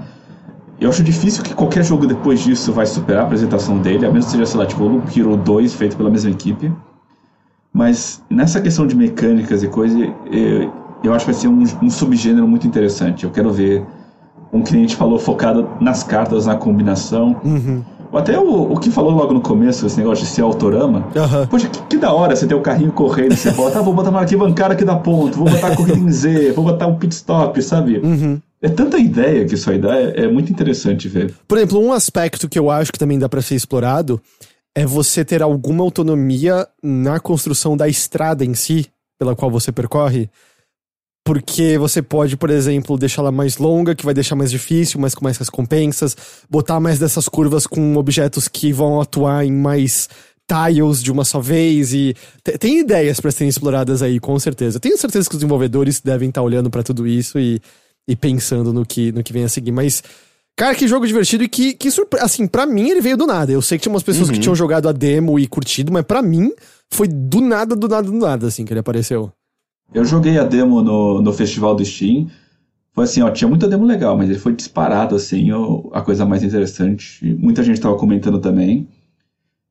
[0.79, 4.25] Eu acho difícil que qualquer jogo depois disso vai superar a apresentação dele, a menos
[4.25, 6.71] que seja, sei lá, tipo, o Loop Hero 2 feito pela mesma equipe.
[7.73, 9.97] Mas nessa questão de mecânicas e coisa,
[10.31, 10.71] eu,
[11.03, 13.23] eu acho que vai ser um, um subgênero muito interessante.
[13.23, 13.85] Eu quero ver
[14.51, 17.39] um cliente falou focado nas cartas, na combinação.
[18.11, 21.07] Ou Até o, o que falou logo no começo, esse negócio de ser autorama.
[21.15, 21.45] Aham.
[21.47, 24.09] Poxa, que, que da hora você ter o carrinho correndo, você bota, ah, vou botar
[24.09, 27.13] uma arquibancada aqui da ponto, vou botar a corrida em Z, vou botar um pit
[27.13, 28.01] stop, sabe?
[28.61, 31.33] É tanta ideia que isso aí dá, é, é muito interessante ver.
[31.47, 34.19] Por exemplo, um aspecto que eu acho que também dá pra ser explorado
[34.75, 38.87] é você ter alguma autonomia na construção da estrada em si,
[39.17, 40.29] pela qual você percorre.
[41.25, 45.23] Porque você pode, por exemplo, deixá-la mais longa, que vai deixar mais difícil, mas com
[45.23, 46.15] mais recompensas,
[46.49, 50.09] botar mais dessas curvas com objetos que vão atuar em mais
[50.47, 54.79] tiles de uma só vez e te- tem ideias para serem exploradas aí, com certeza.
[54.79, 57.61] Tenho certeza que os desenvolvedores devem estar olhando para tudo isso e,
[58.07, 60.01] e pensando no que, no que vem a seguir, mas
[60.59, 62.19] Cara, que jogo divertido e que, que surpre...
[62.19, 63.49] Assim, pra mim ele veio do nada.
[63.49, 66.21] Eu sei que tinha umas pessoas que tinham jogado a demo e curtido, mas pra
[66.21, 66.51] mim
[66.89, 69.31] foi do nada, do nada, do nada, assim, que ele apareceu.
[69.93, 72.27] Eu joguei a demo no, no festival do Steam.
[72.91, 76.25] Foi assim, ó, tinha muita demo legal, mas ele foi disparado, assim, ó, a coisa
[76.25, 77.23] mais interessante.
[77.39, 78.85] Muita gente tava comentando também.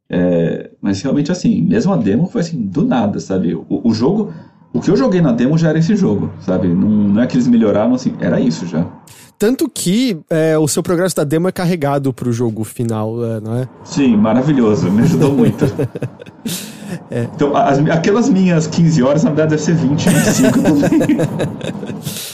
[0.08, 3.54] É, mas realmente, assim, mesmo a demo foi assim, do nada, sabe?
[3.54, 4.32] O, o, jogo,
[4.72, 6.66] o que eu joguei na demo já era esse jogo, sabe?
[6.68, 8.90] Não, não é que eles melhoraram, assim, era isso já.
[9.38, 13.56] Tanto que é, o seu progresso da demo é carregado pro jogo final, é, não
[13.56, 13.68] é?
[13.84, 15.64] Sim, maravilhoso, me ajudou muito.
[17.08, 17.22] é.
[17.34, 20.88] Então, as, aquelas minhas 15 horas, na verdade, deve ser 20, 25 também.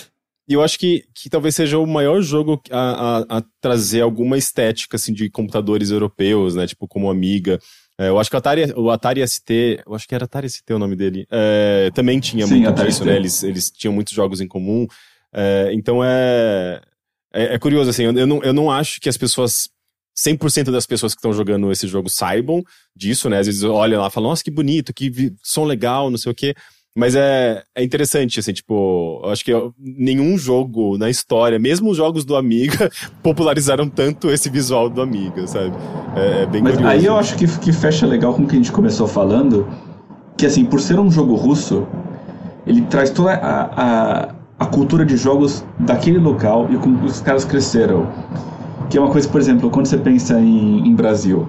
[0.47, 4.37] E eu acho que, que talvez seja o maior jogo a, a, a, trazer alguma
[4.37, 6.67] estética assim, de computadores europeus, né?
[6.67, 7.59] Tipo, como Amiga.
[7.99, 10.75] É, eu acho que o Atari, o Atari ST, eu acho que era Atari ST
[10.75, 13.17] o nome dele, é, também tinha Sim, muito Atari disso, né?
[13.17, 14.87] Eles, eles tinham muitos jogos em comum.
[15.33, 16.81] É, então é,
[17.35, 19.69] é, é, curioso, assim, eu, eu, não, eu não acho que as pessoas
[20.17, 22.63] 100% das pessoas que estão jogando esse jogo saibam
[22.97, 23.41] disso, né?
[23.41, 26.35] Às vezes olham lá e falam, nossa, que bonito, que som legal, não sei o
[26.35, 26.55] quê.
[26.97, 31.97] Mas é, é interessante, assim, tipo, eu acho que nenhum jogo na história, mesmo os
[31.97, 32.89] jogos do Amiga,
[33.21, 35.75] popularizaram tanto esse visual do Amiga, sabe?
[36.15, 36.97] É, é bem Mas curioso.
[36.97, 39.69] Aí eu acho que, que fecha legal com o que a gente começou falando,
[40.39, 41.85] que assim, por ser um jogo russo,
[42.65, 44.35] ele traz toda a, a
[44.65, 48.11] a cultura de jogos daquele local e como os caras cresceram.
[48.89, 51.47] Que é uma coisa, por exemplo, quando você pensa em, em Brasil.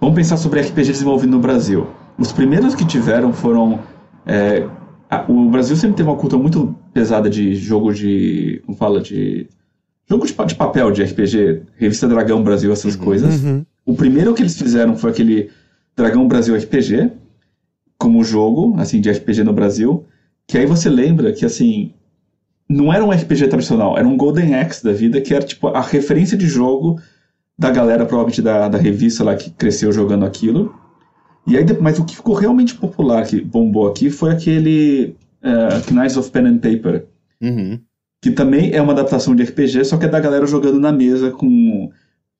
[0.00, 1.86] Vamos pensar sobre RPG desenvolvido no Brasil.
[2.16, 3.80] Os primeiros que tiveram foram.
[4.24, 4.66] É,
[5.10, 8.62] a, o Brasil sempre teve uma cultura muito pesada de jogo de.
[8.64, 9.00] Como fala?
[9.00, 9.48] De.
[10.08, 13.42] Jogo de, de papel de RPG, Revista Dragão Brasil, essas uhum, coisas.
[13.42, 13.64] Uhum.
[13.84, 15.50] O primeiro que eles fizeram foi aquele
[15.96, 17.10] Dragão Brasil RPG,
[17.98, 20.04] como jogo, assim, de RPG no Brasil.
[20.46, 21.94] Que aí você lembra que, assim,
[22.68, 25.80] não era um RPG tradicional, era um Golden Axe da vida, que era tipo a
[25.80, 27.00] referência de jogo
[27.58, 30.74] da galera, provavelmente da, da revista lá que cresceu jogando aquilo.
[31.46, 36.16] E aí, mas o que ficou realmente popular, que bombou aqui, foi aquele uh, Knights
[36.16, 37.06] of Pen and Paper.
[37.40, 37.78] Uhum.
[38.22, 41.30] Que também é uma adaptação de RPG, só que é da galera jogando na mesa
[41.30, 41.90] com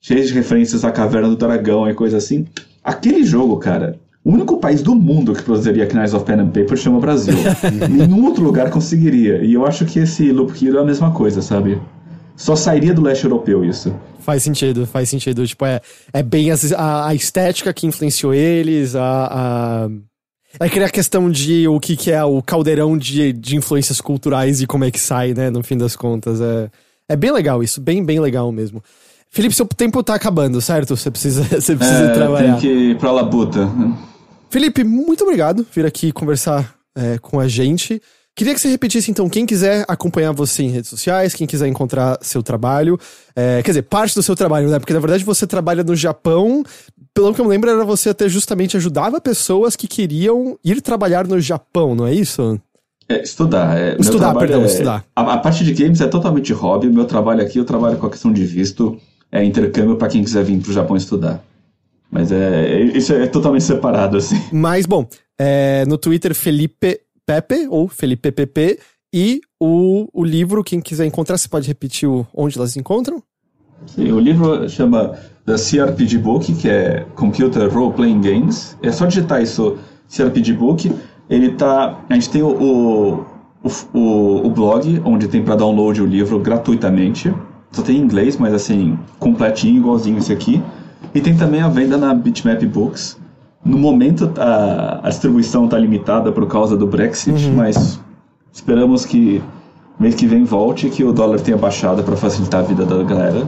[0.00, 2.46] cheias de referências à Caverna do Dragão e coisa assim.
[2.82, 6.76] Aquele jogo, cara, o único país do mundo que produziria Knights of Pen and Paper
[6.78, 7.34] chama Brasil.
[7.90, 9.44] Nenhum outro lugar conseguiria.
[9.44, 11.78] E eu acho que esse Loop Hero é a mesma coisa, sabe?
[12.34, 13.94] Só sairia do leste europeu isso.
[14.20, 15.46] Faz sentido, faz sentido.
[15.46, 15.78] Tipo, é,
[16.10, 19.88] é bem a, a estética que influenciou eles, a, a...
[20.58, 24.66] É aquela questão de o que, que é o caldeirão de, de influências culturais e
[24.66, 26.40] como é que sai, né, no fim das contas.
[26.40, 26.70] É,
[27.10, 28.82] é bem legal isso, bem, bem legal mesmo.
[29.28, 30.96] Felipe, seu tempo tá acabando, certo?
[30.96, 32.52] Você precisa, você precisa é, trabalhar.
[32.52, 33.68] Tem que ir pra labuta.
[34.54, 38.00] Felipe, muito obrigado por vir aqui conversar é, com a gente.
[38.36, 42.18] Queria que você repetisse, então, quem quiser acompanhar você em redes sociais, quem quiser encontrar
[42.20, 42.96] seu trabalho,
[43.34, 44.78] é, quer dizer, parte do seu trabalho, né?
[44.78, 46.62] Porque na verdade você trabalha no Japão.
[47.12, 51.26] Pelo que eu me lembro, era você até justamente ajudava pessoas que queriam ir trabalhar
[51.26, 52.56] no Japão, não é isso?
[53.08, 53.76] É, estudar.
[53.76, 55.04] É, estudar, perdão, é, estudar.
[55.16, 56.86] A, a, parte de games é totalmente hobby.
[56.86, 59.00] O meu trabalho aqui, eu trabalho com a questão de visto,
[59.32, 61.42] é intercâmbio para quem quiser vir para o Japão estudar.
[62.14, 64.40] Mas é, isso é totalmente separado, assim.
[64.52, 65.04] Mas, bom,
[65.36, 68.78] é, no Twitter, Felipe Pepe, ou Felipe PP,
[69.12, 73.20] e o, o livro, quem quiser encontrar, você pode repetir o, onde elas encontram?
[73.86, 78.78] Sim, o livro chama The CRPG Book, que é Computer Role Playing Games.
[78.80, 79.76] É só digitar isso,
[80.08, 80.92] CRPG Book.
[81.28, 81.98] Ele tá.
[82.08, 83.26] A gente tem o,
[83.62, 87.34] o, o, o blog, onde tem para download o livro gratuitamente.
[87.72, 90.62] Só tem em inglês, mas assim, completinho, igualzinho esse aqui.
[91.14, 93.16] E tem também a venda na Bitmap Books.
[93.64, 97.54] No momento a, a distribuição está limitada por causa do Brexit, uhum.
[97.54, 98.00] mas
[98.52, 99.40] esperamos que
[99.98, 103.02] mês que vem volte e que o dólar tenha baixado para facilitar a vida da
[103.02, 103.46] galera.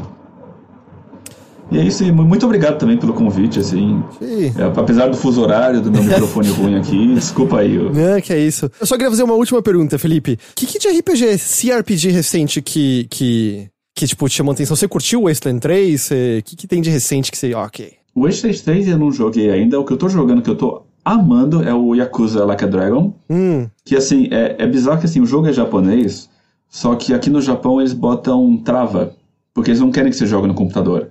[1.71, 4.01] E é isso, e muito obrigado também pelo convite, assim.
[4.23, 7.75] É, apesar do fuso horário, do meu microfone ruim aqui, desculpa aí.
[7.75, 7.93] Eu...
[7.93, 8.71] Não, que é isso.
[8.81, 10.39] Eu só queria fazer uma última pergunta, Felipe.
[10.55, 14.77] Que, que de RPG, CRPG recente que, que que, tipo, te chamou atenção?
[14.77, 16.07] Você curtiu o Wasteland 3?
[16.07, 16.11] O
[16.45, 17.55] que, que tem de recente que você.
[17.55, 17.95] Ok.
[18.15, 19.81] O Wasteland 3 eu não joguei ainda.
[19.81, 23.15] O que eu tô jogando, que eu tô amando, é o Yakuza Like a Dragon.
[23.31, 23.67] Hum.
[23.85, 26.29] Que, assim, é, é bizarro que, assim, o jogo é japonês,
[26.69, 29.17] só que aqui no Japão eles botam trava,
[29.55, 31.11] porque eles não querem que você jogue no computador.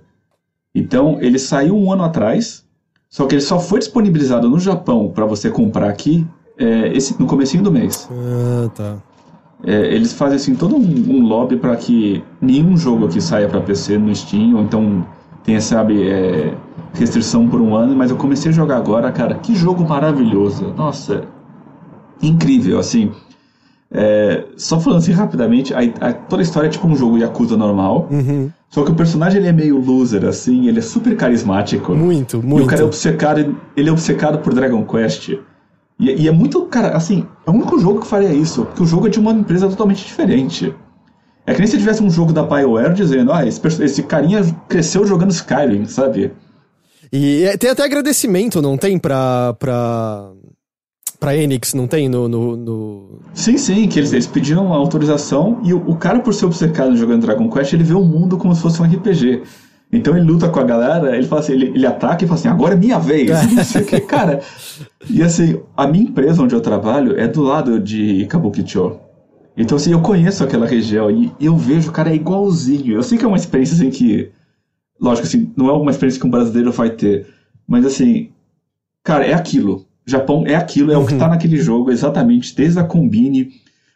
[0.73, 2.63] Então, ele saiu um ano atrás,
[3.09, 7.25] só que ele só foi disponibilizado no Japão para você comprar aqui é, esse, no
[7.25, 8.07] comecinho do mês.
[8.11, 9.14] Ah, tá.
[9.65, 13.59] É, eles fazem assim todo um, um lobby para que nenhum jogo aqui saia para
[13.61, 15.05] PC no Steam, ou então
[15.43, 16.53] tenha, sabe, é,
[16.93, 20.73] restrição por um ano, mas eu comecei a jogar agora, cara, que jogo maravilhoso.
[20.77, 21.23] Nossa,
[22.21, 23.11] incrível, assim.
[23.91, 27.55] É, só falando assim rapidamente, a, a, toda a história é tipo um jogo Yakuza
[27.57, 28.07] normal.
[28.11, 28.51] Uhum.
[28.69, 31.95] Só que o personagem ele é meio loser, assim, ele é super carismático.
[31.95, 32.61] Muito, muito.
[32.61, 35.33] E o cara é obcecado, ele é obcecado por Dragon Quest.
[35.99, 38.85] E, e, é muito, cara, assim, é o único jogo que faria isso, porque o
[38.85, 40.73] jogo é de uma empresa totalmente diferente.
[41.45, 45.05] É que nem se tivesse um jogo da BioWare dizendo, ah, esse, esse carinha cresceu
[45.05, 46.33] jogando Skyrim, sabe?
[47.13, 50.31] E tem até agradecimento, não tem, pra, pra,
[51.19, 53.19] pra Enix, não tem no, no, no...
[53.33, 57.21] Sim, sim, que eles, eles pediram autorização e o, o, cara, por ser obcecado jogando
[57.21, 59.43] Dragon Quest, ele vê o mundo como se fosse um RPG.
[59.95, 62.49] Então ele luta com a galera, ele fala assim, ele, ele ataca e fala assim,
[62.49, 63.29] agora é minha vez.
[63.75, 64.41] o que, cara.
[65.09, 68.99] E assim, a minha empresa onde eu trabalho é do lado de Kabukicho.
[69.55, 72.93] Então assim, eu conheço aquela região e eu vejo, cara, é igualzinho.
[72.93, 74.31] Eu sei que é uma experiência assim que.
[74.99, 77.27] Lógico assim, não é uma experiência que um brasileiro vai ter.
[77.65, 78.29] Mas assim,
[79.01, 79.85] cara, é aquilo.
[80.05, 81.03] Japão é aquilo, é uhum.
[81.03, 83.53] o que tá naquele jogo, exatamente, desde a combine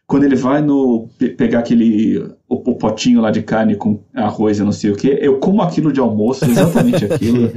[0.09, 1.07] quando ele vai no
[1.37, 2.17] pegar aquele
[2.49, 5.61] o, o, potinho lá de carne com arroz e não sei o que, eu como
[5.61, 7.51] aquilo de almoço, exatamente aquilo.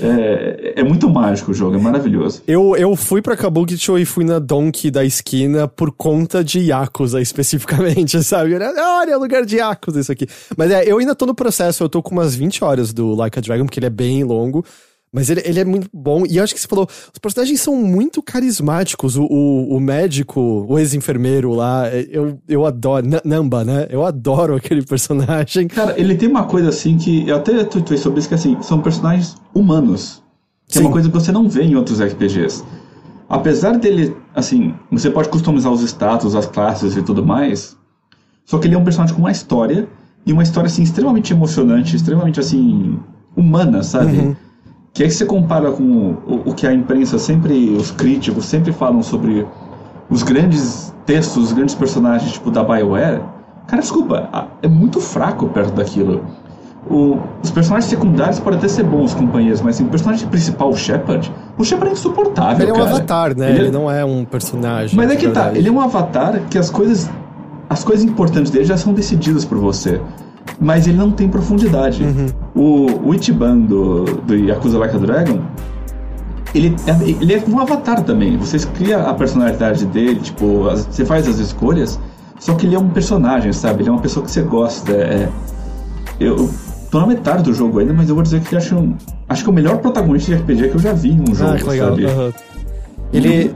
[0.00, 2.40] É, é, muito mágico o jogo, é maravilhoso.
[2.46, 7.20] Eu, eu fui pra Kabukicho e fui na Donkey da esquina por conta de Yakuza
[7.20, 8.54] especificamente, sabe?
[8.54, 10.28] Olha, é lugar de Yakuza isso aqui.
[10.56, 13.40] Mas é, eu ainda tô no processo, eu tô com umas 20 horas do Like
[13.40, 14.64] a Dragon, porque ele é bem longo.
[15.12, 16.24] Mas ele, ele é muito bom.
[16.26, 19.14] E eu acho que você falou, os personagens são muito carismáticos.
[19.16, 23.06] O, o, o médico, o ex-enfermeiro lá, é, eu, eu adoro.
[23.22, 23.86] Namba, né?
[23.90, 25.68] Eu adoro aquele personagem.
[25.68, 27.28] Cara, ele tem uma coisa assim que.
[27.28, 30.22] Eu até tuitei sobre isso, que assim, são personagens humanos.
[30.66, 30.80] Que Sim.
[30.80, 32.64] é uma coisa que você não vê em outros RPGs.
[33.28, 37.76] Apesar dele, assim, você pode customizar os status, as classes e tudo mais.
[38.46, 39.86] Só que ele é um personagem com uma história.
[40.24, 42.98] E uma história, assim, extremamente emocionante, extremamente, assim,
[43.36, 44.16] humana, sabe?
[44.16, 44.36] Uhum
[44.92, 49.02] que aí você compara com o, o, que a imprensa sempre, os críticos sempre falam
[49.02, 49.46] sobre
[50.10, 53.22] os grandes textos, os grandes personagens tipo da BioWare,
[53.66, 56.22] cara, desculpa, é muito fraco perto daquilo.
[56.90, 60.76] O, os personagens secundários podem até ser bons companheiros, mas assim, o personagem principal, o
[60.76, 62.62] Shepard, o Shepard é insuportável.
[62.62, 62.90] Ele é um cara.
[62.90, 63.50] avatar, né?
[63.50, 64.96] Ele, ele, não é um personagem.
[64.96, 67.08] Mas é que tá, ele é um avatar que as coisas.
[67.70, 69.98] As coisas importantes dele já são decididas por você
[70.60, 72.02] mas ele não tem profundidade.
[72.02, 72.26] Uhum.
[72.54, 75.40] O, o Ichiban do, do Yakuza Like a Dragon,
[76.54, 78.36] ele é, ele é um avatar também.
[78.36, 81.98] Você cria a personalidade dele, tipo, as, você faz as escolhas,
[82.38, 83.82] só que ele é um personagem, sabe?
[83.82, 84.92] Ele é uma pessoa que você gosta.
[84.92, 85.28] É,
[86.20, 86.50] eu
[86.90, 88.94] tô na metade do jogo ainda, mas eu vou dizer que acho,
[89.28, 91.34] acho que é o melhor protagonista de RPG que eu já vi em um ah,
[91.34, 91.88] jogo, ah, que legal.
[91.88, 92.06] sabe?
[92.06, 92.32] Uhum.
[93.12, 93.54] Ele,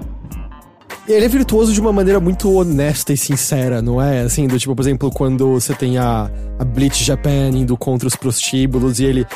[1.08, 4.22] ele é virtuoso de uma maneira muito honesta e sincera, não é?
[4.22, 8.16] Assim, do tipo, por exemplo, quando você tem a, a Blitz Japan indo contra os
[8.16, 9.26] prostíbulos e ele.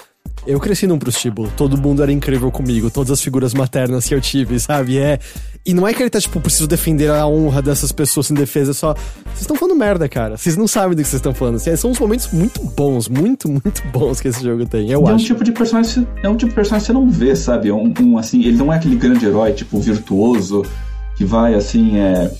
[0.47, 4.21] Eu cresci num prostíbulo, todo mundo era incrível comigo, todas as figuras maternas que eu
[4.21, 4.99] tive, sabe?
[4.99, 5.19] É.
[5.67, 8.71] E não é que ele tá, tipo, preciso defender a honra dessas pessoas em defesa,
[8.71, 8.95] é só.
[8.95, 10.39] Vocês estão falando merda, cara.
[10.39, 11.57] Vocês não sabem do que vocês estão falando.
[11.57, 14.91] Assim, são uns momentos muito bons, muito, muito bons que esse jogo tem.
[14.91, 15.13] Eu e acho.
[15.13, 16.09] É um tipo de personagem.
[16.23, 17.69] É um tipo de personagem que você não vê, sabe?
[17.69, 20.65] É um, um assim, ele não é aquele grande herói, tipo, virtuoso
[21.21, 22.31] que vai assim, é.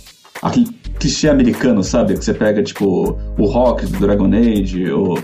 [0.41, 2.15] Aquele clichê americano, sabe?
[2.15, 5.19] Que você pega, tipo, o Rock do Dragon Age, o,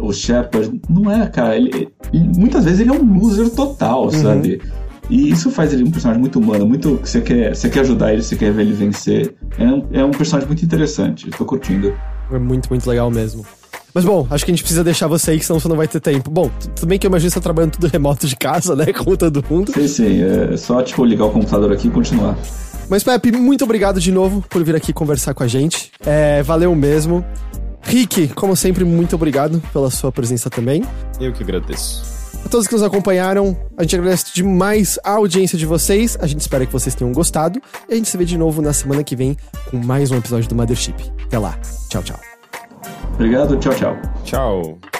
[0.00, 0.80] o Shepard.
[0.90, 1.56] Não é, cara.
[1.56, 4.10] Ele, ele, muitas vezes ele é um loser total, uhum.
[4.10, 4.60] sabe?
[5.08, 6.96] E isso faz ele um personagem muito humano, muito.
[6.96, 9.32] Você quer, você quer ajudar ele, você quer ver ele vencer.
[9.56, 11.94] É um, é um personagem muito interessante, estou curtindo.
[12.32, 13.46] É muito, muito legal mesmo.
[13.94, 16.00] Mas bom, acho que a gente precisa deixar você aí, senão você não vai ter
[16.00, 16.30] tempo.
[16.30, 18.92] Bom, tudo bem que eu imagino você tá trabalhando tudo remoto de casa, né?
[18.92, 19.72] Como todo mundo.
[19.72, 20.22] Sim, sim.
[20.22, 22.36] É só, tipo, ligar o computador aqui e continuar.
[22.90, 25.92] Mas, Pepe, muito obrigado de novo por vir aqui conversar com a gente.
[26.04, 27.24] É, valeu mesmo.
[27.82, 30.84] Rick, como sempre, muito obrigado pela sua presença também.
[31.20, 32.18] Eu que agradeço.
[32.44, 36.16] A todos que nos acompanharam, a gente agradece demais a audiência de vocês.
[36.20, 37.60] A gente espera que vocês tenham gostado.
[37.88, 39.36] E a gente se vê de novo na semana que vem
[39.70, 40.94] com mais um episódio do Mothership.
[41.24, 41.58] Até lá.
[41.88, 42.18] Tchau, tchau.
[43.14, 43.56] Obrigado.
[43.58, 43.96] Tchau, tchau.
[44.24, 44.97] Tchau.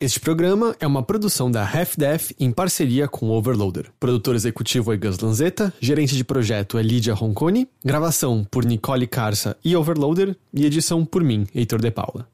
[0.00, 3.92] Este programa é uma produção da Half-Def em parceria com o Overloader.
[4.00, 9.56] Produtor executivo é Gus Lanzetta, gerente de projeto é Lídia Roncone, gravação por Nicole Carça
[9.64, 12.28] e Overloader e edição por mim, Heitor De Paula.